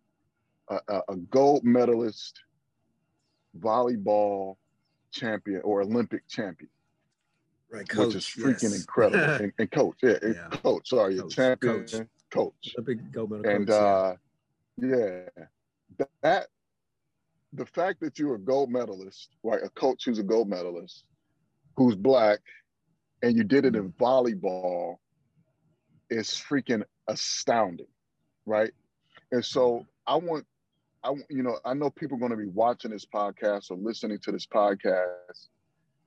a, 0.69 0.81
a- 1.09 1.17
gold 1.31 1.65
medalist 1.65 2.39
volleyball 3.59 4.57
champion 5.13 5.61
or 5.65 5.83
Olympic 5.83 6.27
champion, 6.29 6.71
Right, 7.73 7.89
coach. 7.89 8.09
which 8.09 8.17
is 8.17 8.25
freaking 8.27 8.63
yes. 8.63 8.75
incredible. 8.81 9.25
and, 9.45 9.53
and 9.59 9.71
coach, 9.71 9.97
yeah, 10.03 10.19
and 10.23 10.35
Yeah. 10.35 10.49
coach, 10.63 10.89
sorry, 10.89 11.17
Coach, 11.19 11.33
a 11.33 11.37
champion 11.37 11.85
coach. 11.87 12.07
coach. 12.33 12.75
A 12.79 12.83
big 12.83 13.13
gold 13.13 13.31
medal 13.31 13.47
And 13.51 13.67
coach. 13.69 13.77
uh 13.77 14.15
yeah, 14.77 15.45
that 16.23 16.47
the 17.53 17.67
fact 17.67 18.01
that 18.01 18.19
you're 18.19 18.37
a 18.37 18.41
gold 18.41 18.71
medalist, 18.71 19.37
right? 19.43 19.61
A 19.63 19.71
coach 19.71 20.05
who's 20.05 20.19
a 20.19 20.25
gold 20.25 20.49
medalist, 20.49 21.05
who's 21.77 21.97
black, 21.97 22.41
and 23.23 23.37
you 23.37 23.45
did 23.45 23.65
it 23.65 23.77
in 23.77 23.93
volleyball 23.93 24.97
is 26.11 26.29
freaking 26.29 26.83
astounding, 27.09 27.87
right? 28.47 28.71
And 29.33 29.45
so 29.45 29.87
I 30.07 30.17
want, 30.17 30.47
I 31.05 31.13
you 31.29 31.43
know, 31.43 31.59
I 31.65 31.75
know 31.75 31.91
people 31.91 32.17
are 32.17 32.21
going 32.21 32.31
to 32.31 32.37
be 32.37 32.49
watching 32.49 32.91
this 32.91 33.07
podcast 33.07 33.71
or 33.71 33.77
listening 33.77 34.19
to 34.23 34.33
this 34.33 34.47
podcast. 34.47 35.49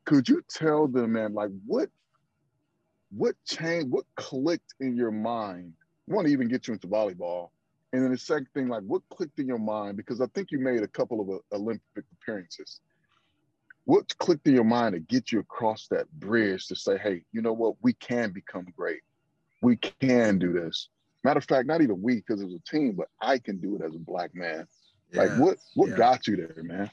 Could 0.06 0.28
you 0.28 0.44
tell 0.50 0.88
them, 0.88 1.14
man, 1.14 1.34
like 1.34 1.52
what, 1.66 1.90
what 3.12 3.36
changed, 3.48 3.90
what 3.90 4.06
clicked 4.16 4.74
in 4.80 4.96
your 4.96 5.12
mind? 5.12 5.74
I 6.10 6.14
want 6.14 6.28
to 6.28 6.34
even 6.34 6.50
get 6.50 6.68
you 6.68 6.74
into 6.74 6.88
volleyball. 6.88 7.50
And 7.94 8.04
then 8.04 8.12
the 8.12 8.18
second 8.18 8.48
thing, 8.56 8.68
like 8.68 8.82
what 8.82 9.04
clicked 9.10 9.39
in 9.39 9.48
your 9.48 9.60
mind? 9.60 9.98
Because 9.98 10.20
I 10.20 10.26
think 10.34 10.52
you 10.52 10.58
made 10.58 10.82
a 10.82 10.88
couple 10.88 11.22
of 11.22 11.30
uh, 11.30 11.56
Olympic 11.56 12.04
appearances. 12.12 12.80
What 13.86 14.18
clicked 14.18 14.48
in 14.48 14.56
your 14.56 14.64
mind 14.64 14.94
to 14.94 15.00
get 15.00 15.32
you 15.32 15.39
across 15.39 15.88
that 15.89 16.12
bridge 16.20 16.68
to 16.68 16.76
say, 16.76 16.98
hey, 16.98 17.24
you 17.32 17.41
know 17.41 17.54
what? 17.54 17.76
We 17.82 17.94
can 17.94 18.32
become 18.32 18.66
great. 18.76 19.02
We 19.62 19.76
can 19.76 20.39
do 20.39 20.52
this. 20.52 20.89
Matter 21.24 21.38
of 21.38 21.46
fact, 21.46 21.68
not 21.68 21.82
even 21.82 22.02
we 22.02 22.16
because 22.16 22.41
it 22.41 22.46
was 22.46 22.56
a 22.56 22.70
team, 22.70 22.94
but 22.98 23.08
I 23.22 23.38
can 23.38 23.58
do 23.58 23.76
it 23.76 23.82
as 23.84 23.96
a 23.96 24.00
black 24.00 24.34
man. 24.34 24.68
Yeah, 25.12 25.24
like 25.24 25.39
what 25.39 25.58
what 25.76 25.89
yeah. 25.89 25.96
got 25.98 26.28
you 26.28 26.36
there, 26.36 26.64
man? 26.64 26.89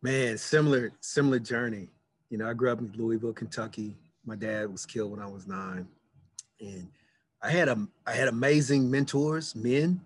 Man, 0.00 0.38
similar 0.38 0.92
similar 1.00 1.38
journey. 1.38 1.88
You 2.30 2.38
know, 2.38 2.48
I 2.48 2.54
grew 2.54 2.72
up 2.72 2.80
in 2.80 2.90
Louisville, 2.96 3.32
Kentucky. 3.32 3.94
My 4.24 4.34
dad 4.34 4.72
was 4.72 4.86
killed 4.86 5.10
when 5.10 5.20
I 5.20 5.26
was 5.26 5.46
nine, 5.46 5.86
and 6.60 6.88
I 7.42 7.50
had 7.50 7.68
a 7.68 7.88
I 8.06 8.12
had 8.12 8.28
amazing 8.28 8.90
mentors, 8.90 9.54
men, 9.56 10.00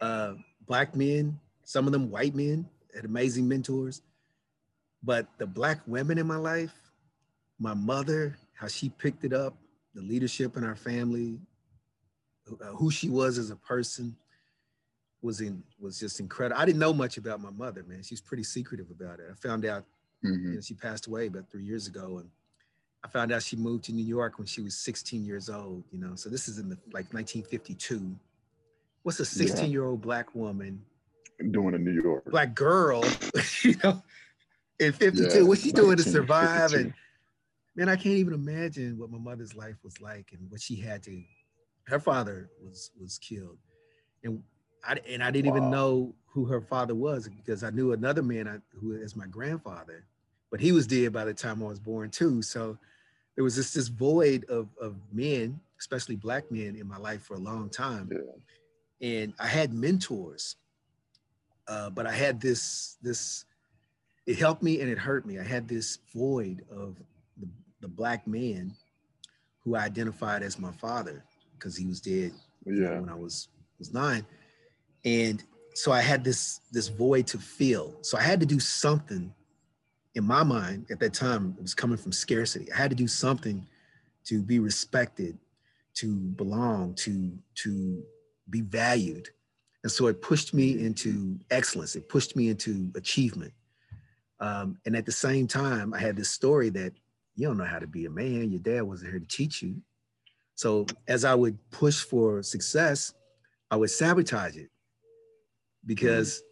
uh, 0.00 0.34
black 0.66 0.94
men, 0.96 1.38
some 1.64 1.86
of 1.86 1.92
them 1.92 2.10
white 2.10 2.34
men, 2.34 2.68
had 2.94 3.04
amazing 3.04 3.46
mentors. 3.48 4.02
But 5.02 5.28
the 5.38 5.46
black 5.46 5.80
women 5.86 6.18
in 6.18 6.26
my 6.26 6.36
life, 6.36 6.74
my 7.58 7.74
mother, 7.74 8.36
how 8.54 8.66
she 8.66 8.88
picked 8.88 9.24
it 9.24 9.32
up, 9.32 9.56
the 9.94 10.02
leadership 10.02 10.56
in 10.56 10.64
our 10.64 10.74
family, 10.74 11.38
uh, 12.60 12.66
who 12.72 12.90
she 12.90 13.08
was 13.08 13.38
as 13.38 13.50
a 13.50 13.56
person, 13.56 14.16
was 15.22 15.40
in 15.40 15.62
was 15.78 15.98
just 16.00 16.18
incredible. 16.20 16.60
I 16.60 16.64
didn't 16.64 16.78
know 16.80 16.92
much 16.92 17.18
about 17.18 17.40
my 17.40 17.50
mother, 17.50 17.84
man. 17.84 18.02
She's 18.02 18.20
pretty 18.20 18.44
secretive 18.44 18.90
about 18.90 19.20
it. 19.20 19.26
I 19.30 19.34
found 19.34 19.64
out 19.64 19.84
Mhm. 20.24 20.42
you 20.44 20.54
know, 20.54 20.60
she 20.60 20.74
passed 20.74 21.06
away 21.06 21.26
about 21.26 21.50
three 21.50 21.64
years 21.64 21.86
ago, 21.86 22.18
and 22.18 22.30
I 23.06 23.08
found 23.08 23.30
out 23.30 23.40
she 23.40 23.54
moved 23.54 23.84
to 23.84 23.92
New 23.92 24.04
York 24.04 24.36
when 24.38 24.48
she 24.48 24.62
was 24.62 24.76
16 24.78 25.24
years 25.24 25.48
old. 25.48 25.84
You 25.92 26.00
know, 26.00 26.16
so 26.16 26.28
this 26.28 26.48
is 26.48 26.58
in 26.58 26.68
the 26.68 26.76
like 26.86 27.12
1952. 27.14 28.16
What's 29.04 29.20
a 29.20 29.24
16 29.24 29.70
year 29.70 29.84
old 29.84 30.00
black 30.00 30.34
woman, 30.34 30.82
Doing 31.52 31.74
in 31.74 31.84
New 31.84 32.02
York. 32.02 32.24
black 32.28 32.54
girl, 32.54 33.04
you 33.62 33.76
know, 33.84 34.02
in 34.80 34.92
52? 34.92 35.38
Yeah, 35.38 35.42
What's 35.44 35.62
she 35.62 35.70
doing 35.70 35.96
to 35.98 36.02
survive? 36.02 36.72
And 36.72 36.92
man, 37.76 37.88
I 37.88 37.94
can't 37.94 38.16
even 38.16 38.34
imagine 38.34 38.98
what 38.98 39.12
my 39.12 39.18
mother's 39.18 39.54
life 39.54 39.76
was 39.84 40.00
like 40.00 40.30
and 40.32 40.50
what 40.50 40.60
she 40.60 40.74
had 40.74 41.04
to. 41.04 41.22
Her 41.84 42.00
father 42.00 42.50
was 42.60 42.90
was 43.00 43.18
killed, 43.18 43.58
and 44.24 44.42
I 44.82 44.98
and 45.08 45.22
I 45.22 45.30
didn't 45.30 45.48
even 45.52 45.70
know 45.70 46.12
who 46.24 46.46
her 46.46 46.60
father 46.60 46.96
was 46.96 47.28
because 47.28 47.62
I 47.62 47.70
knew 47.70 47.92
another 47.92 48.22
man 48.22 48.48
I, 48.48 48.56
who 48.76 48.94
is 48.94 49.14
my 49.14 49.28
grandfather, 49.28 50.06
but 50.50 50.58
he 50.58 50.72
was 50.72 50.88
dead 50.88 51.12
by 51.12 51.24
the 51.24 51.34
time 51.34 51.62
I 51.62 51.66
was 51.66 51.78
born 51.78 52.10
too. 52.10 52.42
So 52.42 52.76
there 53.36 53.44
was 53.44 53.54
just 53.54 53.74
this 53.74 53.88
void 53.88 54.44
of 54.48 54.68
of 54.80 54.96
men, 55.12 55.60
especially 55.78 56.16
black 56.16 56.50
men, 56.50 56.74
in 56.76 56.86
my 56.88 56.96
life 56.96 57.22
for 57.22 57.34
a 57.34 57.38
long 57.38 57.68
time, 57.68 58.10
Yeah. 58.10 59.08
and 59.22 59.34
I 59.38 59.46
had 59.46 59.72
mentors, 59.72 60.56
uh, 61.68 61.90
but 61.90 62.06
I 62.06 62.12
had 62.12 62.40
this 62.40 62.96
this. 63.02 63.44
It 64.26 64.38
helped 64.38 64.62
me 64.62 64.80
and 64.80 64.90
it 64.90 64.98
hurt 64.98 65.24
me. 65.24 65.38
I 65.38 65.44
had 65.44 65.68
this 65.68 65.98
void 66.12 66.64
of 66.68 66.96
the, 67.36 67.46
the 67.80 67.86
black 67.88 68.26
man 68.26 68.74
who 69.62 69.76
I 69.76 69.84
identified 69.84 70.42
as 70.42 70.58
my 70.58 70.72
father 70.72 71.22
because 71.56 71.76
he 71.76 71.86
was 71.86 72.00
dead 72.00 72.32
Yeah. 72.64 72.98
when 72.98 73.08
I 73.08 73.14
was 73.14 73.48
was 73.78 73.92
nine, 73.92 74.24
and 75.04 75.42
so 75.74 75.92
I 75.92 76.00
had 76.00 76.24
this 76.24 76.60
this 76.72 76.88
void 76.88 77.26
to 77.28 77.38
fill. 77.38 77.98
So 78.02 78.16
I 78.16 78.22
had 78.22 78.40
to 78.40 78.46
do 78.46 78.58
something. 78.58 79.32
In 80.16 80.24
my 80.24 80.42
mind, 80.42 80.86
at 80.90 80.98
that 81.00 81.14
time, 81.14 81.54
it 81.58 81.62
was 81.62 81.74
coming 81.74 81.98
from 81.98 82.10
scarcity. 82.10 82.72
I 82.72 82.76
had 82.76 82.90
to 82.90 82.96
do 82.96 83.06
something 83.06 83.64
to 84.24 84.42
be 84.42 84.58
respected, 84.58 85.38
to 85.94 86.06
belong, 86.12 86.94
to 86.96 87.38
to 87.62 88.02
be 88.50 88.62
valued, 88.62 89.28
and 89.82 89.92
so 89.92 90.08
it 90.08 90.22
pushed 90.22 90.52
me 90.52 90.84
into 90.84 91.38
excellence. 91.50 91.94
It 91.94 92.08
pushed 92.08 92.34
me 92.34 92.48
into 92.48 92.90
achievement. 92.96 93.52
Um, 94.40 94.78
and 94.84 94.96
at 94.96 95.06
the 95.06 95.12
same 95.12 95.46
time, 95.46 95.94
I 95.94 95.98
had 95.98 96.16
this 96.16 96.30
story 96.30 96.70
that 96.70 96.92
you 97.36 97.46
don't 97.46 97.58
know 97.58 97.64
how 97.64 97.78
to 97.78 97.86
be 97.86 98.06
a 98.06 98.10
man. 98.10 98.50
Your 98.50 98.60
dad 98.60 98.82
wasn't 98.82 99.12
here 99.12 99.20
to 99.20 99.26
teach 99.26 99.62
you. 99.62 99.76
So 100.56 100.86
as 101.06 101.24
I 101.24 101.34
would 101.34 101.58
push 101.70 102.00
for 102.00 102.42
success, 102.42 103.12
I 103.70 103.76
would 103.76 103.90
sabotage 103.90 104.56
it 104.56 104.70
because 105.84 106.42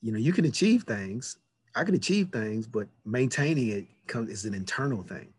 you 0.00 0.12
know 0.12 0.18
you 0.18 0.32
can 0.32 0.46
achieve 0.46 0.84
things. 0.84 1.36
I 1.74 1.84
can 1.84 1.94
achieve 1.94 2.30
things, 2.30 2.66
but 2.66 2.88
maintaining 3.04 3.68
it 3.68 3.86
comes 4.06 4.30
is 4.30 4.44
an 4.44 4.54
internal 4.54 5.02
thing. 5.02 5.32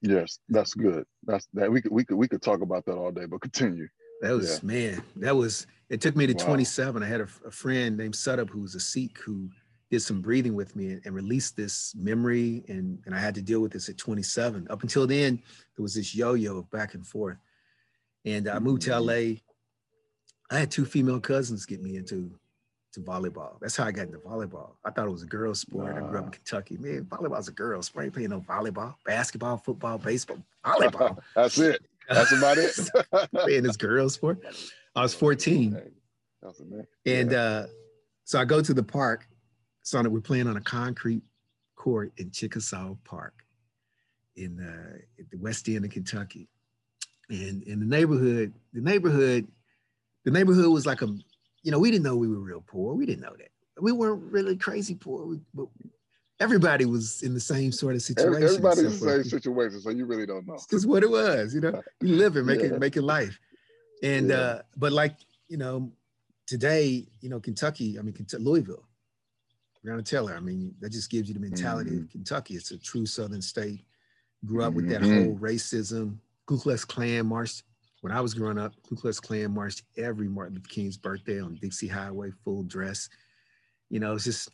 Yes, 0.00 0.38
that's 0.48 0.74
good. 0.74 1.04
That's 1.24 1.48
that 1.54 1.70
we 1.70 1.80
could 1.80 1.92
we 1.92 2.04
could 2.04 2.16
we 2.16 2.28
could 2.28 2.42
talk 2.42 2.60
about 2.60 2.84
that 2.86 2.96
all 2.96 3.10
day, 3.10 3.26
but 3.26 3.40
continue. 3.40 3.88
That 4.20 4.32
was 4.32 4.62
man. 4.62 5.02
That 5.16 5.36
was. 5.36 5.66
It 5.90 6.00
took 6.00 6.16
me 6.16 6.26
to 6.26 6.34
Wow. 6.34 6.44
27. 6.46 7.02
I 7.02 7.06
had 7.06 7.20
a, 7.20 7.28
a 7.46 7.50
friend 7.50 7.96
named 7.96 8.14
Sutup 8.14 8.48
who 8.48 8.60
was 8.60 8.74
a 8.74 8.80
Sikh 8.80 9.18
who 9.18 9.50
did 9.90 10.00
some 10.00 10.22
breathing 10.22 10.54
with 10.54 10.74
me 10.74 10.92
and, 10.92 11.02
and 11.04 11.14
released 11.14 11.56
this 11.56 11.94
memory, 11.94 12.64
and 12.68 12.98
and 13.06 13.14
I 13.14 13.18
had 13.18 13.34
to 13.36 13.42
deal 13.42 13.60
with 13.60 13.72
this 13.72 13.88
at 13.88 13.98
27. 13.98 14.66
Up 14.70 14.82
until 14.82 15.06
then, 15.06 15.36
there 15.76 15.82
was 15.82 15.94
this 15.94 16.14
yo-yo 16.14 16.58
of 16.58 16.70
back 16.70 16.94
and 16.94 17.06
forth, 17.06 17.36
and 18.24 18.48
I 18.48 18.58
moved 18.58 18.82
to 18.82 18.90
Mhm. 18.90 19.06
LA. 19.06 19.40
I 20.50 20.58
had 20.58 20.70
two 20.70 20.84
female 20.84 21.20
cousins 21.20 21.64
get 21.66 21.82
me 21.82 21.96
into 21.96 22.38
to 22.94 23.00
volleyball. 23.00 23.60
That's 23.60 23.76
how 23.76 23.84
I 23.84 23.92
got 23.92 24.06
into 24.06 24.18
volleyball. 24.18 24.70
I 24.84 24.90
thought 24.90 25.06
it 25.06 25.10
was 25.10 25.22
a 25.22 25.26
girl's 25.26 25.60
sport. 25.60 25.94
I 25.96 26.00
grew 26.00 26.18
up 26.18 26.26
in 26.26 26.30
Kentucky. 26.30 26.76
Man, 26.78 27.04
volleyball's 27.04 27.48
a 27.48 27.52
girl's 27.52 27.86
sport. 27.86 28.02
I 28.02 28.06
ain't 28.06 28.14
playing 28.14 28.30
no 28.30 28.40
volleyball, 28.40 28.94
basketball, 29.04 29.58
football, 29.58 29.98
baseball, 29.98 30.38
volleyball. 30.64 31.18
that's 31.36 31.58
it. 31.58 31.82
That's 32.08 32.32
about 32.32 32.58
it. 32.58 32.74
playing 33.32 33.62
this 33.62 33.76
girls 33.76 34.14
sport. 34.14 34.38
I 34.94 35.02
was 35.02 35.14
14. 35.14 35.80
And 37.06 37.34
uh, 37.34 37.66
so 38.24 38.40
I 38.40 38.44
go 38.44 38.62
to 38.62 38.74
the 38.74 38.82
park. 38.82 39.26
So 39.82 40.02
we're 40.08 40.20
playing 40.20 40.46
on 40.46 40.56
a 40.56 40.60
concrete 40.60 41.22
court 41.76 42.12
in 42.16 42.30
Chickasaw 42.30 42.94
Park 43.04 43.34
in 44.36 44.58
uh, 44.60 44.98
the 45.30 45.36
west 45.38 45.68
end 45.68 45.84
of 45.84 45.90
Kentucky. 45.90 46.48
And 47.28 47.62
in 47.64 47.80
the 47.80 47.86
neighborhood, 47.86 48.52
the 48.72 48.80
neighborhood, 48.80 49.46
the 50.24 50.30
neighborhood 50.30 50.66
was 50.66 50.86
like 50.86 51.02
a, 51.02 51.08
you 51.64 51.72
know, 51.72 51.78
we 51.80 51.90
didn't 51.90 52.04
know 52.04 52.14
we 52.14 52.28
were 52.28 52.38
real 52.38 52.62
poor. 52.64 52.94
We 52.94 53.06
didn't 53.06 53.22
know 53.22 53.34
that. 53.36 53.48
We 53.80 53.90
weren't 53.90 54.22
really 54.30 54.56
crazy 54.56 54.94
poor, 54.94 55.26
we- 55.26 55.40
but 55.52 55.66
everybody 56.38 56.84
was 56.84 57.22
in 57.22 57.34
the 57.34 57.40
same 57.40 57.72
sort 57.72 57.94
of 57.96 58.02
situation. 58.02 58.34
Every- 58.34 58.46
Everybody's 58.46 58.78
in 58.84 58.90
the 59.00 59.22
same 59.22 59.24
situation, 59.24 59.80
so 59.80 59.90
you 59.90 60.04
really 60.04 60.26
don't 60.26 60.46
know. 60.46 60.54
it's 60.54 60.66
just 60.66 60.86
what 60.86 61.02
it 61.02 61.10
was, 61.10 61.54
you 61.54 61.60
know. 61.60 61.82
You 62.00 62.16
live 62.16 62.36
it, 62.36 62.44
make 62.44 62.60
Yeah. 62.60 62.66
it, 62.74 62.78
make 62.80 62.96
it 62.96 63.02
life. 63.02 63.38
And 64.02 64.28
Yeah. 64.28 64.36
uh, 64.36 64.62
but 64.76 64.92
like 64.92 65.16
you 65.48 65.56
know, 65.58 65.92
today, 66.46 67.06
you 67.20 67.28
know, 67.28 67.38
Kentucky, 67.40 67.98
I 67.98 68.02
mean, 68.02 68.14
Kentucky, 68.14 68.42
Louisville, 68.42 68.86
Breonna 69.84 70.04
Taylor. 70.04 70.34
I 70.34 70.40
mean, 70.40 70.74
that 70.80 70.90
just 70.90 71.10
gives 71.10 71.28
you 71.28 71.34
the 71.34 71.40
mentality 71.40 71.90
Mm-hmm. 71.90 72.02
of 72.04 72.10
Kentucky. 72.10 72.54
It's 72.56 72.70
a 72.70 72.78
true 72.78 73.06
Southern 73.06 73.42
state. 73.42 73.84
Grew 74.44 74.62
up 74.62 74.74
with 74.74 74.88
that 74.88 75.02
Mhm. 75.02 75.24
whole 75.26 75.38
racism. 75.38 76.18
Ku 76.46 76.58
Klux 76.58 76.84
Klan 76.84 77.26
marched 77.26 77.62
when 78.04 78.12
I 78.12 78.20
was 78.20 78.34
growing 78.34 78.58
up. 78.58 78.74
Ku 78.86 78.96
Klux 78.96 79.18
Klan 79.18 79.54
marched 79.54 79.82
every 79.96 80.28
Martin 80.28 80.56
Luther 80.56 80.68
King's 80.68 80.98
birthday 80.98 81.40
on 81.40 81.54
Dixie 81.54 81.88
Highway, 81.88 82.32
full 82.44 82.62
dress. 82.64 83.08
You 83.88 83.98
know, 83.98 84.12
it's 84.12 84.24
just 84.24 84.48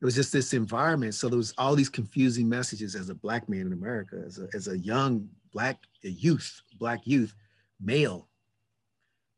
it 0.00 0.04
was 0.06 0.14
just 0.14 0.32
this 0.32 0.54
environment. 0.54 1.14
So 1.14 1.28
there 1.28 1.36
was 1.36 1.52
all 1.58 1.74
these 1.74 1.90
confusing 1.90 2.48
messages 2.48 2.94
as 2.94 3.10
a 3.10 3.14
black 3.14 3.46
man 3.46 3.66
in 3.66 3.74
America, 3.74 4.22
as 4.26 4.38
a, 4.38 4.48
as 4.54 4.68
a 4.68 4.78
young 4.78 5.28
black 5.52 5.80
a 6.02 6.08
youth, 6.08 6.62
black 6.78 7.06
youth, 7.06 7.34
male. 7.78 8.26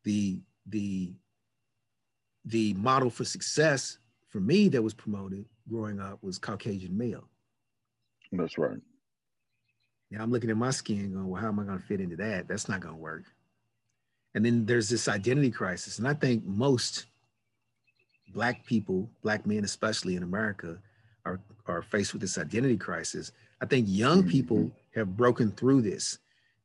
The 0.04 0.38
the 0.68 1.12
the 2.44 2.72
model 2.74 3.10
for 3.10 3.24
success 3.24 3.98
for 4.28 4.38
me 4.38 4.68
that 4.68 4.82
was 4.82 4.94
promoted 4.94 5.44
growing 5.68 5.98
up 5.98 6.22
was 6.22 6.38
Caucasian 6.38 6.96
male. 6.96 7.28
That's 8.30 8.58
right. 8.58 8.78
Now 10.12 10.22
I'm 10.22 10.30
looking 10.30 10.50
at 10.50 10.56
my 10.56 10.70
skin 10.70 11.14
going, 11.14 11.26
well, 11.26 11.42
how 11.42 11.48
am 11.48 11.58
I 11.58 11.64
going 11.64 11.80
to 11.80 11.84
fit 11.84 12.00
into 12.00 12.14
that? 12.18 12.46
That's 12.46 12.68
not 12.68 12.78
going 12.78 12.94
to 12.94 13.00
work. 13.00 13.24
And 14.36 14.44
then 14.44 14.66
there's 14.66 14.90
this 14.90 15.08
identity 15.08 15.50
crisis. 15.50 15.98
And 15.98 16.06
I 16.06 16.12
think 16.12 16.44
most 16.44 17.06
Black 18.34 18.66
people, 18.66 19.08
Black 19.22 19.46
men, 19.46 19.64
especially 19.64 20.14
in 20.14 20.22
America, 20.22 20.78
are, 21.24 21.40
are 21.66 21.80
faced 21.80 22.12
with 22.12 22.20
this 22.20 22.36
identity 22.36 22.76
crisis. 22.76 23.32
I 23.62 23.66
think 23.66 23.86
young 23.88 24.24
Mhm. 24.24 24.28
people 24.30 24.70
have 24.94 25.16
broken 25.16 25.50
through 25.52 25.80
this. 25.82 26.18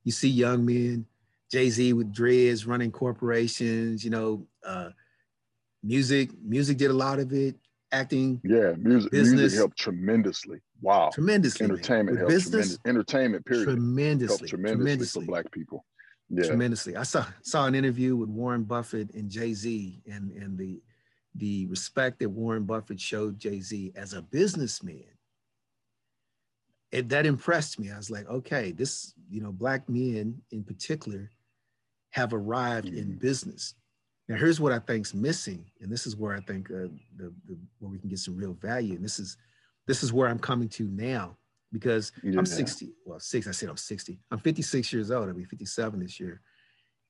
You 0.03 0.11
see 0.11 0.27
young 0.27 0.65
men, 0.65 1.05
Jay 1.49 1.69
Z 1.69 1.93
with 1.93 2.11
dreads 2.11 2.67
running 2.67 2.91
corporations, 2.91 4.03
you 4.03 4.09
know, 4.11 4.45
uh, 4.65 4.89
music, 5.81 6.29
music 6.43 6.77
did 6.77 6.91
a 6.91 6.93
lot 6.93 7.19
of 7.19 7.31
it, 7.31 7.55
acting 7.93 8.41
Yeah, 8.43 8.73
music 8.77 9.11
Business. 9.11 9.39
music 9.39 9.57
helped 9.57 9.77
tremendously. 9.77 10.59
Wow. 10.81 11.11
tremendously. 11.13 11.63
Entertainment 11.63 12.17
helped 12.17 12.31
business, 12.33 12.51
tremendous. 12.51 12.79
Entertainment 12.85 13.45
period 13.45 13.63
tremendously, 13.65 14.47
tremendously, 14.49 14.75
tremendously. 14.75 15.21
for 15.21 15.25
black 15.27 15.51
people. 15.53 15.85
Yeah. 16.33 16.43
tremendously. 16.43 16.95
I 16.95 17.03
saw 17.03 17.25
saw 17.41 17.65
an 17.65 17.75
interview 17.75 18.15
with 18.15 18.29
Warren 18.29 18.63
Buffett 18.63 19.13
and 19.13 19.29
Jay 19.29 19.53
Z, 19.53 20.01
and 20.09 20.31
and 20.31 20.57
the 20.57 20.81
the 21.35 21.65
respect 21.67 22.19
that 22.19 22.29
Warren 22.29 22.63
Buffett 22.63 22.99
showed 22.99 23.39
Jay 23.39 23.59
Z 23.59 23.91
as 23.95 24.13
a 24.13 24.21
businessman. 24.21 25.03
It, 26.91 27.07
that 27.09 27.25
impressed 27.25 27.79
me. 27.79 27.89
I 27.89 27.97
was 27.97 28.11
like, 28.11 28.27
okay, 28.27 28.71
this 28.71 29.13
you 29.29 29.41
know, 29.41 29.51
black 29.51 29.87
men 29.89 30.41
in 30.51 30.63
particular 30.63 31.29
have 32.11 32.33
arrived 32.33 32.89
in 32.89 33.13
Mhm. 33.13 33.19
business. 33.19 33.75
Now, 34.27 34.35
here's 34.35 34.59
what 34.59 34.71
I 34.73 34.79
think's 34.79 35.13
missing, 35.13 35.69
and 35.81 35.91
this 35.91 36.05
is 36.05 36.15
where 36.15 36.35
I 36.35 36.41
think 36.41 36.69
uh, 36.69 36.87
the, 37.17 37.33
the 37.45 37.57
where 37.79 37.91
we 37.91 37.99
can 37.99 38.09
get 38.09 38.19
some 38.19 38.35
real 38.37 38.53
value. 38.53 38.95
And 38.95 39.03
this 39.03 39.19
is 39.19 39.37
this 39.87 40.03
is 40.03 40.13
where 40.13 40.29
I'm 40.29 40.39
coming 40.39 40.69
to 40.69 40.87
now 40.87 41.37
because 41.71 42.11
Yeah. 42.23 42.37
I'm 42.37 42.45
60. 42.45 42.93
Well, 43.05 43.19
six. 43.19 43.47
I 43.47 43.51
said 43.51 43.69
I'm 43.69 43.77
60. 43.77 44.19
I'm 44.31 44.39
56 44.39 44.91
years 44.91 45.11
old. 45.11 45.27
I'll 45.27 45.35
be 45.35 45.45
57 45.45 45.99
this 45.99 46.19
year. 46.19 46.41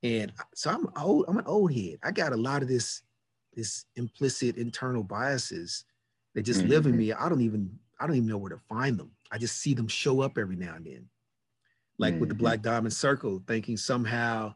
And 0.04 0.32
so 0.56 0.72
I'm 0.72 0.88
old, 0.98 1.26
I'm 1.28 1.38
an 1.38 1.46
old 1.46 1.74
head. 1.74 2.00
I 2.04 2.12
got 2.12 2.34
a 2.34 2.38
lot 2.38 2.62
of 2.62 2.68
this, 2.68 3.02
this 3.54 3.86
implicit 3.96 4.58
internal 4.58 5.04
biases 5.04 5.86
that 6.34 6.44
just 6.44 6.62
mm-hmm. 6.62 6.70
live 6.70 6.86
in 6.86 6.94
mm-hmm. 6.94 7.00
me. 7.00 7.14
I 7.14 7.30
don't 7.30 7.42
even, 7.42 7.78
I 8.00 8.08
don't 8.08 8.16
even 8.16 8.30
know 8.30 8.38
where 8.38 8.50
to 8.50 8.62
find 8.70 8.98
them. 8.98 9.12
I 9.32 9.38
just 9.38 9.58
see 9.58 9.74
them 9.74 9.88
show 9.88 10.22
up 10.22 10.38
every 10.38 10.56
now 10.56 10.76
and 10.76 10.86
then. 10.86 11.10
Like 11.98 12.14
mm-hmm. 12.14 12.22
with 12.22 12.30
the 12.30 12.36
mm-hmm. 12.36 12.44
Black 12.44 12.62
Diamond 12.62 12.94
Circle, 12.94 13.44
thinking 13.48 13.78
somehow, 13.78 14.56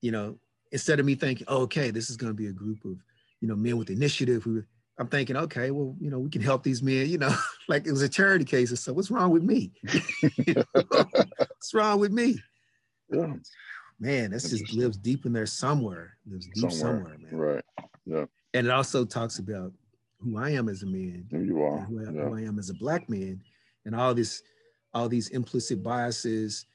you 0.00 0.10
know, 0.10 0.38
instead 0.72 0.98
of 0.98 1.06
me 1.06 1.14
thinking, 1.14 1.46
oh, 1.48 1.62
okay, 1.62 1.90
this 1.90 2.10
is 2.10 2.16
going 2.16 2.30
to 2.30 2.36
be 2.36 2.46
a 2.46 2.52
group 2.52 2.84
of, 2.84 2.96
you 3.40 3.48
know, 3.48 3.56
men 3.56 3.76
with 3.76 3.90
initiative 3.90 4.42
who 4.42 4.62
I'm 5.00 5.08
thinking, 5.08 5.34
okay, 5.34 5.70
well, 5.70 5.96
you 5.98 6.10
know, 6.10 6.18
we 6.18 6.28
can 6.28 6.42
help 6.42 6.62
these 6.62 6.82
men, 6.82 7.08
you 7.08 7.16
know, 7.16 7.34
like 7.68 7.86
it 7.86 7.90
was 7.90 8.02
a 8.02 8.08
charity 8.08 8.44
case. 8.44 8.78
So 8.78 8.92
what's 8.92 9.10
wrong 9.10 9.30
with 9.30 9.42
me? 9.42 9.72
what's 10.74 11.72
wrong 11.72 11.98
with 11.98 12.12
me? 12.12 12.38
Yeah. 13.08 13.20
Oh, 13.20 13.40
man, 13.98 14.30
this 14.30 14.50
just 14.50 14.74
lives 14.74 14.98
deep 14.98 15.24
in 15.24 15.32
there 15.32 15.46
somewhere. 15.46 16.18
Lives 16.30 16.48
deep 16.54 16.70
somewhere, 16.70 16.78
somewhere 16.78 17.18
man. 17.18 17.28
Right. 17.32 17.64
Yeah. 18.04 18.24
And 18.52 18.66
it 18.66 18.70
also 18.70 19.06
talks 19.06 19.38
about 19.38 19.72
who 20.18 20.36
I 20.36 20.50
am 20.50 20.68
as 20.68 20.82
a 20.82 20.86
man. 20.86 21.26
Who 21.30 21.44
you 21.44 21.62
are. 21.62 21.78
Who, 21.78 22.00
I, 22.00 22.12
yeah. 22.12 22.28
who 22.28 22.36
I 22.36 22.42
am 22.42 22.58
as 22.58 22.68
a 22.68 22.74
black 22.74 23.08
man. 23.08 23.40
And 23.86 23.96
all 23.96 24.12
this, 24.12 24.42
all 24.92 25.08
these 25.08 25.28
implicit 25.28 25.82
biases, 25.82 26.66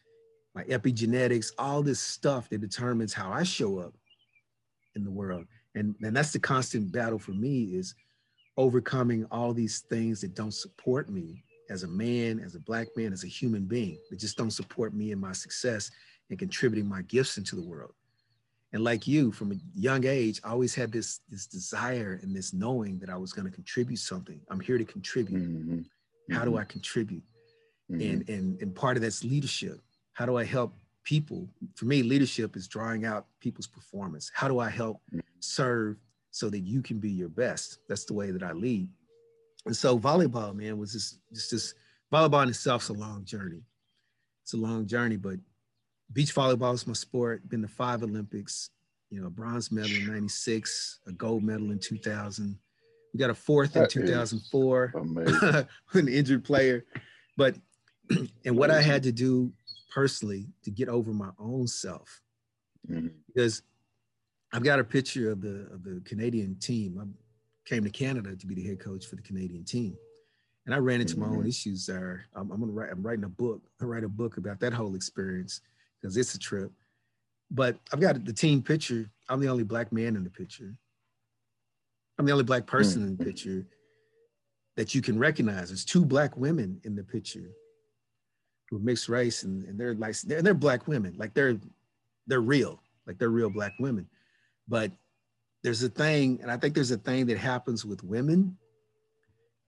my 0.56 0.64
epigenetics, 0.64 1.52
all 1.60 1.84
this 1.84 2.00
stuff 2.00 2.50
that 2.50 2.60
determines 2.60 3.14
how 3.14 3.32
I 3.32 3.44
show 3.44 3.78
up 3.78 3.94
in 4.96 5.04
the 5.04 5.12
world. 5.12 5.46
And, 5.76 5.94
and 6.02 6.18
that's 6.18 6.34
the 6.34 6.40
constant 6.40 6.92
battle 6.92 7.20
for 7.20 7.32
me 7.32 7.76
is 7.76 7.94
overcoming 8.58 9.26
all 9.32 9.54
these 9.54 9.80
things 9.90 10.22
that 10.22 10.36
don't 10.36 10.54
support 10.54 11.10
me 11.10 11.44
as 11.70 11.84
a 11.84 11.88
man, 11.88 12.40
as 12.40 12.56
a 12.56 12.60
black 12.60 12.88
man, 12.96 13.12
as 13.12 13.24
a 13.24 13.28
human 13.28 13.66
being, 13.66 13.98
that 14.10 14.20
just 14.20 14.38
don't 14.38 14.52
support 14.52 14.94
me 14.94 15.12
in 15.12 15.20
my 15.20 15.32
success 15.32 15.92
and 16.30 16.40
contributing 16.40 16.88
my 16.88 17.02
gifts 17.04 17.38
into 17.38 17.56
the 17.56 17.64
world. 17.64 17.94
And 18.74 18.84
like 18.84 19.08
you, 19.08 19.32
from 19.32 19.52
a 19.52 19.56
young 19.74 20.06
age, 20.06 20.42
I 20.44 20.50
always 20.50 20.76
had 20.76 20.92
this, 20.92 21.22
this 21.30 21.48
desire 21.48 22.20
and 22.22 22.36
this 22.36 22.54
knowing 22.54 23.00
that 23.00 23.10
I 23.10 23.16
was 23.16 23.32
going 23.32 23.46
to 23.46 23.52
contribute 23.52 24.00
something. 24.00 24.42
I'm 24.50 24.60
here 24.60 24.78
to 24.78 24.86
contribute. 24.86 25.42
Mm-hmm. 25.42 26.34
How 26.34 26.44
do 26.44 26.52
mm-hmm. 26.52 26.60
I 26.60 26.64
contribute? 26.66 27.24
Mm-hmm. 27.92 28.02
And, 28.02 28.30
and, 28.30 28.62
and 28.62 28.76
part 28.76 28.98
of 28.98 29.04
that's 29.04 29.24
leadership. 29.24 29.80
How 30.14 30.26
do 30.26 30.38
I 30.38 30.44
help 30.44 30.76
people? 31.04 31.48
For 31.76 31.86
me, 31.86 32.04
leadership 32.04 32.56
is 32.56 32.68
drawing 32.68 33.06
out 33.06 33.28
people's 33.40 33.68
performance. 33.68 34.30
How 34.34 34.48
do 34.48 34.60
I 34.60 34.70
help 34.70 34.98
mm-hmm. 35.08 35.20
serve 35.40 35.98
so 36.36 36.50
that 36.50 36.60
you 36.60 36.82
can 36.82 37.00
be 37.00 37.10
your 37.10 37.30
best? 37.30 37.80
That's 37.88 38.04
the 38.04 38.14
way 38.14 38.30
that 38.32 38.44
I 38.44 38.52
lead. 38.52 38.90
And 39.66 39.76
so 39.76 39.98
volleyball, 39.98 40.54
man, 40.54 40.78
was 40.78 40.92
just 40.92 41.20
just 41.34 41.50
this 41.50 41.74
volleyball 42.14 42.44
in 42.44 42.50
itself 42.50 42.84
is 42.84 42.90
a 42.90 42.94
long 42.94 43.24
journey. 43.24 43.62
It's 44.44 44.54
a 44.54 44.58
long 44.58 44.86
journey, 44.86 45.16
but 45.16 45.38
beach 46.12 46.36
volleyball 46.36 46.74
is 46.74 46.86
my 46.86 46.94
sport. 46.94 47.48
Been 47.48 47.62
to 47.62 47.70
five 47.70 48.04
Olympics, 48.04 48.72
you 49.10 49.22
know, 49.22 49.28
a 49.28 49.30
bronze 49.30 49.72
medal 49.72 49.96
in 49.96 50.08
'96, 50.08 51.00
a 51.08 51.14
gold 51.14 51.42
medal 51.42 51.72
in 51.72 51.80
2000. 51.80 52.60
We 53.14 53.18
got 53.18 53.30
a 53.30 53.34
fourth 53.34 53.72
that 53.74 53.96
in 53.96 54.02
2004. 54.02 54.92
an 55.94 56.08
injured 56.10 56.44
player, 56.44 56.84
but 57.38 57.56
and 58.46 58.58
what 58.58 58.72
I 58.72 58.82
had 58.82 59.04
to 59.04 59.14
do 59.14 59.54
personally 59.90 60.48
to 60.64 60.70
get 60.70 60.90
over 60.90 61.14
my 61.14 61.30
own 61.40 61.66
self, 61.66 62.22
mm-hmm. 62.92 63.08
because 63.28 63.62
I've 64.54 64.64
got 64.64 64.80
a 64.80 64.84
picture 64.84 65.32
of 65.32 65.42
the 65.42 65.68
of 65.74 65.84
the 65.84 66.02
Canadian 66.06 66.56
team. 66.60 66.98
I 67.00 67.06
came 67.70 67.84
to 67.84 67.90
Canada 67.90 68.36
to 68.36 68.48
be 68.48 68.56
the 68.56 68.64
head 68.64 68.80
coach 68.80 69.06
for 69.06 69.16
the 69.16 69.22
Canadian 69.22 69.64
team 69.64 69.98
and 70.66 70.74
I 70.74 70.80
ran 70.80 71.02
into 71.02 71.20
my 71.20 71.28
own 71.28 71.40
mm-hmm. 71.40 71.48
issues 71.48 71.86
there. 71.86 72.26
I'm, 72.36 72.52
I'm, 72.52 72.60
gonna 72.60 72.72
write. 72.72 72.90
I'm 72.92 73.04
writing 73.04 73.24
a 73.24 73.30
book. 73.30 73.62
I 73.82 73.86
write 73.86 74.04
a 74.04 74.10
book 74.10 74.38
about 74.38 74.60
that 74.62 74.74
whole 74.74 74.96
experience 74.96 75.62
because 76.02 76.18
it's 76.18 76.34
a 76.34 76.40
trip. 76.40 76.72
But 77.52 77.78
I've 77.94 78.02
got 78.02 78.26
the 78.26 78.34
team 78.34 78.62
picture. 78.64 79.10
I'm 79.30 79.40
the 79.40 79.48
only 79.48 79.64
black 79.64 79.92
man 79.92 80.16
in 80.16 80.24
the 80.24 80.30
picture. 80.30 80.74
I'm 82.18 82.26
the 82.26 82.32
only 82.32 82.44
black 82.44 82.66
person 82.66 83.04
in 83.04 83.16
the 83.16 83.24
mm. 83.24 83.28
picture 83.28 83.66
that 84.76 84.96
you 84.96 85.02
can 85.02 85.20
recognize. 85.20 85.70
There's 85.70 85.86
two 85.86 86.04
black 86.04 86.36
women 86.36 86.82
in 86.84 86.96
the 86.96 87.04
picture 87.04 87.52
who 88.70 88.78
are 88.78 88.80
mixed 88.80 89.08
race, 89.08 89.44
and, 89.44 89.64
and 89.66 89.80
they're 89.80 89.94
like 89.94 90.20
they're, 90.22 90.42
they're 90.42 90.54
black 90.56 90.88
women, 90.88 91.14
like 91.18 91.36
they're 91.36 91.60
they're 92.26 92.42
real, 92.42 92.82
like 93.06 93.20
they're 93.20 93.30
real 93.30 93.52
black 93.52 93.74
women. 93.80 94.08
But 94.68 94.92
there's 95.64 95.84
a 95.84 95.90
thing, 95.90 96.40
and 96.42 96.52
I 96.52 96.58
think 96.58 96.76
there's 96.76 96.92
a 96.92 96.98
thing 96.98 97.26
that 97.28 97.38
happens 97.38 97.86
with 97.86 98.04
women 98.04 98.58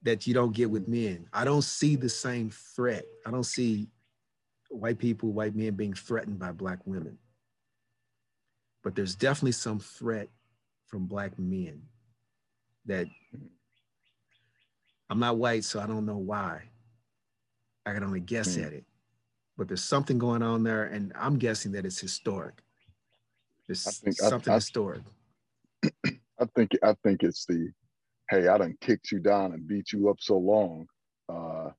that 0.03 0.27
you 0.27 0.33
don't 0.33 0.55
get 0.55 0.69
with 0.69 0.87
men. 0.87 1.27
I 1.33 1.43
don't 1.43 1.63
see 1.63 1.95
the 1.95 2.09
same 2.09 2.51
threat. 2.51 3.05
I 3.25 3.31
don't 3.31 3.43
see 3.43 3.87
white 4.69 4.99
people, 4.99 5.31
white 5.31 5.55
men 5.55 5.73
being 5.73 5.93
threatened 5.93 6.39
by 6.39 6.51
black 6.51 6.79
women. 6.85 7.17
But 8.83 8.95
there's 8.95 9.15
definitely 9.15 9.53
some 9.53 9.79
threat 9.79 10.29
from 10.85 11.07
black 11.07 11.37
men 11.37 11.81
that 12.85 13.07
I'm 15.09 15.19
not 15.19 15.37
white, 15.37 15.63
so 15.63 15.79
I 15.79 15.87
don't 15.87 16.05
know 16.05 16.17
why. 16.17 16.63
I 17.85 17.93
can 17.93 18.03
only 18.03 18.19
guess 18.19 18.55
mm. 18.55 18.65
at 18.65 18.73
it. 18.73 18.85
But 19.57 19.67
there's 19.67 19.83
something 19.83 20.17
going 20.17 20.43
on 20.43 20.63
there, 20.63 20.83
and 20.83 21.11
I'm 21.15 21.37
guessing 21.37 21.71
that 21.71 21.85
it's 21.85 21.99
historic. 21.99 22.61
There's 23.67 23.83
think, 23.99 24.15
something 24.15 24.51
I, 24.51 24.55
I, 24.55 24.57
historic. 24.57 25.01
I 26.39 26.45
think 26.55 26.71
I 26.83 26.95
think 27.03 27.23
it's 27.23 27.45
the 27.45 27.71
hey, 28.29 28.47
I 28.47 28.57
done 28.57 28.77
kicked 28.81 29.11
you 29.11 29.19
down 29.19 29.53
and 29.53 29.67
beat 29.67 29.91
you 29.91 30.09
up 30.09 30.17
so 30.19 30.37
long. 30.37 30.87
Uh, 31.29 31.69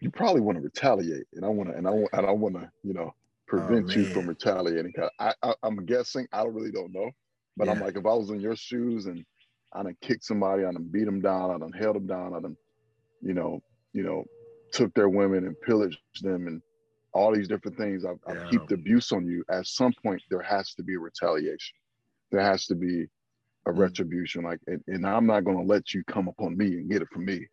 you 0.00 0.10
probably 0.10 0.40
want 0.40 0.58
to 0.58 0.62
retaliate, 0.62 1.26
and 1.34 1.44
I 1.44 1.48
want 1.48 1.70
to, 1.70 1.76
and 1.76 1.86
I 1.86 1.90
want, 1.90 2.08
and 2.12 2.26
I 2.26 2.30
want 2.32 2.54
to, 2.56 2.70
you 2.82 2.92
know, 2.92 3.14
prevent 3.46 3.90
oh, 3.90 3.94
you 3.94 4.04
from 4.06 4.26
retaliating. 4.26 4.92
I, 5.18 5.32
I, 5.42 5.54
am 5.62 5.84
guessing. 5.86 6.26
I 6.32 6.42
really 6.44 6.72
don't 6.72 6.92
know, 6.92 7.10
but 7.56 7.66
yeah. 7.66 7.72
I'm 7.72 7.80
like, 7.80 7.96
if 7.96 8.04
I 8.04 8.14
was 8.14 8.30
in 8.30 8.40
your 8.40 8.56
shoes 8.56 9.06
and 9.06 9.24
I 9.72 9.82
done 9.82 9.96
kicked 10.00 10.24
somebody, 10.24 10.64
I 10.64 10.72
done 10.72 10.88
beat 10.90 11.04
them 11.04 11.20
down, 11.20 11.50
I 11.50 11.58
done 11.58 11.72
held 11.72 11.96
them 11.96 12.06
down, 12.06 12.34
I 12.34 12.40
done, 12.40 12.56
you 13.20 13.34
know, 13.34 13.62
you 13.92 14.02
know, 14.02 14.24
took 14.72 14.92
their 14.94 15.08
women 15.08 15.46
and 15.46 15.60
pillaged 15.60 16.00
them 16.22 16.46
and 16.46 16.62
all 17.14 17.34
these 17.34 17.48
different 17.48 17.76
things. 17.76 18.04
I've, 18.04 18.18
I've 18.26 18.48
heaped 18.50 18.72
abuse 18.72 19.12
on 19.12 19.26
you. 19.26 19.44
At 19.50 19.66
some 19.66 19.92
point, 20.02 20.22
there 20.30 20.42
has 20.42 20.74
to 20.74 20.82
be 20.82 20.94
a 20.94 20.98
retaliation. 20.98 21.76
There 22.30 22.40
has 22.40 22.66
to 22.66 22.74
be 22.74 23.02
a 23.66 23.70
mm-hmm. 23.70 23.78
retribution. 23.78 24.44
Like, 24.44 24.60
and, 24.66 24.82
and 24.86 25.06
I'm 25.06 25.26
not 25.26 25.44
going 25.44 25.58
to 25.58 25.64
let 25.64 25.92
you 25.92 26.02
come 26.04 26.28
upon 26.28 26.56
me 26.56 26.66
and 26.66 26.90
get 26.90 27.02
it 27.02 27.08
from 27.12 27.24
me. 27.24 27.46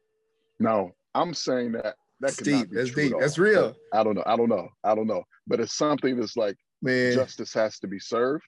Now, 0.59 0.91
I'm 1.13 1.33
saying 1.33 1.73
that 1.73 1.95
that 2.21 2.35
deep. 2.37 2.69
That's 2.71 2.91
deep. 2.91 3.13
That's 3.19 3.37
real. 3.37 3.75
I 3.93 4.03
don't 4.03 4.15
know. 4.15 4.23
I 4.25 4.35
don't 4.35 4.49
know. 4.49 4.69
I 4.83 4.95
don't 4.95 5.07
know. 5.07 5.23
But 5.47 5.59
it's 5.59 5.75
something 5.75 6.17
that's 6.17 6.35
like 6.35 6.55
man, 6.81 7.13
justice 7.13 7.53
has 7.53 7.79
to 7.79 7.87
be 7.87 7.99
served 7.99 8.45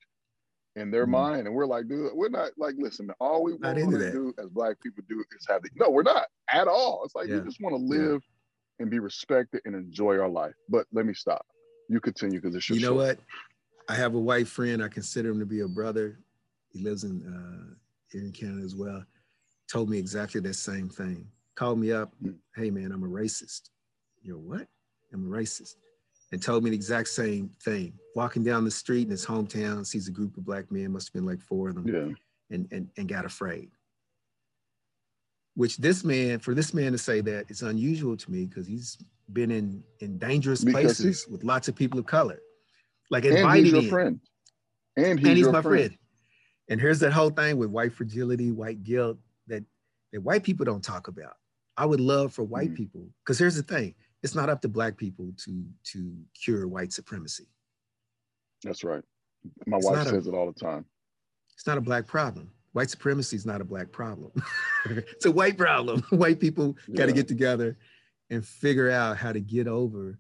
in 0.76 0.92
their 0.92 1.06
mm 1.06 1.12
mind, 1.12 1.48
and 1.48 1.56
we're 1.56 1.66
like, 1.66 1.88
dude, 1.88 2.12
we're 2.14 2.30
not 2.30 2.52
like, 2.58 2.76
listen, 2.78 3.10
all 3.20 3.44
we 3.44 3.54
want 3.54 3.78
to 3.78 4.12
do 4.12 4.34
as 4.38 4.48
black 4.50 4.80
people 4.82 5.04
do 5.10 5.24
is 5.38 5.46
have 5.50 5.62
the 5.62 5.70
no, 5.76 5.90
we're 5.90 6.04
not 6.04 6.28
at 6.50 6.68
all. 6.68 7.02
It's 7.06 7.16
like 7.16 7.28
yeah. 7.28 7.40
we 7.40 7.46
just 7.46 7.62
want 7.62 7.76
to 7.76 7.82
live 7.82 8.22
yeah. 8.22 8.41
And 8.82 8.90
be 8.90 9.00
respected 9.00 9.62
and 9.66 9.76
enjoy 9.76 10.18
our 10.18 10.30
life. 10.30 10.54
But 10.70 10.86
let 10.92 11.06
me 11.06 11.14
stop. 11.14 11.46
You 11.90 12.00
continue 12.00 12.40
because 12.40 12.56
it's 12.56 12.70
You 12.70 12.80
know 12.80 12.94
what? 12.94 13.20
I 13.90 13.96
have 13.96 14.16
a 14.16 14.20
white 14.20 14.48
friend. 14.48 14.84
I 14.84 14.88
consider 14.88 15.30
him 15.30 15.40
to 15.40 15.46
be 15.46 15.62
a 15.62 15.68
brother. 15.68 16.20
He 16.72 16.82
lives 16.82 17.04
in 17.04 17.22
uh, 17.26 17.76
here 18.12 18.22
in 18.22 18.32
Canada 18.32 18.64
as 18.64 18.76
well. 18.76 19.04
Told 19.70 19.90
me 19.90 19.98
exactly 19.98 20.42
that 20.42 20.54
same 20.56 20.90
thing 20.90 21.28
called 21.62 21.80
me 21.80 21.92
up, 21.92 22.12
hey 22.56 22.72
man, 22.72 22.92
I'm 22.92 23.04
a 23.04 23.08
racist. 23.08 23.70
You're 24.24 24.40
what? 24.40 24.68
I'm 25.14 25.32
a 25.32 25.38
racist. 25.38 25.76
And 26.32 26.42
told 26.42 26.64
me 26.64 26.70
the 26.70 26.76
exact 26.76 27.10
same 27.10 27.52
thing. 27.62 27.94
Walking 28.16 28.44
down 28.44 28.64
the 28.64 28.72
street 28.72 29.04
in 29.04 29.12
his 29.12 29.26
hometown, 29.26 29.86
sees 29.86 30.08
a 30.08 30.12
group 30.12 30.38
of 30.38 30.46
black 30.46 30.72
men, 30.72 30.92
must 30.92 31.10
have 31.10 31.14
been 31.14 31.26
like 31.26 31.40
four 31.40 31.70
of 31.70 31.76
them, 31.76 31.88
yeah. 31.88 32.56
and, 32.56 32.68
and, 32.72 32.90
and 32.98 33.08
got 33.08 33.26
afraid. 33.26 33.70
Which 35.56 35.78
this 35.78 36.04
man, 36.04 36.40
for 36.40 36.54
this 36.54 36.74
man 36.74 36.94
to 36.94 36.98
say 36.98 37.22
that, 37.22 37.46
it's 37.50 37.62
unusual 37.62 38.16
to 38.16 38.32
me 38.32 38.46
because 38.46 38.68
he's 38.68 38.98
been 39.34 39.52
in, 39.52 39.84
in 40.00 40.18
dangerous 40.18 40.64
because 40.64 40.98
places 41.00 41.28
with 41.30 41.44
lots 41.44 41.68
of 41.68 41.76
people 41.76 42.00
of 42.00 42.06
color. 42.06 42.40
Like 43.10 43.26
inviting 43.26 43.46
and 43.46 43.58
he's 43.58 43.74
your 43.74 43.82
in. 43.84 43.90
friend. 43.90 44.20
And 44.96 45.20
he's, 45.20 45.28
and 45.28 45.38
he's 45.38 45.48
my 45.48 45.62
friend. 45.62 45.64
friend. 45.64 45.98
And 46.70 46.80
here's 46.80 47.00
that 47.00 47.12
whole 47.12 47.30
thing 47.30 47.58
with 47.58 47.70
white 47.70 47.92
fragility, 47.92 48.52
white 48.52 48.84
guilt 48.84 49.18
that, 49.48 49.64
that 50.14 50.22
white 50.22 50.44
people 50.44 50.66
don't 50.66 50.84
talk 50.84 51.10
about. 51.10 51.34
I 51.76 51.86
would 51.86 52.00
love 52.00 52.34
for 52.34 52.44
white 52.44 52.68
mm-hmm. 52.68 52.76
people, 52.76 53.10
because 53.24 53.38
here's 53.40 53.56
the 53.56 53.64
thing, 53.64 53.96
it's 54.24 54.36
not 54.36 54.50
up 54.50 54.62
to 54.62 54.70
black 54.70 54.98
people 54.98 55.34
to 55.46 55.66
to 55.86 56.14
cure 56.40 56.68
white 56.68 56.94
supremacy. 56.94 57.48
That's 58.64 58.84
right. 58.84 59.04
My 59.66 59.78
it's 59.78 59.86
wife 59.86 60.04
says 60.04 60.28
a, 60.28 60.30
it 60.30 60.36
all 60.36 60.52
the 60.52 60.60
time. 60.60 60.86
It's 61.56 61.66
not 61.66 61.78
a 61.78 61.82
black 61.82 62.08
problem. 62.08 62.52
White 62.74 62.90
supremacy 62.90 63.36
is 63.36 63.46
not 63.46 63.62
a 63.62 63.66
black 63.66 63.92
problem. 63.92 64.32
it's 64.86 65.26
a 65.26 65.32
white 65.32 65.58
problem. 65.58 66.02
white 66.10 66.40
people 66.40 66.78
got 66.94 67.06
to 67.06 67.10
yeah. 67.10 67.16
get 67.16 67.28
together 67.28 67.78
and 68.30 68.46
figure 68.46 68.90
out 68.90 69.18
how 69.18 69.34
to 69.34 69.42
get 69.42 69.68
over 69.68 70.18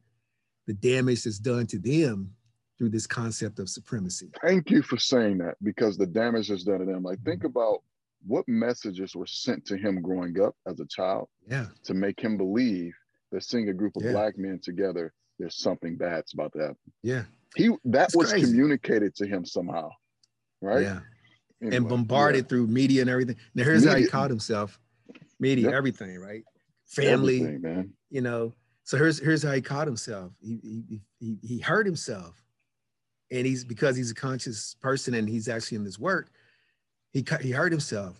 the 0.67 0.73
damage 0.73 1.23
that's 1.23 1.39
done 1.39 1.65
to 1.67 1.79
them 1.79 2.31
through 2.77 2.89
this 2.89 3.07
concept 3.07 3.59
of 3.59 3.69
supremacy. 3.69 4.31
Thank 4.41 4.69
you 4.69 4.81
for 4.81 4.97
saying 4.97 5.37
that 5.37 5.55
because 5.63 5.97
the 5.97 6.05
damage 6.05 6.49
that's 6.49 6.63
done 6.63 6.79
to 6.79 6.85
them. 6.85 7.03
Like, 7.03 7.23
think 7.23 7.39
mm-hmm. 7.39 7.47
about 7.47 7.83
what 8.25 8.47
messages 8.47 9.15
were 9.15 9.27
sent 9.27 9.65
to 9.65 9.77
him 9.77 10.01
growing 10.01 10.39
up 10.41 10.55
as 10.67 10.79
a 10.79 10.85
child 10.85 11.29
yeah. 11.47 11.67
to 11.83 11.93
make 11.93 12.19
him 12.19 12.37
believe 12.37 12.93
that 13.31 13.43
seeing 13.43 13.69
a 13.69 13.73
group 13.73 13.95
of 13.95 14.03
yeah. 14.03 14.11
black 14.11 14.37
men 14.37 14.59
together, 14.61 15.13
there's 15.39 15.57
something 15.57 15.95
bad's 15.95 16.33
about 16.33 16.53
to 16.53 16.59
happen. 16.59 16.75
Yeah. 17.01 17.23
he 17.55 17.69
that 17.85 18.05
it's 18.05 18.15
was 18.15 18.31
crazy. 18.31 18.47
communicated 18.47 19.15
to 19.15 19.27
him 19.27 19.45
somehow, 19.45 19.89
right? 20.61 20.83
Yeah. 20.83 20.99
Anyway, 21.61 21.77
and 21.77 21.87
bombarded 21.87 22.45
yeah. 22.45 22.47
through 22.47 22.67
media 22.67 23.01
and 23.01 23.09
everything. 23.09 23.35
Now 23.53 23.63
here's 23.63 23.81
media. 23.81 23.91
how 23.91 23.97
he 23.99 24.07
caught 24.07 24.29
himself. 24.29 24.79
Media, 25.39 25.65
yep. 25.65 25.73
everything, 25.73 26.17
right? 26.19 26.43
Family, 26.87 27.41
man. 27.41 27.93
You 28.09 28.21
know. 28.21 28.53
So 28.83 28.97
here's 28.97 29.19
here's 29.19 29.43
how 29.43 29.51
he 29.51 29.61
caught 29.61 29.87
himself. 29.87 30.31
He 30.41 30.59
he 30.89 31.01
he, 31.19 31.37
he 31.43 31.59
hurt 31.59 31.85
himself, 31.85 32.43
and 33.31 33.45
he's 33.45 33.63
because 33.63 33.95
he's 33.95 34.11
a 34.11 34.15
conscious 34.15 34.75
person 34.81 35.13
and 35.13 35.29
he's 35.29 35.47
actually 35.47 35.77
in 35.77 35.83
this 35.83 35.99
work. 35.99 36.31
He 37.13 37.23
he 37.41 37.51
hurt 37.51 37.71
himself, 37.71 38.19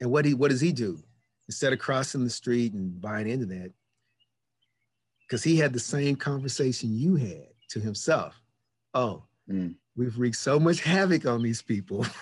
and 0.00 0.10
what 0.10 0.24
he 0.24 0.34
what 0.34 0.50
does 0.50 0.60
he 0.60 0.72
do? 0.72 1.02
Instead 1.48 1.72
of 1.72 1.78
crossing 1.80 2.24
the 2.24 2.30
street 2.30 2.72
and 2.72 3.00
buying 3.00 3.28
into 3.28 3.46
that, 3.46 3.72
because 5.22 5.42
he 5.42 5.56
had 5.56 5.72
the 5.72 5.80
same 5.80 6.14
conversation 6.14 6.96
you 6.96 7.16
had 7.16 7.48
to 7.70 7.80
himself. 7.80 8.40
Oh, 8.94 9.24
mm. 9.50 9.74
we've 9.96 10.16
wreaked 10.18 10.36
so 10.36 10.60
much 10.60 10.80
havoc 10.80 11.26
on 11.26 11.42
these 11.42 11.62
people. 11.62 12.06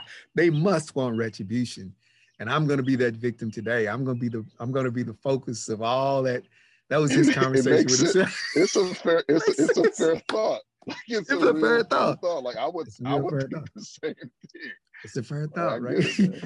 they 0.34 0.50
must 0.50 0.94
want 0.96 1.16
retribution. 1.16 1.94
And 2.38 2.50
I'm 2.50 2.66
going 2.66 2.76
to 2.78 2.82
be 2.82 2.96
that 2.96 3.14
victim 3.14 3.50
today. 3.50 3.86
I'm 3.88 4.04
going 4.04 4.18
to 4.18 4.20
be 4.20 4.28
the 4.28 4.44
I'm 4.60 4.72
going 4.72 4.84
to 4.84 4.90
be 4.90 5.02
the 5.02 5.14
focus 5.14 5.68
of 5.68 5.82
all 5.82 6.22
that. 6.24 6.42
That 6.88 6.98
was 6.98 7.10
his 7.10 7.30
conversation 7.34 7.86
with 7.86 8.00
himself. 8.00 8.42
It's 8.56 8.76
a 8.76 8.94
fair 8.94 9.24
it's, 9.28 9.48
a, 9.48 9.62
it's 9.62 9.78
a 9.78 9.92
fair 9.92 10.22
thought. 10.28 10.60
Like 10.86 10.96
it's, 11.08 11.30
it's 11.30 11.42
a, 11.42 11.48
a 11.48 11.60
fair 11.60 11.82
thought. 11.84 12.20
thought. 12.20 12.42
Like 12.42 12.56
I 12.56 12.68
would 12.68 12.88
I 13.04 13.16
would 13.16 13.50
do 13.50 13.64
the 13.74 13.82
same 13.82 14.14
thing. 14.14 14.70
It's 15.02 15.16
a 15.16 15.22
fair 15.22 15.46
thought, 15.48 15.82
right? 15.82 15.96
It, 15.98 16.44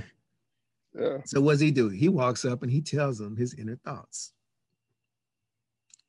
yeah. 0.98 1.18
So 1.24 1.40
what's 1.40 1.60
he 1.60 1.70
do? 1.70 1.88
He 1.88 2.08
walks 2.08 2.44
up 2.44 2.62
and 2.62 2.70
he 2.70 2.80
tells 2.80 3.18
them 3.18 3.36
his 3.36 3.54
inner 3.54 3.76
thoughts. 3.84 4.32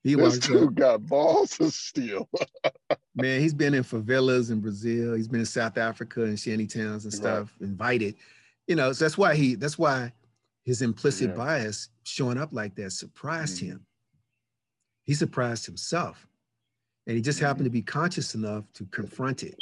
He 0.04 0.16
this 0.16 0.39
dude 0.39 0.76
got 0.76 1.06
balls 1.06 1.60
of 1.60 1.74
steel. 1.74 2.28
Man, 3.16 3.39
he's 3.39 3.54
been 3.54 3.74
in 3.74 3.84
favelas 3.84 4.49
in 4.49 4.60
Brazil. 4.60 5.14
He's 5.14 5.28
been 5.28 5.41
in 5.41 5.45
South 5.45 5.78
Africa 5.78 6.24
and 6.24 6.39
shanty 6.39 6.66
towns 6.66 7.04
and 7.04 7.14
stuff, 7.14 7.54
right. 7.60 7.70
invited. 7.70 8.16
You 8.68 8.76
know, 8.76 8.93
so 8.93 9.06
that's 9.06 9.18
why 9.18 9.36
he 9.36 9.56
that's 9.56 9.78
why 9.78 10.12
his 10.64 10.82
implicit 10.82 11.32
yeah. 11.32 11.36
bias 11.36 11.89
showing 12.04 12.38
up 12.38 12.49
like 12.52 12.76
that 12.76 12.91
surprised 12.91 13.58
mm-hmm. 13.58 13.74
him. 13.74 13.86
He 15.04 15.14
surprised 15.14 15.66
himself. 15.66 16.28
And 17.08 17.16
he 17.16 17.22
just 17.22 17.38
mm-hmm. 17.38 17.47
happened 17.47 17.66
to 17.66 17.72
be 17.72 17.82
conscious 17.82 18.36
enough 18.36 18.66
to 18.74 18.86
confront 18.86 19.43
it. 19.43 19.56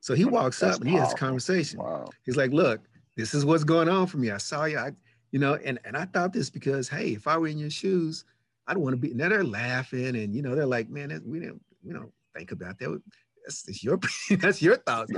So 0.00 0.14
he 0.14 0.24
walks 0.24 0.60
that's 0.60 0.76
up 0.76 0.82
and 0.82 0.90
he 0.90 0.96
has 0.96 1.12
a 1.12 1.16
conversation. 1.16 1.80
Wow. 1.80 2.08
He's 2.24 2.36
like, 2.36 2.52
look, 2.52 2.80
this 3.16 3.34
is 3.34 3.44
what's 3.44 3.64
going 3.64 3.88
on 3.88 4.06
for 4.06 4.18
me. 4.18 4.30
I 4.30 4.38
saw 4.38 4.64
you. 4.64 4.78
I, 4.78 4.92
you 5.32 5.38
know, 5.38 5.54
and, 5.64 5.78
and 5.84 5.96
I 5.96 6.04
thought 6.04 6.32
this 6.32 6.50
because, 6.50 6.88
hey, 6.88 7.10
if 7.10 7.26
I 7.26 7.36
were 7.36 7.48
in 7.48 7.58
your 7.58 7.70
shoes, 7.70 8.24
I 8.68 8.74
don't 8.74 8.82
want 8.82 8.92
to 8.92 8.98
be. 8.98 9.14
Now 9.14 9.30
they're 9.30 9.42
laughing, 9.42 10.14
and 10.14 10.34
you 10.34 10.42
know, 10.42 10.54
they're 10.54 10.66
like, 10.66 10.90
man, 10.90 11.22
we 11.24 11.40
didn't, 11.40 11.62
we 11.82 11.92
don't 11.94 12.12
think 12.36 12.52
about 12.52 12.78
that. 12.78 13.00
That's, 13.44 13.62
that's 13.62 13.82
your, 13.82 13.98
that's 14.38 14.62
your 14.62 14.76
thoughts. 14.76 15.10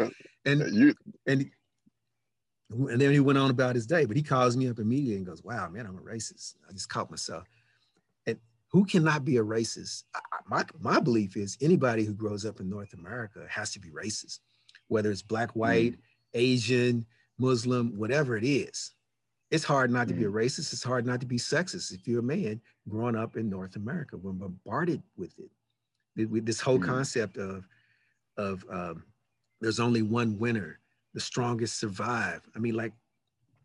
And 0.45 0.75
you, 0.75 0.95
and 1.27 1.51
and 2.71 3.01
then 3.01 3.13
he 3.13 3.21
went 3.21 3.39
on 3.39 3.51
about 3.51 3.75
his 3.75 3.87
day. 3.87 4.05
But 4.05 4.17
he 4.17 4.23
calls 4.23 4.57
me 4.57 4.69
up 4.69 4.79
immediately 4.79 5.17
and 5.17 5.27
goes, 5.27 5.43
"Wow, 5.43 5.69
man, 5.69 5.85
I'm 5.85 5.99
a 5.99 6.01
racist. 6.01 6.55
I 6.69 6.73
just 6.73 6.89
caught 6.89 7.11
myself." 7.11 7.45
And 8.27 8.39
who 8.69 8.85
cannot 8.85 9.25
be 9.25 9.39
a 9.39 9.45
racist? 9.45 10.05
I, 10.15 10.21
my 10.47 10.65
my 10.81 11.01
belief 11.01 11.37
is 11.37 11.59
anybody 11.61 12.05
who 12.05 12.15
grows 12.15 12.47
up 12.47 12.61
in 12.61 12.71
North 12.71 12.95
America 12.95 13.45
has 13.49 13.73
to 13.73 13.81
be 13.81 13.91
racist, 13.91 14.39
whether 14.87 15.11
it's 15.11 15.23
black, 15.23 15.51
white, 15.57 15.95
mm. 15.95 15.99
Asian, 16.35 17.05
Muslim, 17.39 17.99
whatever 17.99 18.37
it 18.37 18.45
is. 18.45 18.93
It's 19.51 19.65
hard 19.65 19.91
not 19.91 20.07
to 20.09 20.15
be 20.15 20.25
a 20.25 20.29
mm. 20.29 20.35
racist. 20.35 20.73
It's 20.73 20.83
hard 20.83 21.05
not 21.05 21.21
to 21.21 21.27
be 21.27 21.37
sexist 21.37 21.93
if 21.93 22.07
you're 22.07 22.21
a 22.21 22.23
man 22.23 22.61
growing 22.89 23.17
up 23.17 23.37
in 23.37 23.51
North 23.51 23.77
America. 23.77 24.17
We're 24.17 24.33
bombarded 24.33 25.03
with 25.17 25.35
it. 25.39 26.31
With 26.31 26.47
this 26.47 26.61
whole 26.61 26.79
mm. 26.79 26.87
concept 26.87 27.37
of, 27.37 27.67
of 28.37 28.65
um, 28.71 29.05
there's 29.61 29.81
only 29.81 30.03
one 30.03 30.39
winner, 30.39 30.79
the 31.15 31.21
strongest 31.21 31.79
survive. 31.79 32.49
I 32.55 32.59
mean, 32.61 32.75
like 32.75 32.93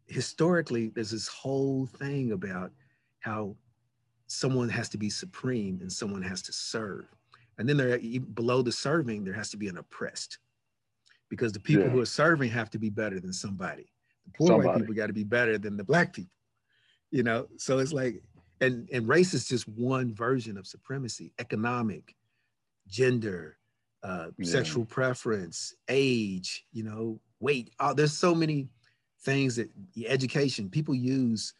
historically, 0.07 0.89
there's 0.89 1.11
this 1.11 1.27
whole 1.27 1.85
thing 1.85 2.31
about 2.31 2.71
how 3.19 3.55
someone 4.27 4.69
has 4.69 4.89
to 4.89 4.97
be 4.97 5.09
supreme 5.09 5.79
and 5.81 5.91
someone 5.91 6.21
has 6.21 6.41
to 6.43 6.53
serve. 6.53 7.05
And 7.57 7.69
then 7.69 7.77
there, 7.77 7.99
below 8.33 8.61
the 8.61 8.71
serving, 8.71 9.23
there 9.23 9.33
has 9.33 9.49
to 9.51 9.57
be 9.57 9.67
an 9.67 9.77
oppressed 9.77 10.39
because 11.29 11.51
the 11.51 11.59
people 11.59 11.85
yeah. 11.85 11.89
who 11.89 12.01
are 12.01 12.05
serving 12.05 12.49
have 12.51 12.69
to 12.71 12.79
be 12.79 12.89
better 12.89 13.19
than 13.19 13.33
somebody. 13.33 13.87
The 14.25 14.31
poor 14.37 14.47
somebody. 14.47 14.67
white 14.67 14.77
people 14.79 14.95
got 14.95 15.07
to 15.07 15.13
be 15.13 15.23
better 15.23 15.57
than 15.57 15.77
the 15.77 15.83
black 15.83 16.13
people. 16.13 16.31
You 17.11 17.23
know, 17.23 17.47
so 17.57 17.79
it's 17.79 17.93
like, 17.93 18.21
and 18.61 18.89
and 18.91 19.07
race 19.07 19.33
is 19.33 19.47
just 19.47 19.67
one 19.67 20.13
version 20.13 20.57
of 20.57 20.67
supremacy. 20.67 21.31
Economic, 21.39 22.15
gender, 22.87 23.57
uh, 24.03 24.27
yeah. 24.37 24.49
sexual 24.49 24.85
preference, 24.85 25.75
age. 25.89 26.65
You 26.71 26.83
know, 26.83 27.19
weight. 27.39 27.71
Oh, 27.79 27.93
there's 27.93 28.13
so 28.13 28.35
many 28.35 28.69
things 29.23 29.55
that 29.55 29.69
education 30.05 30.69
people 30.69 30.93
use 30.93 31.53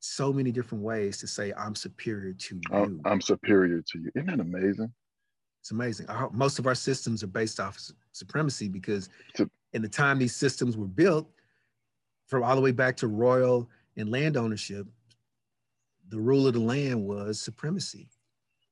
so 0.00 0.32
many 0.32 0.50
different 0.50 0.82
ways 0.82 1.18
to 1.18 1.26
say 1.26 1.52
I'm 1.56 1.74
superior 1.74 2.32
to 2.32 2.56
you. 2.56 3.00
I'm 3.04 3.20
superior 3.20 3.80
to 3.80 3.98
you. 3.98 4.10
Isn't 4.14 4.26
that 4.26 4.40
amazing? 4.40 4.92
It's 5.60 5.70
amazing. 5.70 6.08
Our, 6.08 6.28
most 6.30 6.58
of 6.58 6.66
our 6.66 6.74
systems 6.74 7.22
are 7.22 7.28
based 7.28 7.60
off 7.60 7.76
of 7.76 7.94
supremacy 8.10 8.68
because 8.68 9.08
in 9.72 9.80
the 9.80 9.88
time 9.88 10.18
these 10.18 10.34
systems 10.34 10.76
were 10.76 10.88
built, 10.88 11.30
from 12.32 12.44
all 12.44 12.56
the 12.56 12.62
way 12.62 12.72
back 12.72 12.96
to 12.96 13.08
royal 13.08 13.68
and 13.98 14.08
land 14.08 14.38
ownership, 14.38 14.86
the 16.08 16.18
rule 16.18 16.46
of 16.46 16.54
the 16.54 16.60
land 16.60 17.04
was 17.04 17.38
supremacy. 17.38 18.08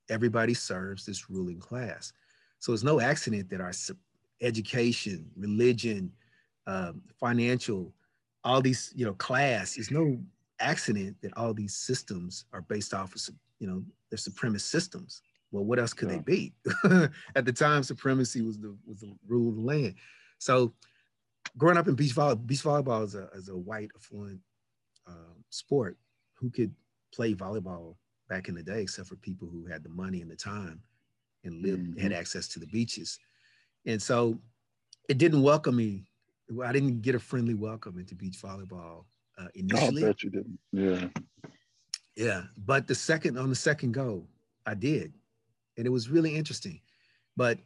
Everybody 0.08 0.54
serves 0.54 1.04
this 1.04 1.28
ruling 1.28 1.60
class. 1.60 2.14
So 2.58 2.72
it's 2.72 2.82
no 2.82 3.00
accident 3.00 3.50
that 3.50 3.60
our 3.60 3.72
education, 4.40 5.30
religion, 5.36 6.10
um, 6.66 7.02
financial, 7.20 7.92
all 8.44 8.62
these, 8.62 8.94
you 8.96 9.04
know, 9.04 9.12
class, 9.12 9.76
it's 9.76 9.90
no 9.90 10.18
accident 10.58 11.14
that 11.20 11.36
all 11.36 11.52
these 11.52 11.74
systems 11.74 12.46
are 12.54 12.62
based 12.62 12.94
off 12.94 13.14
of, 13.14 13.20
you 13.58 13.66
know, 13.66 13.82
they're 14.08 14.16
supremacist 14.16 14.70
systems. 14.70 15.20
Well, 15.52 15.64
what 15.64 15.78
else 15.78 15.92
could 15.92 16.08
yeah. 16.08 16.16
they 16.16 16.22
be? 16.22 16.54
At 17.36 17.44
the 17.44 17.52
time, 17.52 17.82
supremacy 17.82 18.40
was 18.40 18.58
the 18.58 18.74
was 18.86 19.00
the 19.00 19.12
rule 19.28 19.50
of 19.50 19.56
the 19.56 19.62
land. 19.62 19.96
So, 20.38 20.72
growing 21.56 21.76
up 21.76 21.88
in 21.88 21.94
beach 21.94 22.14
volleyball, 22.14 22.46
beach 22.46 22.62
volleyball 22.62 23.04
is 23.04 23.14
a, 23.14 23.28
is 23.34 23.48
a 23.48 23.56
white 23.56 23.90
affluent 23.96 24.40
uh, 25.06 25.34
sport. 25.50 25.96
Who 26.34 26.50
could 26.50 26.74
play 27.14 27.34
volleyball 27.34 27.96
back 28.28 28.48
in 28.48 28.54
the 28.54 28.62
day, 28.62 28.82
except 28.82 29.08
for 29.08 29.16
people 29.16 29.46
who 29.46 29.66
had 29.66 29.82
the 29.82 29.90
money 29.90 30.22
and 30.22 30.30
the 30.30 30.36
time 30.36 30.80
and 31.44 31.62
lived 31.62 31.82
mm-hmm. 31.82 32.00
had 32.00 32.12
access 32.12 32.48
to 32.48 32.60
the 32.60 32.66
beaches. 32.66 33.18
And 33.84 34.00
so, 34.00 34.38
it 35.08 35.18
didn't 35.18 35.42
welcome 35.42 35.76
me. 35.76 36.04
I 36.64 36.72
didn't 36.72 37.02
get 37.02 37.14
a 37.14 37.18
friendly 37.18 37.54
welcome 37.54 37.98
into 37.98 38.14
beach 38.14 38.38
volleyball 38.40 39.04
uh, 39.38 39.48
initially. 39.54 40.04
I 40.04 40.08
bet 40.08 40.22
you 40.22 40.30
didn't. 40.30 40.58
Yeah. 40.72 41.08
Yeah, 42.16 42.42
but 42.66 42.86
the 42.86 42.94
second 42.94 43.38
on 43.38 43.48
the 43.48 43.54
second 43.56 43.92
go, 43.92 44.26
I 44.66 44.74
did 44.74 45.12
and 45.80 45.86
it 45.86 45.90
was 45.90 46.10
really 46.10 46.36
interesting. 46.36 46.78
But 47.38 47.58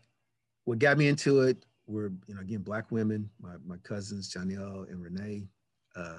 what 0.66 0.78
got 0.78 0.96
me 0.96 1.08
into 1.08 1.40
it 1.42 1.64
were, 1.86 2.12
you 2.26 2.34
know, 2.34 2.40
again, 2.40 2.62
black 2.62 2.90
women, 2.90 3.28
my, 3.40 3.54
my 3.66 3.76
cousins, 3.78 4.32
Janelle 4.32 4.88
and 4.90 5.02
Renee. 5.02 5.44
Uh, 5.96 6.18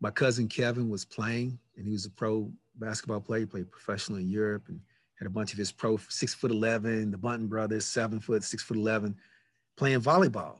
my 0.00 0.10
cousin 0.10 0.48
Kevin 0.48 0.88
was 0.88 1.04
playing, 1.04 1.58
and 1.76 1.86
he 1.86 1.92
was 1.92 2.06
a 2.06 2.10
pro 2.10 2.50
basketball 2.76 3.20
player. 3.20 3.40
He 3.40 3.46
played 3.46 3.70
professional 3.70 4.18
in 4.18 4.28
Europe 4.28 4.64
and 4.68 4.80
had 5.18 5.26
a 5.26 5.30
bunch 5.30 5.52
of 5.52 5.58
his 5.58 5.70
pro 5.70 5.96
six 6.08 6.34
foot 6.34 6.50
11, 6.50 7.10
the 7.10 7.18
Bunton 7.18 7.46
brothers, 7.46 7.84
seven 7.84 8.18
foot, 8.20 8.42
six 8.42 8.62
foot 8.62 8.76
11, 8.76 9.14
playing 9.76 10.00
volleyball 10.00 10.58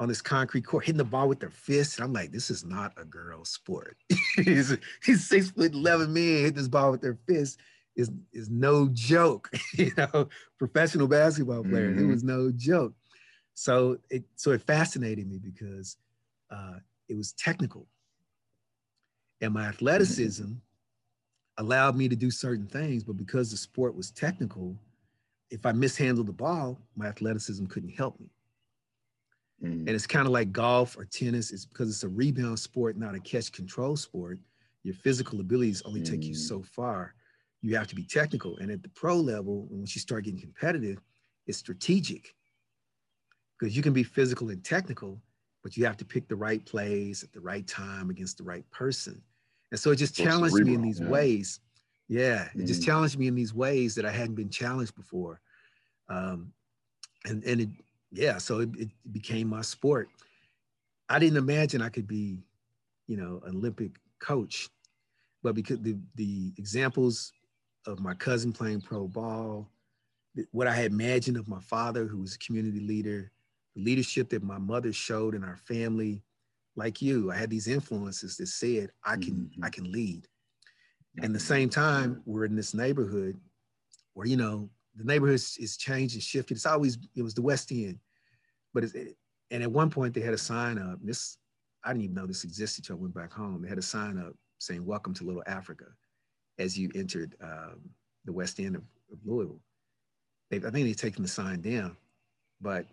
on 0.00 0.08
this 0.08 0.20
concrete 0.20 0.62
court, 0.66 0.84
hitting 0.84 0.98
the 0.98 1.04
ball 1.04 1.28
with 1.28 1.40
their 1.40 1.50
fists. 1.50 1.96
And 1.96 2.04
I'm 2.04 2.12
like, 2.12 2.32
this 2.32 2.50
is 2.50 2.64
not 2.64 2.92
a 2.96 3.04
girl 3.04 3.44
sport. 3.44 3.96
he's, 4.36 4.76
he's 5.02 5.26
six 5.26 5.50
foot 5.50 5.72
11 5.72 6.12
men 6.12 6.44
hit 6.44 6.54
this 6.54 6.68
ball 6.68 6.90
with 6.90 7.00
their 7.00 7.18
fists 7.26 7.56
is 7.96 8.10
is 8.32 8.50
no 8.50 8.88
joke. 8.92 9.50
you 9.74 9.92
know, 9.96 10.28
professional 10.58 11.08
basketball 11.08 11.62
players. 11.62 11.96
Mm-hmm. 11.96 12.08
It 12.08 12.12
was 12.12 12.24
no 12.24 12.50
joke. 12.50 12.94
So 13.54 13.98
it 14.10 14.24
so 14.36 14.50
it 14.52 14.62
fascinated 14.62 15.28
me 15.28 15.38
because 15.38 15.96
uh, 16.50 16.78
it 17.08 17.16
was 17.16 17.32
technical, 17.32 17.86
and 19.40 19.52
my 19.52 19.66
athleticism 19.66 20.44
mm-hmm. 20.44 21.64
allowed 21.64 21.96
me 21.96 22.08
to 22.08 22.16
do 22.16 22.30
certain 22.30 22.66
things. 22.66 23.04
But 23.04 23.16
because 23.16 23.50
the 23.50 23.56
sport 23.56 23.96
was 23.96 24.10
technical, 24.10 24.76
if 25.50 25.64
I 25.64 25.72
mishandled 25.72 26.26
the 26.26 26.32
ball, 26.32 26.78
my 26.96 27.06
athleticism 27.06 27.66
couldn't 27.66 27.96
help 27.96 28.18
me. 28.18 28.26
Mm-hmm. 29.62 29.80
And 29.80 29.90
it's 29.90 30.06
kind 30.06 30.26
of 30.26 30.32
like 30.32 30.52
golf 30.52 30.98
or 30.98 31.04
tennis. 31.04 31.52
It's 31.52 31.64
because 31.64 31.88
it's 31.88 32.02
a 32.02 32.08
rebound 32.08 32.58
sport, 32.58 32.96
not 32.96 33.14
a 33.14 33.20
catch 33.20 33.52
control 33.52 33.96
sport. 33.96 34.38
Your 34.82 34.94
physical 34.94 35.40
abilities 35.40 35.80
only 35.86 36.02
take 36.02 36.24
you 36.24 36.34
mm. 36.34 36.36
so 36.36 36.60
far 36.60 37.14
you 37.64 37.74
have 37.74 37.88
to 37.88 37.94
be 37.94 38.04
technical. 38.04 38.58
And 38.58 38.70
at 38.70 38.82
the 38.82 38.90
pro 38.90 39.16
level, 39.16 39.66
once 39.70 39.96
you 39.96 40.00
start 40.00 40.24
getting 40.24 40.38
competitive, 40.38 40.98
it's 41.46 41.56
strategic 41.56 42.34
because 43.64 43.76
you 43.78 43.82
can 43.82 43.94
be 43.94 44.02
physical 44.02 44.50
and 44.50 44.62
technical, 44.62 45.18
but 45.62 45.74
you 45.74 45.86
have 45.86 45.96
to 45.96 46.04
pick 46.04 46.28
the 46.28 46.36
right 46.36 46.62
plays 46.66 47.22
at 47.22 47.32
the 47.32 47.40
right 47.40 47.66
time 47.66 48.10
against 48.10 48.36
the 48.36 48.44
right 48.44 48.70
person. 48.70 49.22
And 49.70 49.80
so 49.80 49.90
it 49.90 49.96
just 49.96 50.14
challenged 50.14 50.54
me 50.56 50.74
in 50.74 50.82
these 50.82 51.00
yeah. 51.00 51.08
ways. 51.08 51.60
Yeah, 52.06 52.48
it 52.54 52.58
mm. 52.58 52.66
just 52.66 52.84
challenged 52.84 53.18
me 53.18 53.26
in 53.26 53.34
these 53.34 53.54
ways 53.54 53.94
that 53.94 54.04
I 54.04 54.10
hadn't 54.10 54.34
been 54.34 54.50
challenged 54.50 54.94
before. 54.94 55.40
Um, 56.10 56.52
and 57.24 57.42
and 57.44 57.62
it 57.62 57.68
yeah, 58.12 58.36
so 58.36 58.60
it, 58.60 58.68
it 58.76 58.90
became 59.12 59.48
my 59.48 59.62
sport. 59.62 60.10
I 61.08 61.18
didn't 61.18 61.38
imagine 61.38 61.80
I 61.80 61.88
could 61.88 62.06
be, 62.06 62.44
you 63.06 63.16
know, 63.16 63.40
an 63.46 63.56
Olympic 63.56 63.92
coach, 64.18 64.68
but 65.42 65.54
because 65.54 65.80
the 65.80 65.96
the 66.16 66.52
examples 66.58 67.32
of 67.86 67.98
my 67.98 68.12
cousin 68.12 68.52
playing 68.52 68.82
pro 68.82 69.08
ball, 69.08 69.70
what 70.50 70.66
I 70.66 70.74
had 70.74 70.92
imagined 70.92 71.38
of 71.38 71.48
my 71.48 71.60
father, 71.60 72.06
who 72.06 72.18
was 72.18 72.34
a 72.34 72.38
community 72.38 72.80
leader, 72.80 73.32
the 73.74 73.82
leadership 73.82 74.30
that 74.30 74.42
my 74.42 74.58
mother 74.58 74.92
showed 74.92 75.34
in 75.34 75.44
our 75.44 75.56
family, 75.56 76.22
like 76.76 77.00
you, 77.02 77.30
I 77.30 77.36
had 77.36 77.50
these 77.50 77.68
influences 77.68 78.36
that 78.36 78.48
said 78.48 78.90
I 79.04 79.16
can 79.16 79.34
mm-hmm. 79.34 79.64
I 79.64 79.70
can 79.70 79.90
lead. 79.90 80.26
And 81.22 81.34
the 81.34 81.40
same 81.40 81.68
time, 81.68 82.22
we're 82.26 82.44
in 82.44 82.56
this 82.56 82.74
neighborhood 82.74 83.38
where 84.14 84.26
you 84.26 84.36
know 84.36 84.68
the 84.96 85.04
neighborhood 85.04 85.34
is 85.34 85.76
changed 85.76 86.14
and 86.14 86.22
shifted. 86.22 86.56
It's 86.56 86.66
always 86.66 86.98
it 87.14 87.22
was 87.22 87.34
the 87.34 87.42
West 87.42 87.70
End, 87.70 87.98
but 88.72 88.84
it's, 88.84 88.94
and 89.50 89.62
at 89.62 89.70
one 89.70 89.90
point 89.90 90.14
they 90.14 90.20
had 90.20 90.34
a 90.34 90.38
sign 90.38 90.78
up. 90.78 90.98
This 91.02 91.38
I 91.84 91.90
didn't 91.92 92.04
even 92.04 92.16
know 92.16 92.26
this 92.26 92.44
existed 92.44 92.84
until 92.84 92.96
I 92.96 93.02
went 93.02 93.14
back 93.14 93.32
home. 93.32 93.62
They 93.62 93.68
had 93.68 93.78
a 93.78 93.82
sign 93.82 94.18
up 94.18 94.34
saying 94.58 94.84
"Welcome 94.84 95.14
to 95.14 95.24
Little 95.24 95.44
Africa," 95.46 95.86
as 96.58 96.76
you 96.78 96.90
entered 96.94 97.36
um, 97.40 97.80
the 98.24 98.32
West 98.32 98.58
End 98.58 98.76
of, 98.76 98.82
of 99.12 99.18
Louisville. 99.24 99.60
They, 100.50 100.56
I 100.58 100.70
think 100.70 100.86
they've 100.86 100.96
taken 100.96 101.22
the 101.22 101.28
sign 101.28 101.60
down, 101.60 101.96
but 102.60 102.86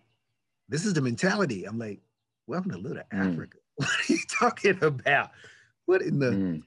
this 0.71 0.85
is 0.85 0.93
the 0.93 1.01
mentality. 1.01 1.65
I'm 1.65 1.77
like, 1.77 1.99
welcome 2.47 2.71
to 2.71 2.77
Little 2.77 3.03
mm. 3.13 3.33
Africa. 3.33 3.57
What 3.75 3.89
are 3.89 4.13
you 4.13 4.19
talking 4.29 4.83
about? 4.83 5.31
What 5.85 6.01
in 6.03 6.19
the 6.19 6.27
mm. 6.27 6.61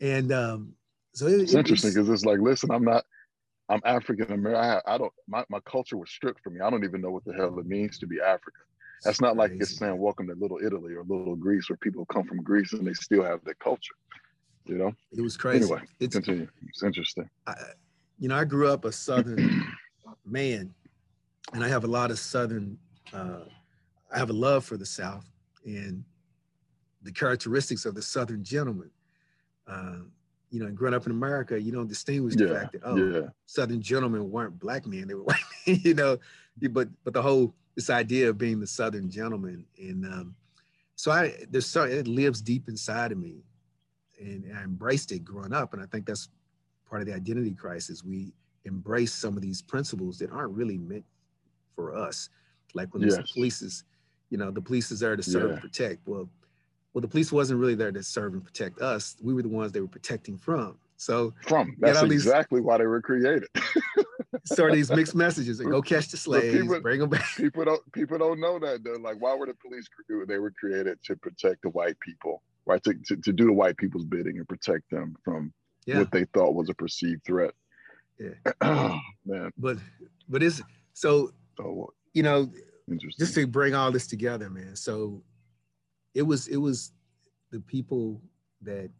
and 0.00 0.32
um 0.32 0.72
so 1.12 1.26
it, 1.26 1.40
it's 1.40 1.52
it 1.52 1.58
interesting 1.58 1.90
because 1.92 2.08
it's 2.08 2.24
like, 2.24 2.38
listen, 2.38 2.70
I'm 2.70 2.84
not 2.84 3.04
I'm 3.68 3.80
African 3.84 4.32
American. 4.32 4.80
I, 4.86 4.94
I, 4.94 4.96
don't 4.96 5.12
my, 5.28 5.44
my 5.50 5.60
culture 5.60 5.96
was 5.96 6.10
stripped 6.10 6.40
for 6.42 6.50
me. 6.50 6.60
I 6.60 6.70
don't 6.70 6.84
even 6.84 7.00
know 7.00 7.10
what 7.10 7.24
the 7.24 7.34
hell 7.34 7.58
it 7.58 7.66
means 7.66 7.98
to 7.98 8.06
be 8.06 8.20
African. 8.20 8.62
That's 9.04 9.20
not 9.20 9.36
like 9.36 9.52
it's 9.54 9.76
saying 9.76 9.98
welcome 9.98 10.28
to 10.28 10.34
little 10.34 10.58
Italy 10.64 10.94
or 10.94 11.02
little 11.02 11.36
Greece 11.36 11.68
where 11.68 11.76
people 11.76 12.06
come 12.06 12.24
from 12.24 12.42
Greece 12.42 12.72
and 12.72 12.86
they 12.86 12.94
still 12.94 13.24
have 13.24 13.44
their 13.44 13.54
culture. 13.54 13.94
You 14.66 14.78
know? 14.78 14.92
It 15.12 15.20
was 15.20 15.36
crazy. 15.36 15.64
Anyway, 15.64 15.82
it's, 16.00 16.14
continue. 16.14 16.48
It's 16.68 16.82
interesting. 16.82 17.28
I, 17.46 17.54
you 18.18 18.28
know, 18.28 18.36
I 18.36 18.44
grew 18.44 18.68
up 18.68 18.84
a 18.84 18.92
Southern 18.92 19.66
man, 20.24 20.72
and 21.52 21.64
I 21.64 21.68
have 21.68 21.84
a 21.84 21.88
lot 21.88 22.10
of 22.10 22.18
Southern 22.18 22.78
uh, 23.12 23.40
I 24.12 24.18
have 24.18 24.30
a 24.30 24.34
love 24.34 24.64
for 24.64 24.76
the 24.76 24.86
South 24.86 25.26
and 25.64 26.04
the 27.02 27.12
characteristics 27.12 27.84
of 27.84 27.94
the 27.94 28.02
Southern 28.02 28.44
gentleman. 28.44 28.90
Uh, 29.66 30.00
you 30.50 30.58
know, 30.58 30.70
growing 30.70 30.94
up 30.94 31.06
in 31.06 31.12
America, 31.12 31.60
you 31.60 31.70
don't 31.70 31.86
distinguish 31.86 32.34
the 32.34 32.46
yeah, 32.46 32.60
fact 32.60 32.72
that 32.72 32.82
oh, 32.84 32.96
yeah. 32.96 33.28
Southern 33.46 33.80
gentlemen 33.80 34.30
weren't 34.30 34.58
black 34.58 34.84
men; 34.86 35.06
they 35.06 35.14
were 35.14 35.22
white 35.24 35.40
men. 35.66 35.80
You 35.82 35.94
know, 35.94 36.18
but 36.70 36.88
but 37.04 37.14
the 37.14 37.22
whole 37.22 37.54
this 37.76 37.88
idea 37.88 38.28
of 38.28 38.38
being 38.38 38.58
the 38.58 38.66
Southern 38.66 39.08
gentleman, 39.08 39.64
and 39.78 40.04
um, 40.04 40.34
so 40.96 41.12
I 41.12 41.34
there's 41.50 41.66
so 41.66 41.84
it 41.84 42.08
lives 42.08 42.42
deep 42.42 42.68
inside 42.68 43.12
of 43.12 43.18
me, 43.18 43.44
and, 44.18 44.44
and 44.44 44.58
I 44.58 44.62
embraced 44.62 45.12
it 45.12 45.24
growing 45.24 45.52
up, 45.52 45.72
and 45.72 45.82
I 45.82 45.86
think 45.86 46.04
that's 46.04 46.28
part 46.88 47.00
of 47.00 47.06
the 47.06 47.14
identity 47.14 47.54
crisis. 47.54 48.02
We 48.02 48.34
embrace 48.64 49.12
some 49.12 49.36
of 49.36 49.42
these 49.42 49.62
principles 49.62 50.18
that 50.18 50.30
aren't 50.30 50.52
really 50.52 50.78
meant 50.78 51.04
for 51.76 51.94
us 51.94 52.28
like 52.74 52.92
when 52.92 53.02
yes. 53.02 53.16
the 53.16 53.24
police 53.34 53.62
is, 53.62 53.84
you 54.30 54.38
know, 54.38 54.50
the 54.50 54.60
police 54.60 54.90
is 54.90 55.00
there 55.00 55.16
to 55.16 55.22
serve 55.22 55.44
yeah. 55.44 55.52
and 55.54 55.60
protect. 55.60 56.06
Well, 56.06 56.28
well, 56.92 57.02
the 57.02 57.08
police 57.08 57.30
wasn't 57.30 57.60
really 57.60 57.74
there 57.74 57.92
to 57.92 58.02
serve 58.02 58.32
and 58.32 58.44
protect 58.44 58.80
us. 58.80 59.16
We 59.22 59.32
were 59.32 59.42
the 59.42 59.48
ones 59.48 59.72
they 59.72 59.80
were 59.80 59.88
protecting 59.88 60.36
from. 60.36 60.76
So 60.96 61.32
from 61.46 61.76
that's 61.78 62.02
exactly 62.02 62.60
why 62.60 62.78
they 62.78 62.86
were 62.86 63.00
created. 63.00 63.48
sort 64.44 64.70
of 64.70 64.76
these 64.76 64.90
mixed 64.90 65.14
messages. 65.14 65.60
Like, 65.60 65.70
go 65.70 65.82
catch 65.82 66.08
the 66.08 66.16
slaves, 66.16 66.60
people, 66.60 66.80
bring 66.80 67.00
them 67.00 67.08
back. 67.08 67.24
People 67.36 67.64
don't 67.64 67.92
people 67.92 68.18
don't 68.18 68.40
know 68.40 68.58
that 68.58 68.84
though. 68.84 68.98
Like, 69.00 69.16
why 69.20 69.34
were 69.34 69.46
the 69.46 69.54
police? 69.54 69.88
They 70.28 70.38
were 70.38 70.50
created 70.50 70.98
to 71.04 71.16
protect 71.16 71.62
the 71.62 71.70
white 71.70 71.98
people, 72.00 72.42
right? 72.66 72.82
To, 72.84 72.94
to, 73.06 73.16
to 73.16 73.32
do 73.32 73.46
the 73.46 73.52
white 73.52 73.76
people's 73.76 74.04
bidding 74.04 74.38
and 74.38 74.48
protect 74.48 74.90
them 74.90 75.16
from 75.24 75.52
yeah. 75.86 75.98
what 75.98 76.10
they 76.10 76.24
thought 76.26 76.54
was 76.54 76.68
a 76.68 76.74
perceived 76.74 77.24
threat. 77.24 77.54
Yeah, 78.18 78.52
oh, 78.60 78.98
man. 79.24 79.50
But 79.56 79.78
but 80.28 80.42
is 80.42 80.62
so. 80.92 81.32
Oh, 81.58 81.90
you 82.12 82.22
know, 82.22 82.50
just 83.18 83.34
to 83.34 83.46
bring 83.46 83.74
all 83.74 83.90
this 83.90 84.06
together, 84.06 84.50
man. 84.50 84.76
So 84.76 85.22
it 86.14 86.22
was 86.22 86.48
it 86.48 86.56
was 86.56 86.92
the 87.50 87.60
people 87.60 88.20
that 88.62 88.90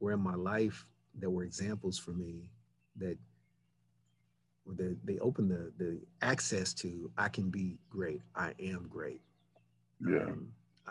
were 0.00 0.12
in 0.12 0.20
my 0.20 0.34
life 0.34 0.86
that 1.20 1.30
were 1.30 1.44
examples 1.44 1.98
for 1.98 2.12
me 2.12 2.50
that 2.96 3.16
they 5.04 5.18
opened 5.18 5.50
the 5.50 5.72
the 5.78 6.00
access 6.22 6.72
to 6.74 7.10
I 7.18 7.28
can 7.28 7.50
be 7.50 7.78
great. 7.90 8.22
I 8.34 8.52
am 8.58 8.86
great. 8.88 9.20
Yeah. 10.00 10.24
Um, 10.24 10.48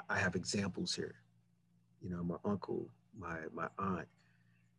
I 0.10 0.18
have 0.18 0.36
examples 0.36 0.96
here. 0.96 1.16
You 2.02 2.10
know, 2.10 2.24
my 2.24 2.38
uncle, 2.46 2.88
my 3.18 3.38
my 3.54 3.68
aunt. 3.80 4.08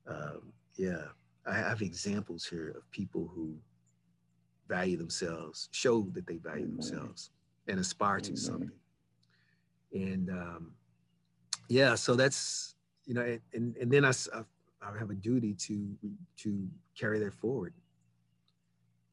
Um, 0.06 0.52
yeah, 0.76 1.04
I 1.46 1.54
have 1.54 1.82
examples 1.82 2.46
here 2.46 2.74
of 2.76 2.88
people 2.90 3.30
who 3.34 3.56
value 4.68 4.96
themselves, 4.96 5.68
show 5.72 6.02
that 6.12 6.26
they 6.26 6.36
value 6.36 6.66
themselves, 6.66 7.30
and 7.68 7.78
aspire 7.78 8.20
to 8.20 8.36
something. 8.36 8.70
And 9.92 10.30
um, 10.30 10.72
yeah, 11.68 11.94
so 11.94 12.14
that's 12.14 12.74
you 13.06 13.14
know, 13.14 13.38
and 13.52 13.76
and 13.76 13.90
then 13.90 14.04
I, 14.04 14.12
I 14.82 14.98
have 14.98 15.10
a 15.10 15.14
duty 15.14 15.54
to 15.54 15.88
to 16.38 16.68
carry 16.98 17.18
that 17.20 17.34
forward. 17.34 17.72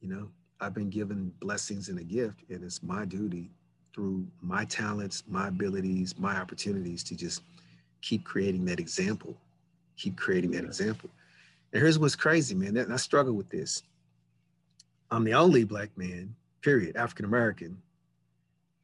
You 0.00 0.08
know, 0.08 0.28
I've 0.60 0.74
been 0.74 0.90
given 0.90 1.32
blessings 1.40 1.88
and 1.88 1.98
a 1.98 2.04
gift, 2.04 2.40
and 2.50 2.64
it's 2.64 2.82
my 2.82 3.04
duty 3.04 3.50
through 3.94 4.26
my 4.40 4.64
talents, 4.64 5.22
my 5.28 5.48
abilities, 5.48 6.18
my 6.18 6.36
opportunities 6.36 7.04
to 7.04 7.14
just 7.14 7.42
keep 8.00 8.24
creating 8.24 8.64
that 8.64 8.80
example, 8.80 9.36
keep 9.96 10.16
creating 10.16 10.50
that 10.52 10.64
example. 10.64 11.10
And 11.72 11.82
here's 11.82 11.98
what's 11.98 12.16
crazy, 12.16 12.54
man. 12.54 12.74
That, 12.74 12.90
I 12.90 12.96
struggle 12.96 13.34
with 13.34 13.48
this. 13.50 13.82
I'm 15.12 15.24
the 15.24 15.34
only 15.34 15.64
black 15.64 15.90
man, 15.96 16.34
period, 16.62 16.96
African 16.96 17.26
American. 17.26 17.76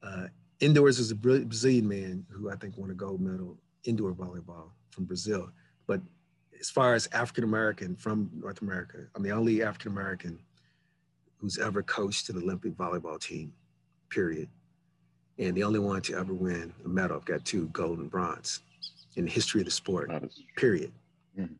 Uh, 0.02 0.26
indoors 0.60 0.98
is 0.98 1.10
a 1.10 1.14
Brazilian 1.14 1.88
man 1.88 2.26
who 2.28 2.50
I 2.50 2.56
think 2.56 2.76
won 2.76 2.90
a 2.90 2.94
gold 2.94 3.22
medal 3.22 3.56
indoor 3.84 4.12
volleyball 4.12 4.70
from 4.90 5.06
Brazil. 5.06 5.50
But 5.86 6.02
as 6.60 6.68
far 6.68 6.94
as 6.94 7.08
African 7.12 7.44
American 7.44 7.96
from 7.96 8.30
North 8.34 8.60
America, 8.60 8.98
I'm 9.14 9.22
the 9.22 9.32
only 9.32 9.62
African 9.62 9.92
American 9.92 10.38
who's 11.38 11.56
ever 11.56 11.82
coached 11.82 12.28
an 12.28 12.36
Olympic 12.36 12.76
volleyball 12.76 13.18
team, 13.18 13.50
period. 14.10 14.50
And 15.38 15.56
the 15.56 15.62
only 15.62 15.78
one 15.78 16.02
to 16.02 16.18
ever 16.18 16.34
win 16.34 16.74
a 16.84 16.88
medal. 16.88 17.16
I've 17.16 17.24
got 17.24 17.44
two 17.46 17.68
gold 17.68 18.00
and 18.00 18.10
bronze 18.10 18.60
in 19.16 19.24
the 19.24 19.30
history 19.30 19.62
of 19.62 19.64
the 19.64 19.70
sport, 19.70 20.10
period. 20.56 20.92
Mm-hmm. 21.38 21.54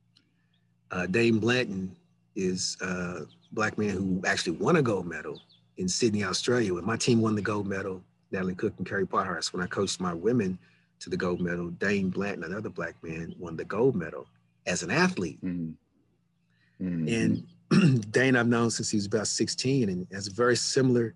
Uh, 0.90 1.06
Dain 1.06 1.38
Blanton 1.38 1.96
is 2.34 2.76
uh, 2.82 3.20
black 3.52 3.78
man 3.78 3.90
who 3.90 4.22
actually 4.26 4.56
won 4.56 4.76
a 4.76 4.82
gold 4.82 5.06
medal 5.06 5.40
in 5.76 5.88
Sydney, 5.88 6.24
Australia. 6.24 6.74
When 6.74 6.84
my 6.84 6.96
team 6.96 7.20
won 7.20 7.34
the 7.34 7.42
gold 7.42 7.66
medal, 7.66 8.02
Natalie 8.30 8.54
Cook 8.54 8.74
and 8.78 8.86
Kerri 8.86 9.06
Pottharst, 9.06 9.52
when 9.52 9.62
I 9.62 9.66
coached 9.66 10.00
my 10.00 10.12
women 10.12 10.58
to 11.00 11.10
the 11.10 11.16
gold 11.16 11.40
medal, 11.40 11.68
Dain 11.70 12.10
Blanton, 12.10 12.44
another 12.44 12.68
black 12.68 12.94
man, 13.02 13.34
won 13.38 13.56
the 13.56 13.64
gold 13.64 13.94
medal 13.94 14.26
as 14.66 14.82
an 14.82 14.90
athlete. 14.90 15.42
Mm-hmm. 15.44 16.86
Mm-hmm. 16.86 17.44
And 17.70 18.04
Dain 18.12 18.36
I've 18.36 18.48
known 18.48 18.70
since 18.70 18.90
he 18.90 18.96
was 18.96 19.06
about 19.06 19.26
16 19.26 19.88
and 19.88 20.06
has 20.12 20.28
a 20.28 20.32
very 20.32 20.56
similar, 20.56 21.14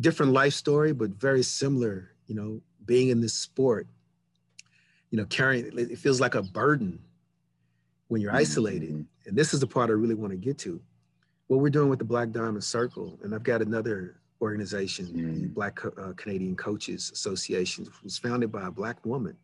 different 0.00 0.32
life 0.32 0.52
story, 0.52 0.92
but 0.92 1.10
very 1.10 1.42
similar, 1.42 2.12
you 2.26 2.34
know, 2.34 2.60
being 2.84 3.08
in 3.08 3.20
this 3.20 3.34
sport, 3.34 3.86
you 5.10 5.18
know, 5.18 5.24
carrying, 5.26 5.66
it 5.76 5.98
feels 5.98 6.20
like 6.20 6.34
a 6.34 6.42
burden 6.42 6.98
when 8.08 8.20
you're 8.20 8.30
mm-hmm. 8.30 8.38
isolated. 8.38 9.06
And 9.26 9.36
this 9.36 9.54
is 9.54 9.60
the 9.60 9.66
part 9.66 9.90
I 9.90 9.94
really 9.94 10.14
want 10.14 10.32
to 10.32 10.36
get 10.36 10.58
to 10.58 10.80
what 11.48 11.60
we're 11.60 11.70
doing 11.70 11.88
with 11.88 11.98
the 11.98 12.04
Black 12.04 12.30
Diamond 12.30 12.64
Circle, 12.64 13.18
and 13.22 13.34
I've 13.34 13.42
got 13.42 13.62
another 13.62 14.16
organization, 14.40 15.06
mm. 15.06 15.42
the 15.42 15.48
Black 15.48 15.78
uh, 15.84 16.12
Canadian 16.16 16.56
Coaches 16.56 17.10
Association, 17.12 17.86
was 18.02 18.18
founded 18.18 18.50
by 18.50 18.66
a 18.66 18.70
Black 18.70 19.04
woman. 19.04 19.36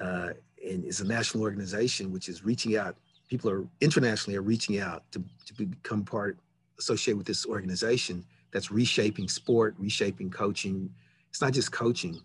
Uh, 0.00 0.30
and 0.64 0.84
it's 0.84 1.00
a 1.00 1.06
national 1.06 1.42
organization 1.42 2.10
which 2.10 2.28
is 2.28 2.44
reaching 2.44 2.76
out. 2.76 2.96
People 3.28 3.50
are 3.50 3.66
internationally 3.80 4.36
are 4.36 4.42
reaching 4.42 4.78
out 4.80 5.02
to, 5.12 5.22
to 5.46 5.66
become 5.66 6.04
part, 6.04 6.38
associated 6.78 7.18
with 7.18 7.26
this 7.26 7.46
organization 7.46 8.24
that's 8.52 8.70
reshaping 8.70 9.28
sport, 9.28 9.74
reshaping 9.78 10.30
coaching. 10.30 10.90
It's 11.30 11.40
not 11.40 11.52
just 11.52 11.72
coaching, 11.72 12.20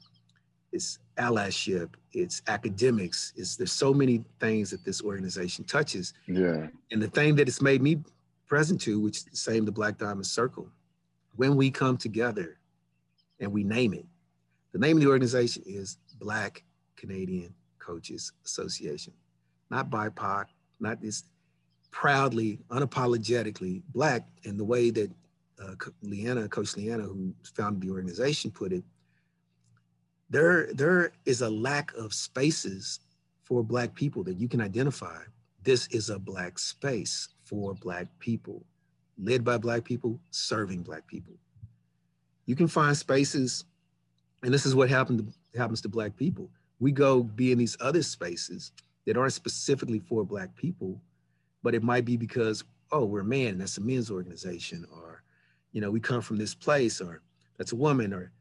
it's 0.72 1.00
allyship, 1.18 1.90
it's 2.14 2.42
academics. 2.48 3.34
It's 3.36 3.56
there's 3.56 3.72
so 3.72 3.94
many 3.94 4.24
things 4.40 4.70
that 4.72 4.84
this 4.86 5.02
organization 5.02 5.66
touches. 5.66 6.14
Yeah. 6.28 6.68
And 6.92 7.02
the 7.02 7.08
thing 7.08 7.36
that 7.36 7.48
it's 7.48 7.62
made 7.62 7.82
me 7.82 8.00
present 8.50 8.82
to, 8.82 9.00
which 9.00 9.18
is 9.18 9.24
the 9.26 9.38
same 9.38 9.64
the 9.64 9.72
Black 9.72 9.98
Diamond 9.98 10.26
Circle. 10.26 10.68
When 11.36 11.56
we 11.56 11.72
come 11.72 11.96
together 11.96 12.58
and 13.40 13.54
we 13.54 13.64
name 13.64 13.94
it, 13.94 14.06
the 14.74 14.80
name 14.80 14.98
of 14.98 15.04
the 15.04 15.10
organization 15.10 15.64
is 15.66 15.98
Black 16.20 16.64
Canadian 16.98 17.54
Coaches 17.78 18.34
Association, 18.44 19.14
not 19.70 19.90
BIPOC, 19.90 20.46
not 20.80 21.02
this 21.02 21.24
proudly, 21.92 22.60
unapologetically 22.70 23.82
Black 23.94 24.28
And 24.44 24.60
the 24.60 24.66
way 24.66 24.90
that 24.92 25.12
uh, 25.62 25.76
Leanna, 26.02 26.48
Coach 26.48 26.76
Leanna, 26.76 27.04
who 27.04 27.34
founded 27.56 27.82
the 27.82 27.92
organization, 27.92 28.52
put 28.52 28.74
it, 28.74 28.84
there, 30.30 30.74
there 30.74 31.12
is 31.26 31.42
a 31.42 31.50
lack 31.50 31.94
of 31.94 32.14
spaces 32.14 33.00
for 33.44 33.64
Black 33.64 33.94
people 33.96 34.24
that 34.24 34.40
you 34.40 34.48
can 34.48 34.62
identify. 34.62 35.22
This 35.64 35.88
is 35.88 36.10
a 36.10 36.20
Black 36.20 36.60
space 36.60 37.30
for 37.50 37.74
Black 37.74 38.08
people, 38.20 38.64
led 39.18 39.44
by 39.44 39.58
Black 39.58 39.84
people, 39.84 40.20
serving 40.30 40.84
Black 40.84 41.08
people. 41.08 41.34
You 42.46 42.56
can 42.56 42.68
find 42.68 42.96
spaces, 42.96 43.66
and 44.44 44.54
this 44.54 44.68
is 44.68 44.76
what 44.76 44.90
happened 44.90 45.34
to, 45.54 45.60
happens 45.60 45.82
to 45.82 45.90
Black 45.90 46.16
people. 46.16 46.50
We 46.80 46.92
go 46.92 47.24
be 47.24 47.52
in 47.52 47.58
these 47.58 47.76
other 47.80 48.04
spaces 48.04 48.72
that 49.06 49.18
aren't 49.18 49.34
specifically 49.34 50.00
for 50.00 50.24
Black 50.24 50.56
people, 50.56 51.02
but 51.64 51.74
it 51.74 51.82
might 51.82 52.06
be 52.06 52.18
because, 52.18 52.64
oh, 52.92 53.06
we're 53.06 53.22
a 53.22 53.26
man, 53.26 53.48
and 53.48 53.62
that's 53.62 53.78
a 53.78 53.82
men's 53.82 54.12
organization, 54.12 54.86
or, 54.94 55.24
you 55.72 55.82
know, 55.82 55.90
we 55.90 56.00
come 56.00 56.22
from 56.22 56.38
this 56.38 56.54
place, 56.54 57.02
or 57.02 57.22
that's 57.58 57.72
a 57.72 57.76
woman, 57.76 58.14
or 58.14 58.32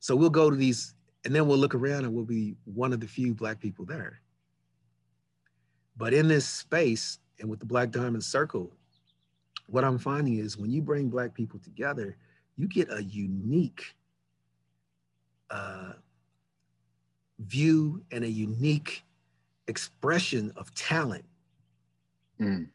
so 0.00 0.16
we'll 0.16 0.30
go 0.30 0.50
to 0.50 0.56
these, 0.56 0.94
and 1.24 1.32
then 1.32 1.46
we'll 1.46 1.58
look 1.58 1.76
around 1.76 2.04
and 2.04 2.12
we'll 2.12 2.24
be 2.24 2.56
one 2.64 2.92
of 2.92 2.98
the 2.98 3.06
few 3.06 3.34
Black 3.34 3.60
people 3.60 3.84
there. 3.84 4.20
But 5.96 6.12
in 6.12 6.26
this 6.26 6.44
space 6.44 7.20
and 7.40 7.48
with 7.48 7.60
the 7.60 7.66
Black 7.66 7.90
Diamond 7.90 8.24
Circle, 8.24 8.70
what 9.66 9.84
I'm 9.84 9.98
finding 9.98 10.38
is 10.38 10.56
when 10.56 10.70
you 10.70 10.82
bring 10.82 11.08
Black 11.08 11.34
people 11.34 11.58
together, 11.58 12.16
you 12.56 12.68
get 12.68 12.90
a 12.90 13.02
unique 13.02 13.94
uh, 15.50 15.92
view 17.40 18.02
and 18.10 18.24
a 18.24 18.28
unique 18.28 19.02
expression 19.68 20.52
of 20.56 20.74
talent 20.74 21.24
mm. 22.40 22.66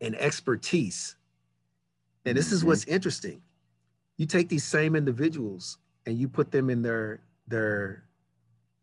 and 0.00 0.16
expertise. 0.16 1.16
And 2.24 2.36
this 2.36 2.52
is 2.52 2.60
mm-hmm. 2.60 2.68
what's 2.68 2.84
interesting. 2.84 3.40
You 4.16 4.26
take 4.26 4.48
these 4.48 4.64
same 4.64 4.96
individuals 4.96 5.78
and 6.06 6.18
you 6.18 6.28
put 6.28 6.50
them 6.50 6.70
in 6.70 6.82
their 6.82 7.20
their 7.48 8.04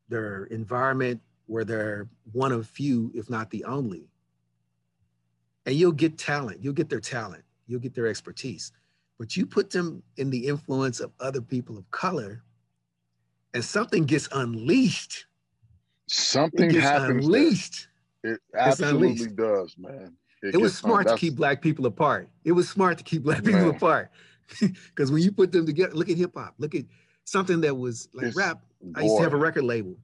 their 0.09 0.45
environment 0.45 1.19
where 1.47 1.65
they're 1.65 2.07
one 2.31 2.51
of 2.51 2.67
few, 2.67 3.11
if 3.13 3.29
not 3.29 3.49
the 3.49 3.63
only. 3.65 4.07
And 5.65 5.75
you'll 5.75 5.91
get 5.91 6.17
talent, 6.17 6.61
you'll 6.61 6.73
get 6.73 6.89
their 6.89 6.99
talent, 6.99 7.43
you'll 7.67 7.79
get 7.79 7.93
their 7.93 8.07
expertise. 8.07 8.71
But 9.17 9.37
you 9.37 9.45
put 9.45 9.69
them 9.69 10.03
in 10.17 10.29
the 10.29 10.47
influence 10.47 10.99
of 10.99 11.11
other 11.19 11.41
people 11.41 11.77
of 11.77 11.89
color, 11.91 12.43
and 13.53 13.63
something 13.63 14.05
gets 14.05 14.27
unleashed. 14.33 15.27
Something 16.07 16.69
gets 16.69 16.83
happens. 16.83 17.25
Unleashed. 17.25 17.87
It 18.23 18.39
absolutely 18.55 19.27
does, 19.27 19.75
man. 19.77 20.15
It, 20.41 20.55
it 20.55 20.57
was 20.57 20.77
smart 20.77 21.07
to 21.07 21.15
keep 21.15 21.35
black 21.35 21.61
people 21.61 21.85
apart. 21.85 22.29
It 22.43 22.51
was 22.51 22.67
smart 22.69 22.97
to 22.97 23.03
keep 23.03 23.23
black 23.23 23.43
people 23.43 23.61
man. 23.61 23.75
apart. 23.75 24.11
Because 24.59 25.11
when 25.11 25.23
you 25.23 25.31
put 25.31 25.51
them 25.51 25.65
together, 25.65 25.93
look 25.93 26.09
at 26.09 26.17
hip 26.17 26.33
hop. 26.35 26.53
Look 26.59 26.75
at 26.75 26.83
something 27.23 27.61
that 27.61 27.75
was 27.75 28.09
like 28.13 28.27
it's, 28.27 28.35
rap. 28.35 28.61
Boy. 28.81 28.99
I 28.99 29.03
used 29.03 29.17
to 29.17 29.23
have 29.23 29.33
a 29.33 29.37
record 29.37 29.63
label. 29.63 29.95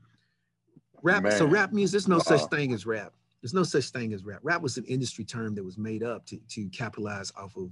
Rap. 1.04 1.24
Man. 1.24 1.34
So 1.34 1.46
rap 1.46 1.74
music. 1.74 1.92
There's 1.92 2.08
no 2.08 2.18
uh, 2.18 2.22
such 2.22 2.50
thing 2.50 2.74
as 2.74 2.86
rap. 2.86 3.14
There's 3.42 3.54
no 3.54 3.64
such 3.64 3.90
thing 3.90 4.14
as 4.14 4.26
rap. 4.26 4.40
Rap 4.44 4.62
was 4.62 4.78
an 4.78 4.86
industry 4.86 5.24
term 5.24 5.56
that 5.56 5.64
was 5.64 5.78
made 5.78 6.04
up 6.04 6.26
to 6.28 6.38
to 6.50 6.68
capitalize 6.70 7.32
off 7.36 7.56
of 7.56 7.72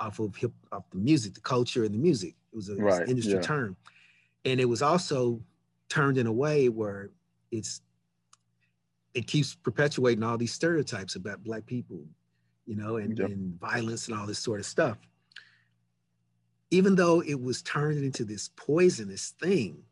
off 0.00 0.18
of 0.18 0.34
hip 0.34 0.52
off 0.72 0.88
the 0.90 0.98
music, 0.98 1.34
the 1.34 1.40
culture, 1.40 1.84
and 1.84 1.94
the 1.94 1.98
music. 1.98 2.34
It 2.52 2.56
was, 2.56 2.68
a, 2.68 2.76
right. 2.76 2.84
was 2.84 2.98
an 3.00 3.08
industry 3.08 3.34
yeah. 3.34 3.40
term, 3.40 3.76
and 4.44 4.60
it 4.60 4.64
was 4.64 4.82
also 4.82 5.40
turned 5.88 6.18
in 6.18 6.26
a 6.26 6.32
way 6.32 6.68
where 6.68 7.10
it's 7.50 7.82
it 9.14 9.26
keeps 9.26 9.54
perpetuating 9.54 10.22
all 10.22 10.38
these 10.38 10.52
stereotypes 10.52 11.16
about 11.16 11.44
black 11.44 11.66
people, 11.66 12.02
you 12.66 12.74
know, 12.74 12.96
and, 12.96 13.18
yep. 13.18 13.28
and 13.28 13.60
violence 13.60 14.08
and 14.08 14.18
all 14.18 14.26
this 14.26 14.38
sort 14.38 14.58
of 14.58 14.66
stuff. 14.66 14.96
Even 16.70 16.94
though 16.94 17.20
it 17.22 17.38
was 17.38 17.60
turned 17.60 18.02
into 18.02 18.24
this 18.24 18.48
poisonous 18.56 19.34
thing, 19.38 19.82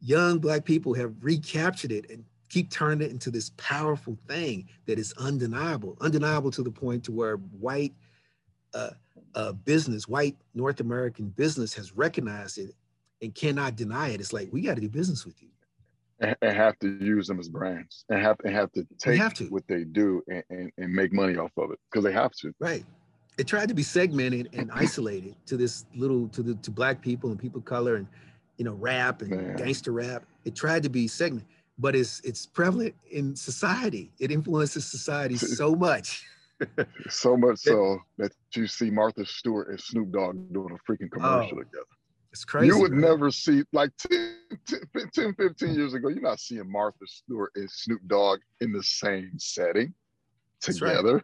young 0.00 0.38
black 0.38 0.64
people 0.64 0.92
have 0.94 1.14
recaptured 1.22 1.92
it 1.92 2.10
and 2.10 2.24
keep 2.54 2.70
turning 2.70 3.04
it 3.04 3.10
into 3.10 3.32
this 3.32 3.50
powerful 3.56 4.16
thing 4.28 4.68
that 4.86 4.96
is 4.96 5.12
undeniable, 5.18 5.96
undeniable 6.00 6.52
to 6.52 6.62
the 6.62 6.70
point 6.70 7.02
to 7.02 7.10
where 7.10 7.36
white 7.58 7.92
uh, 8.74 8.90
uh, 9.34 9.50
business, 9.50 10.06
white 10.06 10.36
North 10.54 10.78
American 10.78 11.26
business 11.30 11.74
has 11.74 11.96
recognized 11.96 12.58
it 12.58 12.70
and 13.20 13.34
cannot 13.34 13.74
deny 13.74 14.10
it. 14.10 14.20
It's 14.20 14.32
like, 14.32 14.50
we 14.52 14.60
got 14.60 14.76
to 14.76 14.80
do 14.80 14.88
business 14.88 15.26
with 15.26 15.42
you 15.42 15.48
and, 16.20 16.36
and, 16.42 16.56
have 16.56 16.78
to 16.78 16.96
use 17.04 17.26
them 17.26 17.40
as 17.40 17.48
brands 17.48 18.04
and 18.08 18.22
have 18.22 18.36
and 18.44 18.54
have 18.54 18.70
to 18.72 18.86
take 18.98 19.18
have 19.18 19.34
to. 19.34 19.46
what 19.46 19.66
they 19.66 19.82
do 19.82 20.22
and, 20.28 20.44
and, 20.48 20.70
and 20.78 20.94
make 20.94 21.12
money 21.12 21.36
off 21.36 21.50
of 21.56 21.72
it 21.72 21.80
because 21.90 22.04
they 22.04 22.12
have 22.12 22.30
to. 22.34 22.54
Right. 22.60 22.84
It 23.36 23.48
tried 23.48 23.66
to 23.66 23.74
be 23.74 23.82
segmented 23.82 24.48
and 24.52 24.70
isolated 24.72 25.34
to 25.46 25.56
this 25.56 25.86
little 25.96 26.28
to 26.28 26.40
the 26.40 26.54
to 26.54 26.70
black 26.70 27.00
people 27.00 27.30
and 27.30 27.38
people 27.38 27.58
of 27.58 27.64
color 27.64 27.96
and 27.96 28.06
you 28.58 28.64
know 28.64 28.74
rap 28.74 29.22
and 29.22 29.30
Man. 29.32 29.56
gangster 29.56 29.90
rap. 29.90 30.24
It 30.44 30.54
tried 30.54 30.84
to 30.84 30.88
be 30.88 31.08
segmented, 31.08 31.48
but 31.78 31.94
it's 31.94 32.20
it's 32.20 32.46
prevalent 32.46 32.94
in 33.10 33.34
society. 33.34 34.12
It 34.18 34.30
influences 34.30 34.84
society 34.84 35.36
so 35.36 35.74
much. 35.74 36.24
so 37.08 37.36
much 37.36 37.58
so 37.58 37.98
that 38.18 38.32
you 38.54 38.66
see 38.66 38.90
Martha 38.90 39.26
Stewart 39.26 39.68
and 39.68 39.80
Snoop 39.80 40.12
Dogg 40.12 40.52
doing 40.52 40.72
a 40.72 40.90
freaking 40.90 41.08
oh, 41.14 41.16
commercial 41.16 41.58
oh, 41.58 41.62
together. 41.62 41.84
It's 42.32 42.44
crazy. 42.44 42.66
You 42.68 42.80
would 42.80 42.92
never 42.92 43.30
see 43.30 43.62
like 43.72 43.90
10, 43.96 44.36
10, 45.12 45.34
15 45.34 45.74
years 45.74 45.94
ago, 45.94 46.08
you're 46.08 46.20
not 46.20 46.40
seeing 46.40 46.70
Martha 46.70 47.06
Stewart 47.06 47.52
and 47.54 47.70
Snoop 47.70 48.00
Dogg 48.08 48.40
in 48.60 48.72
the 48.72 48.82
same 48.82 49.32
setting 49.38 49.94
together. 50.60 51.22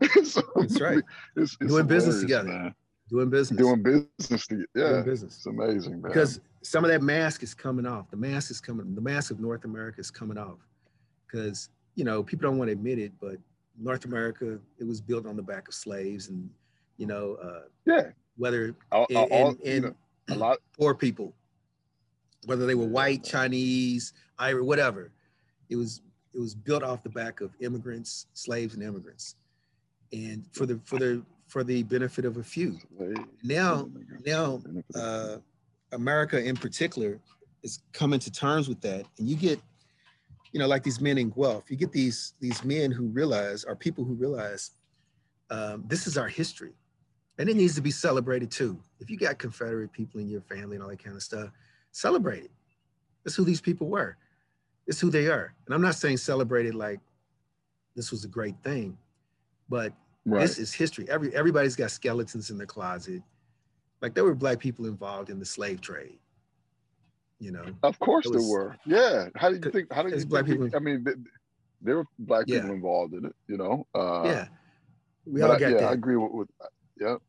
That's 0.00 0.12
right. 0.12 0.26
so, 0.26 0.42
That's 0.56 0.80
right. 0.80 1.02
It's, 1.36 1.56
it's 1.60 1.70
Doing 1.70 1.86
business 1.86 2.20
together. 2.20 2.48
Man. 2.48 2.74
Doing 3.08 3.30
business. 3.30 3.58
Doing 3.58 3.82
business 3.82 4.46
together. 4.46 4.68
Yeah. 4.74 4.88
Doing 4.90 5.04
business. 5.04 5.36
It's 5.36 5.46
amazing, 5.46 6.02
man. 6.02 6.12
Because 6.12 6.40
some 6.64 6.84
of 6.84 6.90
that 6.90 7.02
mask 7.02 7.42
is 7.42 7.54
coming 7.54 7.86
off. 7.86 8.10
The 8.10 8.16
mask 8.16 8.50
is 8.50 8.60
coming, 8.60 8.94
the 8.94 9.00
mask 9.00 9.30
of 9.30 9.38
North 9.38 9.64
America 9.64 10.00
is 10.00 10.10
coming 10.10 10.38
off. 10.38 10.58
Because, 11.26 11.68
you 11.94 12.04
know, 12.04 12.22
people 12.22 12.48
don't 12.48 12.58
want 12.58 12.68
to 12.68 12.72
admit 12.72 12.98
it, 12.98 13.12
but 13.20 13.36
North 13.78 14.04
America, 14.04 14.58
it 14.78 14.86
was 14.86 15.00
built 15.00 15.26
on 15.26 15.36
the 15.36 15.42
back 15.42 15.68
of 15.68 15.74
slaves 15.74 16.28
and, 16.28 16.48
you 16.96 17.06
know, 17.06 17.36
uh, 17.42 17.62
yeah 17.84 18.10
whether 18.36 18.74
all, 18.90 19.06
in, 19.10 19.16
all, 19.16 19.50
in, 19.50 19.56
in 19.62 19.74
you 19.74 19.80
know, 19.80 19.94
a 20.30 20.36
lot 20.36 20.58
poor 20.78 20.94
people, 20.94 21.32
whether 22.46 22.66
they 22.66 22.74
were 22.74 22.86
white, 22.86 23.22
Chinese, 23.24 24.12
Irish, 24.38 24.64
whatever. 24.64 25.12
It 25.68 25.76
was 25.76 26.02
it 26.34 26.40
was 26.40 26.54
built 26.54 26.82
off 26.82 27.02
the 27.02 27.10
back 27.10 27.40
of 27.40 27.52
immigrants, 27.60 28.26
slaves, 28.32 28.74
and 28.74 28.82
immigrants, 28.82 29.36
and 30.12 30.44
for 30.52 30.66
the 30.66 30.80
for 30.84 30.98
the 30.98 31.22
for 31.46 31.62
the 31.62 31.82
benefit 31.84 32.24
of 32.24 32.38
a 32.38 32.42
few. 32.42 32.78
Now, 33.42 33.88
now, 34.24 34.60
uh, 34.94 35.36
America 35.94 36.42
in 36.42 36.56
particular 36.56 37.20
is 37.62 37.80
coming 37.92 38.20
to 38.20 38.30
terms 38.30 38.68
with 38.68 38.80
that, 38.82 39.06
and 39.18 39.28
you 39.28 39.36
get, 39.36 39.60
you 40.52 40.60
know, 40.60 40.66
like 40.66 40.82
these 40.82 41.00
men 41.00 41.18
in 41.18 41.30
Guelph, 41.30 41.70
you 41.70 41.76
get 41.76 41.92
these 41.92 42.34
these 42.40 42.62
men 42.64 42.90
who 42.90 43.06
realize, 43.06 43.64
are 43.64 43.74
people 43.74 44.04
who 44.04 44.14
realize, 44.14 44.72
um, 45.50 45.84
this 45.86 46.06
is 46.06 46.18
our 46.18 46.28
history 46.28 46.74
and 47.38 47.48
it 47.48 47.56
needs 47.56 47.74
to 47.74 47.80
be 47.80 47.90
celebrated 47.90 48.50
too. 48.50 48.78
If 49.00 49.10
you 49.10 49.16
got 49.16 49.38
Confederate 49.38 49.92
people 49.92 50.20
in 50.20 50.28
your 50.28 50.40
family 50.42 50.76
and 50.76 50.82
all 50.82 50.90
that 50.90 51.02
kind 51.02 51.16
of 51.16 51.22
stuff, 51.22 51.50
celebrate 51.92 52.44
it. 52.44 52.50
That's 53.24 53.34
who 53.34 53.44
these 53.44 53.60
people 53.60 53.88
were. 53.88 54.16
It's 54.86 55.00
who 55.00 55.10
they 55.10 55.26
are. 55.26 55.54
And 55.66 55.74
I'm 55.74 55.82
not 55.82 55.94
saying 55.94 56.18
celebrate 56.18 56.66
it 56.66 56.74
like 56.74 57.00
this 57.96 58.10
was 58.10 58.24
a 58.24 58.28
great 58.28 58.54
thing, 58.62 58.96
but 59.68 59.92
right. 60.24 60.40
this 60.42 60.58
is 60.58 60.72
history. 60.72 61.06
Every 61.08 61.34
everybody's 61.34 61.76
got 61.76 61.90
skeletons 61.90 62.50
in 62.50 62.58
their 62.58 62.66
closet. 62.66 63.22
Like 64.04 64.12
there 64.12 64.24
were 64.24 64.34
black 64.34 64.58
people 64.58 64.84
involved 64.84 65.30
in 65.30 65.38
the 65.38 65.46
slave 65.46 65.80
trade. 65.80 66.18
You 67.40 67.52
know. 67.52 67.64
Of 67.82 67.98
course 68.00 68.26
was, 68.26 68.36
there 68.36 68.52
were. 68.52 68.76
Yeah. 68.84 69.28
How 69.34 69.48
do 69.48 69.54
you 69.54 69.72
think? 69.72 69.90
How 69.90 70.02
do 70.02 70.10
you 70.10 70.26
black 70.26 70.44
think, 70.44 70.60
people? 70.60 70.76
I 70.76 70.78
mean, 70.78 71.06
there 71.80 71.96
were 71.96 72.04
black 72.18 72.44
people 72.44 72.70
involved 72.70 73.14
in 73.14 73.24
it. 73.24 73.34
You 73.48 73.56
know. 73.56 73.86
Uh, 73.94 74.24
yeah. 74.26 74.48
We 75.24 75.40
all 75.40 75.58
got 75.58 75.60
yeah, 75.62 75.68
that. 75.78 75.84
I 75.84 75.92
agree 75.94 76.16
with, 76.16 76.32
with 76.32 76.48
Yep. 77.00 77.22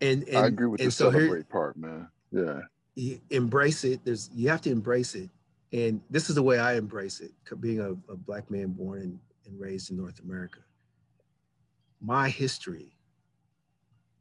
And, 0.00 0.26
and 0.26 0.38
I 0.38 0.46
agree 0.46 0.68
with 0.68 0.80
the 0.80 0.90
so 0.90 1.10
celebrate 1.10 1.36
here, 1.36 1.46
part, 1.50 1.76
man. 1.76 2.08
Yeah. 2.32 2.60
embrace 3.28 3.84
it. 3.84 4.00
There's 4.06 4.30
you 4.34 4.48
have 4.48 4.62
to 4.62 4.70
embrace 4.70 5.14
it. 5.14 5.28
And 5.70 6.00
this 6.08 6.30
is 6.30 6.34
the 6.34 6.42
way 6.42 6.58
I 6.58 6.76
embrace 6.76 7.20
it, 7.20 7.32
being 7.60 7.80
a, 7.80 7.90
a 8.10 8.16
black 8.16 8.50
man 8.50 8.68
born 8.68 9.02
and, 9.02 9.18
and 9.44 9.60
raised 9.60 9.90
in 9.90 9.98
North 9.98 10.20
America. 10.20 10.60
My 12.00 12.30
history, 12.30 12.93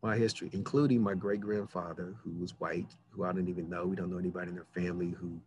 my 0.04 0.18
history, 0.18 0.50
including 0.54 1.02
my 1.02 1.14
great 1.14 1.42
grandfather, 1.42 2.14
who 2.24 2.32
was 2.40 2.52
white, 2.60 2.94
who 3.10 3.24
I 3.24 3.32
didn't 3.32 3.50
even 3.50 3.70
know. 3.70 3.86
We 3.86 3.96
don't 3.96 4.12
know 4.12 4.20
anybody 4.20 4.50
in 4.50 4.56
their 4.56 4.68
family 4.76 5.16
who, 5.20 5.40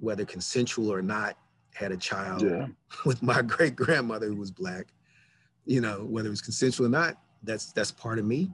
whether 0.00 0.24
consensual 0.24 0.92
or 0.92 1.02
not, 1.02 1.36
had 1.74 1.92
a 1.92 1.96
child 1.96 2.42
yeah. 2.42 2.66
with 3.04 3.22
my 3.22 3.42
great 3.42 3.76
grandmother 3.76 4.26
who 4.28 4.36
was 4.36 4.50
black. 4.50 4.88
You 5.66 5.80
know, 5.80 6.04
whether 6.08 6.28
it 6.28 6.30
was 6.30 6.42
consensual 6.42 6.86
or 6.86 6.90
not, 6.90 7.18
that's 7.44 7.72
that's 7.72 7.92
part 7.92 8.18
of 8.18 8.24
me 8.24 8.50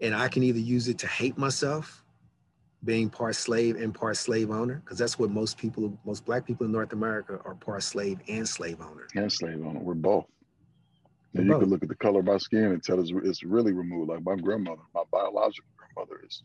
and 0.00 0.14
i 0.14 0.28
can 0.28 0.42
either 0.42 0.58
use 0.58 0.88
it 0.88 0.98
to 0.98 1.06
hate 1.06 1.38
myself 1.38 2.04
being 2.84 3.08
part 3.08 3.36
slave 3.36 3.76
and 3.76 3.94
part 3.94 4.16
slave 4.16 4.50
owner 4.50 4.82
because 4.84 4.98
that's 4.98 5.18
what 5.18 5.30
most 5.30 5.56
people 5.56 5.96
most 6.04 6.24
black 6.24 6.44
people 6.44 6.66
in 6.66 6.72
north 6.72 6.92
america 6.92 7.38
are 7.44 7.54
part 7.54 7.82
slave 7.82 8.18
and 8.28 8.48
slave 8.48 8.80
owner 8.80 9.06
and 9.14 9.30
slave 9.30 9.64
owner 9.64 9.78
we're 9.80 9.94
both 9.94 10.26
And 11.34 11.46
you 11.46 11.58
can 11.58 11.70
look 11.70 11.82
at 11.82 11.88
the 11.88 11.94
color 11.94 12.20
of 12.20 12.26
my 12.26 12.36
skin 12.36 12.64
and 12.64 12.82
tell 12.82 13.00
it's, 13.00 13.10
it's 13.24 13.42
really 13.42 13.72
removed. 13.72 14.10
Like 14.10 14.22
my 14.22 14.36
grandmother, 14.36 14.82
my 14.94 15.02
biological 15.10 15.68
grandmother 15.76 16.20
is 16.26 16.42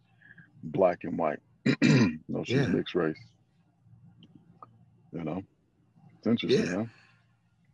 black 0.63 1.03
and 1.03 1.17
white. 1.17 1.39
no, 2.27 2.43
she's 2.43 2.55
yeah. 2.55 2.67
mixed 2.67 2.95
race. 2.95 3.17
You 5.11 5.23
know, 5.23 5.43
it's 6.17 6.27
interesting, 6.27 6.65
yeah. 6.65 6.75
Huh? 6.75 6.85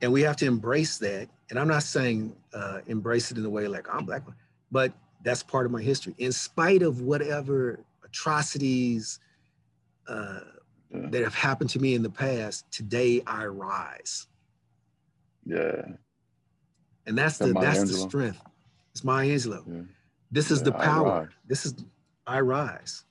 And 0.02 0.12
we 0.12 0.22
have 0.22 0.36
to 0.38 0.46
embrace 0.46 0.98
that. 1.00 1.30
And 1.50 1.60
I'm 1.60 1.68
not 1.68 1.84
saying 1.84 2.36
uh, 2.54 2.80
embrace 2.88 3.32
it 3.32 3.38
in 3.38 3.46
a 3.46 3.50
way 3.50 3.68
like 3.68 3.88
I'm 3.94 4.06
black, 4.06 4.24
but 4.72 4.92
that's 5.24 5.44
part 5.44 5.66
of 5.66 5.72
my 5.72 5.82
history. 5.82 6.16
In 6.18 6.32
spite 6.32 6.82
of 6.82 7.02
whatever 7.02 7.80
atrocities 8.04 9.20
uh, 10.08 10.40
yeah. 10.92 11.10
that 11.10 11.24
have 11.24 11.36
happened 11.36 11.70
to 11.72 11.80
me 11.80 11.96
in 11.96 12.04
the 12.04 12.10
past, 12.10 12.70
today 12.72 13.22
I 13.28 13.46
rise. 13.46 14.28
Yeah. 15.46 15.84
And 17.06 17.18
that's 17.18 17.38
the 17.38 17.54
that's 17.54 17.82
the 17.82 17.94
strength. 17.94 18.42
It's 18.92 19.04
Maya 19.04 19.28
Angelou. 19.28 19.64
Yeah. 19.68 19.82
This 20.32 20.52
is 20.52 20.60
yeah, 20.60 20.66
the 20.66 20.72
power. 20.74 21.30
This 21.48 21.66
is 21.66 21.76
I 22.26 22.40
rise. 22.40 23.04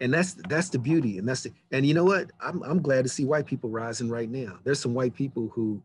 And 0.00 0.12
that's 0.12 0.34
that's 0.34 0.68
the 0.68 0.78
beauty. 0.78 1.18
And 1.18 1.28
that's 1.28 1.42
the 1.42 1.52
and 1.70 1.86
you 1.86 1.94
know 1.94 2.04
what? 2.04 2.30
I'm 2.40 2.62
I'm 2.62 2.82
glad 2.82 3.04
to 3.04 3.08
see 3.08 3.24
white 3.24 3.46
people 3.46 3.70
rising 3.70 4.08
right 4.08 4.28
now. 4.28 4.58
There's 4.64 4.80
some 4.80 4.94
white 4.94 5.14
people 5.14 5.48
who, 5.54 5.80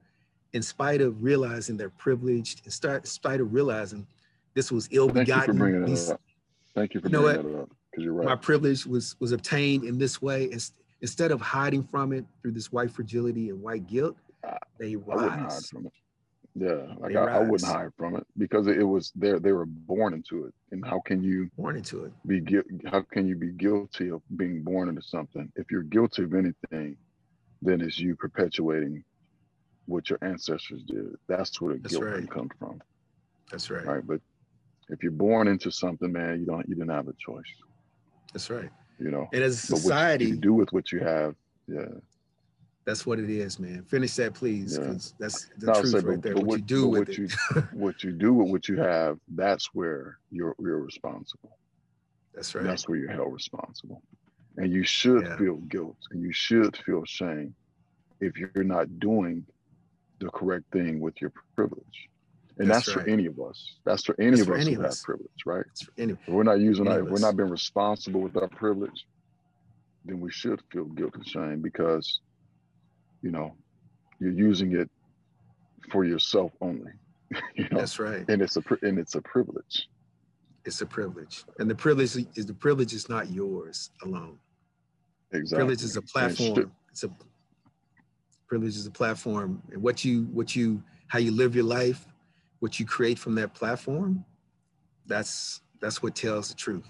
in 0.54 0.62
spite 0.62 1.02
of 1.02 1.24
realizing 1.24 1.78
they're 1.78 1.90
privileged, 1.90 2.66
in, 2.66 2.72
start, 2.72 3.04
in 3.04 3.06
spite 3.06 3.40
of 3.40 3.54
realizing 3.54 4.08
this 4.54 4.72
was 4.72 4.90
ill 4.92 5.08
begotten. 5.08 5.28
Thank 5.28 5.48
you 5.48 5.54
for 5.54 5.60
bringing 5.60 5.94
that 5.94 6.14
up. 6.14 6.22
Thank 6.74 6.94
you 6.96 7.02
for 7.02 7.08
you 7.08 7.14
know 7.14 7.22
bringing 7.22 7.52
that 7.54 7.62
up. 7.62 7.70
Because 7.92 8.04
you're 8.04 8.14
right. 8.14 8.26
My 8.26 8.36
privilege 8.36 8.86
was 8.86 9.16
was 9.20 9.32
obtained 9.32 9.84
in 9.84 9.98
this 9.98 10.22
way. 10.22 10.52
Instead 11.00 11.32
of 11.32 11.40
hiding 11.40 11.84
from 11.84 12.12
it 12.12 12.26
through 12.42 12.52
this 12.52 12.72
white 12.72 12.90
fragility 12.90 13.50
and 13.50 13.62
white 13.62 13.86
guilt, 13.86 14.18
they 14.80 14.96
rise. 14.96 15.72
Yeah, 16.60 16.94
like 16.98 17.16
I, 17.16 17.36
I, 17.36 17.40
wouldn't 17.40 17.72
hide 17.72 17.92
from 17.98 18.16
it 18.16 18.26
because 18.36 18.66
it 18.66 18.82
was 18.82 19.12
there. 19.16 19.40
They 19.40 19.52
were 19.52 19.68
born 19.68 20.16
into 20.16 20.46
it, 20.46 20.54
and 20.72 20.84
how 20.84 21.00
can 21.00 21.22
you 21.22 21.52
born 21.56 21.78
into 21.78 22.06
it? 22.06 22.12
Be 22.26 22.44
how 22.90 23.02
can 23.02 23.28
you 23.28 23.36
be 23.36 23.52
guilty 23.52 24.10
of 24.10 24.24
being 24.38 24.64
born 24.64 24.90
into 24.90 25.04
something? 25.04 25.52
If 25.56 25.70
you're 25.70 25.84
guilty 25.84 26.24
of 26.24 26.34
anything, 26.34 26.98
then 27.62 27.82
it's 27.82 28.00
you 28.00 28.16
perpetuating 28.16 29.04
what 29.86 30.10
your 30.10 30.18
ancestors 30.24 30.82
did. 30.84 31.16
That's 31.28 31.62
where 31.62 31.76
the 31.76 31.80
That's 31.82 31.96
guilt 31.96 32.06
right. 32.06 32.30
comes 32.30 32.52
from. 32.58 32.82
That's 33.52 33.70
right. 33.70 33.86
Right, 33.86 34.08
but 34.08 34.20
if 34.90 35.04
you're 35.04 35.12
born 35.12 35.48
into 35.48 35.72
something, 35.72 36.12
man, 36.12 36.40
you 36.40 36.48
don't 36.48 36.68
you 36.68 36.74
didn't 36.74 36.90
have 36.90 37.08
a 37.08 37.14
choice. 37.20 37.44
That's 38.34 38.50
right. 38.50 38.70
You 38.98 39.12
know, 39.12 39.28
and 39.32 39.44
as 39.44 39.64
a 39.64 39.68
society, 39.68 40.26
you 40.26 40.38
do 40.38 40.54
with 40.54 40.74
what 40.74 40.92
you 40.92 41.02
have, 41.02 41.36
yeah. 41.68 41.86
That's 42.88 43.06
what 43.06 43.20
it 43.20 43.30
is, 43.30 43.60
man. 43.60 43.84
Finish 43.84 44.16
that, 44.16 44.34
please, 44.34 44.80
because 44.80 45.14
yeah. 45.20 45.26
that's 45.26 45.50
the 45.58 45.66
no, 45.66 45.74
truth 45.74 45.92
say, 45.92 46.00
right 46.00 46.22
there. 46.22 46.36
What, 46.36 46.46
what, 46.46 46.60
you 46.60 46.66
do 46.66 46.88
with 46.88 47.00
what 47.00 47.10
it. 47.10 47.18
you 47.18 47.28
what 47.74 48.02
you 48.02 48.14
do 48.14 48.34
with 48.34 48.50
what 48.50 48.70
you 48.70 48.78
have, 48.78 49.20
that's 49.36 49.74
where 49.74 50.20
you're 50.32 50.56
you're 50.58 50.80
responsible. 50.80 51.58
That's 52.34 52.56
right. 52.56 52.64
That's 52.64 52.88
where 52.88 52.98
you're 52.98 53.12
held 53.12 53.34
responsible, 53.34 54.02
and 54.56 54.72
you 54.72 54.86
should 54.86 55.26
yeah. 55.26 55.36
feel 55.36 55.58
guilt 55.58 55.98
and 56.12 56.22
you 56.22 56.32
should 56.32 56.78
feel 56.78 57.04
shame 57.04 57.54
if 58.22 58.38
you're 58.38 58.64
not 58.64 59.02
doing 59.02 59.46
the 60.20 60.30
correct 60.30 60.72
thing 60.72 61.02
with 61.02 61.20
your 61.20 61.34
privilege. 61.58 62.10
And 62.58 62.70
that's, 62.70 62.86
that's 62.86 62.96
right. 62.96 63.04
for 63.04 63.12
any 63.12 63.26
of 63.26 63.38
us. 63.42 63.80
That's 63.84 64.06
for 64.06 64.16
any 64.18 64.30
that's 64.30 64.42
of 64.44 64.48
for 64.48 64.56
us 64.56 64.66
any 64.66 64.76
who 64.76 64.82
have 64.84 65.04
privilege, 65.04 65.46
right? 65.46 65.66
Any, 65.98 66.14
if 66.14 66.20
we're 66.30 66.44
not 66.44 66.62
using 66.62 66.88
our, 66.88 67.04
we're 67.04 67.20
not 67.20 67.36
being 67.36 67.50
responsible 67.50 68.22
with 68.22 68.38
our 68.38 68.48
privilege, 68.48 69.06
then 70.06 70.22
we 70.22 70.32
should 70.32 70.62
feel 70.72 70.86
guilt 70.86 71.16
and 71.16 71.28
shame 71.28 71.62
because 71.62 72.22
you 73.22 73.32
know, 73.32 73.56
you're 74.20 74.32
using 74.32 74.76
it 74.76 74.90
for 75.92 76.04
yourself 76.04 76.52
only. 76.62 76.92
you 77.56 77.68
know? 77.72 77.80
That's 77.80 78.00
right. 78.00 78.26
And 78.30 78.42
it's 78.42 78.58
a 78.58 78.64
and 78.82 78.98
it's 78.98 79.16
a 79.16 79.22
privilege. 79.22 79.88
It's 80.66 80.82
a 80.82 80.86
privilege, 80.86 81.46
and 81.60 81.70
the 81.70 81.76
privilege 81.76 82.16
is 82.36 82.46
the 82.46 82.54
privilege 82.54 82.94
is 82.94 83.08
not 83.08 83.32
yours 83.32 83.92
alone. 84.04 84.38
Exactly. 85.32 85.58
Privilege 85.58 85.84
is 85.84 85.96
a 85.96 86.02
platform. 86.02 86.72
It's 86.92 87.04
a 87.04 87.10
privilege 88.48 88.76
is 88.76 88.86
a 88.86 88.92
platform, 88.92 89.62
and 89.72 89.82
what 89.82 90.04
you 90.04 90.24
what 90.34 90.56
you 90.56 90.84
how 91.08 91.20
you 91.20 91.32
live 91.32 91.56
your 91.56 91.64
life, 91.64 92.06
what 92.60 92.80
you 92.80 92.86
create 92.86 93.18
from 93.18 93.36
that 93.36 93.54
platform, 93.54 94.26
that's 95.06 95.62
that's 95.80 96.04
what 96.04 96.16
tells 96.16 96.50
the 96.50 96.56
truth. 96.56 96.90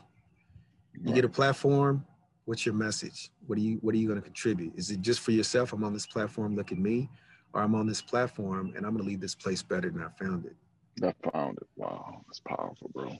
You 0.93 1.05
right. 1.05 1.15
get 1.15 1.25
a 1.25 1.29
platform, 1.29 2.03
what's 2.47 2.65
your 2.65 2.75
message? 2.75 3.29
What 3.45 3.57
are 3.59 3.61
you 3.61 3.77
what 3.81 3.93
are 3.93 3.97
you 3.97 4.07
going 4.07 4.19
to 4.19 4.25
contribute? 4.25 4.73
Is 4.75 4.89
it 4.89 5.01
just 5.01 5.19
for 5.19 5.31
yourself? 5.31 5.73
I'm 5.73 5.83
on 5.83 5.93
this 5.93 6.07
platform, 6.07 6.55
look 6.55 6.71
at 6.71 6.79
me, 6.79 7.09
or 7.53 7.61
I'm 7.61 7.75
on 7.75 7.85
this 7.85 8.01
platform 8.01 8.73
and 8.75 8.85
I'm 8.85 8.93
going 8.93 9.03
to 9.03 9.07
leave 9.07 9.19
this 9.19 9.35
place 9.35 9.61
better 9.61 9.89
than 9.89 10.01
I 10.01 10.09
found 10.23 10.45
it. 10.45 10.55
I 11.03 11.29
found 11.31 11.57
it. 11.57 11.67
Wow, 11.75 12.21
that's 12.25 12.39
powerful, 12.39 12.89
bro. 12.93 13.11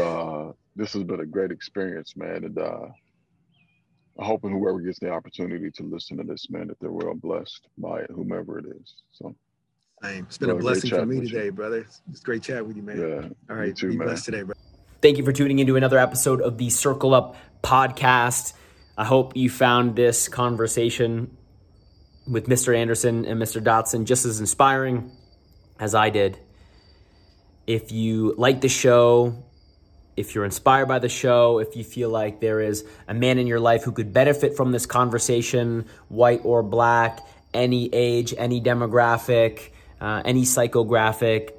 Uh, 0.00 0.52
this 0.76 0.92
has 0.92 1.02
been 1.02 1.20
a 1.20 1.26
great 1.26 1.50
experience, 1.50 2.16
man, 2.16 2.44
and 2.44 2.58
uh, 2.58 2.86
I'm 4.18 4.24
hoping 4.24 4.52
whoever 4.52 4.80
gets 4.80 5.00
the 5.00 5.10
opportunity 5.10 5.70
to 5.72 5.82
listen 5.82 6.16
to 6.18 6.22
this, 6.22 6.48
man, 6.48 6.68
that 6.68 6.78
they're 6.80 6.90
well 6.90 7.14
blessed 7.14 7.66
by 7.76 8.00
it, 8.00 8.10
whomever 8.10 8.58
it 8.58 8.66
is. 8.66 8.94
So. 9.12 9.34
Same. 10.02 10.26
It's 10.26 10.36
been 10.36 10.48
brother, 10.48 10.60
a 10.60 10.62
blessing 10.62 10.90
for 10.90 11.06
me 11.06 11.26
today, 11.26 11.46
you. 11.46 11.52
brother. 11.52 11.86
It's 12.10 12.20
great 12.20 12.42
chat 12.42 12.66
with 12.66 12.76
you, 12.76 12.82
man. 12.82 12.98
Yeah. 12.98 13.28
All 13.48 13.56
right. 13.56 13.74
Too, 13.74 13.88
be 13.88 13.96
man. 13.96 14.08
blessed 14.08 14.26
today, 14.26 14.42
bro. 14.42 14.54
Thank 15.00 15.16
you 15.16 15.24
for 15.24 15.32
tuning 15.32 15.58
into 15.58 15.76
another 15.76 15.98
episode 15.98 16.42
of 16.42 16.58
the 16.58 16.68
Circle 16.68 17.14
Up 17.14 17.34
podcast. 17.62 18.52
I 18.98 19.04
hope 19.04 19.36
you 19.36 19.50
found 19.50 19.94
this 19.94 20.26
conversation 20.28 21.36
with 22.26 22.46
Mr. 22.46 22.74
Anderson 22.74 23.26
and 23.26 23.40
Mr. 23.40 23.62
Dotson 23.62 24.06
just 24.06 24.24
as 24.24 24.40
inspiring 24.40 25.10
as 25.78 25.94
I 25.94 26.10
did. 26.10 26.38
If 27.66 27.92
you 27.92 28.34
like 28.38 28.62
the 28.62 28.68
show, 28.68 29.44
if 30.16 30.34
you're 30.34 30.46
inspired 30.46 30.86
by 30.86 30.98
the 30.98 31.10
show, 31.10 31.58
if 31.58 31.76
you 31.76 31.84
feel 31.84 32.08
like 32.08 32.40
there 32.40 32.60
is 32.60 32.84
a 33.06 33.12
man 33.12 33.38
in 33.38 33.46
your 33.46 33.60
life 33.60 33.84
who 33.84 33.92
could 33.92 34.14
benefit 34.14 34.56
from 34.56 34.72
this 34.72 34.86
conversation, 34.86 35.84
white 36.08 36.40
or 36.44 36.62
black, 36.62 37.20
any 37.52 37.92
age, 37.92 38.32
any 38.38 38.62
demographic, 38.62 39.70
uh, 40.00 40.22
any 40.24 40.42
psychographic, 40.42 41.50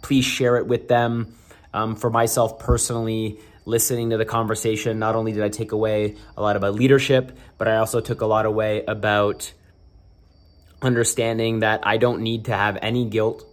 please 0.00 0.24
share 0.24 0.56
it 0.56 0.66
with 0.66 0.88
them. 0.88 1.34
Um, 1.74 1.96
for 1.96 2.08
myself 2.08 2.58
personally, 2.58 3.38
listening 3.68 4.10
to 4.10 4.16
the 4.16 4.24
conversation, 4.24 4.98
not 4.98 5.14
only 5.14 5.32
did 5.32 5.42
I 5.42 5.50
take 5.50 5.72
away 5.72 6.16
a 6.36 6.42
lot 6.42 6.56
about 6.56 6.74
leadership, 6.74 7.36
but 7.58 7.68
I 7.68 7.76
also 7.76 8.00
took 8.00 8.22
a 8.22 8.26
lot 8.26 8.46
away 8.46 8.82
about 8.86 9.52
understanding 10.80 11.60
that 11.60 11.86
I 11.86 11.98
don't 11.98 12.22
need 12.22 12.46
to 12.46 12.56
have 12.56 12.78
any 12.80 13.04
guilt 13.04 13.44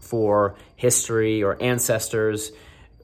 for 0.00 0.56
history 0.74 1.42
or 1.42 1.60
ancestors, 1.60 2.50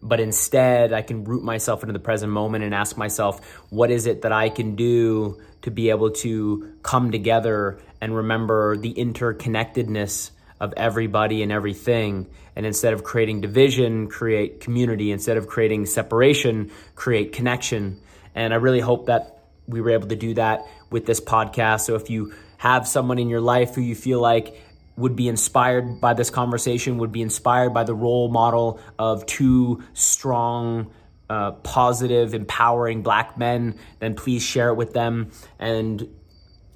but 0.03 0.21
instead 0.21 0.93
I 0.93 1.03
can 1.03 1.25
root 1.25 1.45
myself 1.45 1.83
into 1.83 1.93
the 1.93 1.99
present 1.99 2.33
moment 2.33 2.65
and 2.65 2.75
ask 2.75 2.97
myself, 2.97 3.45
what 3.69 3.91
is 3.91 4.07
it 4.07 4.23
that 4.23 4.33
I 4.33 4.49
can 4.49 4.75
do 4.75 5.41
to 5.63 5.71
be 5.71 5.91
able 5.91 6.13
to 6.13 6.77
come 6.83 7.11
together 7.11 7.79
and 8.01 8.17
remember 8.17 8.77
the 8.77 8.95
interconnectedness 8.95 10.31
of 10.61 10.75
everybody 10.77 11.43
and 11.43 11.51
everything. 11.51 12.29
And 12.57 12.65
instead 12.65 12.93
of 12.93 13.05
creating 13.05 13.41
division, 13.41 14.09
create 14.09 14.61
community. 14.61 15.11
Instead 15.11 15.37
of 15.37 15.47
creating 15.47 15.87
separation, 15.87 16.71
create 16.95 17.33
connection. 17.33 18.01
And 18.35 18.53
I 18.53 18.57
really 18.57 18.81
hope 18.81 19.07
that 19.07 19.45
we 19.67 19.81
were 19.81 19.91
able 19.91 20.09
to 20.09 20.17
do 20.17 20.35
that 20.35 20.67
with 20.91 21.07
this 21.07 21.21
podcast. 21.21 21.83
So 21.83 21.95
if 21.95 22.11
you 22.11 22.35
have 22.59 22.87
someone 22.87 23.19
in 23.19 23.29
your 23.29 23.41
life 23.41 23.75
who 23.75 23.81
you 23.81 23.95
feel 23.95 24.21
like 24.21 24.61
would 24.97 25.17
be 25.17 25.29
inspired 25.29 26.01
by 26.01 26.15
this 26.15 26.31
conversation, 26.31 26.99
would 26.99 27.13
be 27.13 27.23
inspired 27.23 27.71
by 27.71 27.85
the 27.85 27.95
role 27.95 28.29
model 28.29 28.81
of 28.99 29.27
two 29.27 29.83
strong, 29.93 30.93
uh, 31.29 31.53
positive, 31.53 32.35
empowering 32.35 33.03
black 33.03 33.37
men, 33.37 33.77
then 33.99 34.15
please 34.15 34.43
share 34.43 34.69
it 34.69 34.75
with 34.75 34.93
them. 34.93 35.33
And 35.59 36.09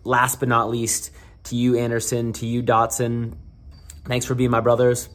last 0.02 0.40
but 0.40 0.48
not 0.48 0.68
least, 0.68 1.12
to 1.44 1.56
you, 1.56 1.76
Anderson, 1.76 2.32
to 2.34 2.46
you, 2.46 2.62
Dotson, 2.62 3.34
Thanks 4.08 4.24
for 4.24 4.34
being 4.34 4.50
my 4.50 4.60
brothers. 4.60 5.06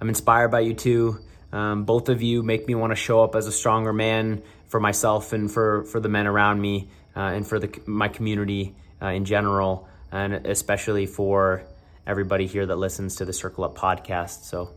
I'm 0.00 0.08
inspired 0.08 0.48
by 0.48 0.60
you 0.60 0.72
too. 0.72 1.18
Um, 1.52 1.84
both 1.84 2.08
of 2.08 2.22
you 2.22 2.42
make 2.42 2.66
me 2.66 2.74
want 2.74 2.90
to 2.90 2.96
show 2.96 3.22
up 3.22 3.36
as 3.36 3.46
a 3.46 3.52
stronger 3.52 3.92
man 3.92 4.42
for 4.68 4.80
myself 4.80 5.34
and 5.34 5.52
for, 5.52 5.84
for 5.84 6.00
the 6.00 6.08
men 6.08 6.26
around 6.26 6.58
me 6.58 6.88
uh, 7.14 7.20
and 7.20 7.46
for 7.46 7.58
the, 7.58 7.70
my 7.84 8.08
community 8.08 8.74
uh, 9.02 9.08
in 9.08 9.26
general, 9.26 9.86
and 10.10 10.46
especially 10.46 11.04
for 11.04 11.64
everybody 12.06 12.46
here 12.46 12.64
that 12.64 12.76
listens 12.76 13.16
to 13.16 13.26
the 13.26 13.32
Circle 13.34 13.64
Up 13.64 13.76
podcast. 13.76 14.44
So 14.44 14.70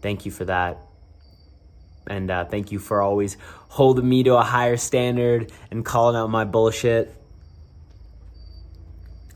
thank 0.00 0.24
you 0.24 0.30
for 0.30 0.44
that. 0.44 0.78
And 2.06 2.30
uh, 2.30 2.44
thank 2.44 2.70
you 2.70 2.78
for 2.78 3.02
always 3.02 3.36
holding 3.66 4.08
me 4.08 4.22
to 4.22 4.36
a 4.36 4.42
higher 4.42 4.76
standard 4.76 5.50
and 5.72 5.84
calling 5.84 6.14
out 6.14 6.30
my 6.30 6.44
bullshit 6.44 7.12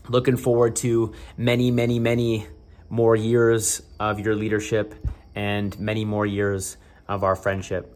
looking 0.09 0.37
forward 0.37 0.75
to 0.77 1.13
many, 1.37 1.71
many, 1.71 1.99
many 1.99 2.47
more 2.89 3.15
years 3.15 3.81
of 3.99 4.19
your 4.19 4.35
leadership 4.35 4.93
and 5.35 5.77
many 5.79 6.05
more 6.05 6.25
years 6.25 6.77
of 7.07 7.23
our 7.23 7.35
friendship. 7.35 7.94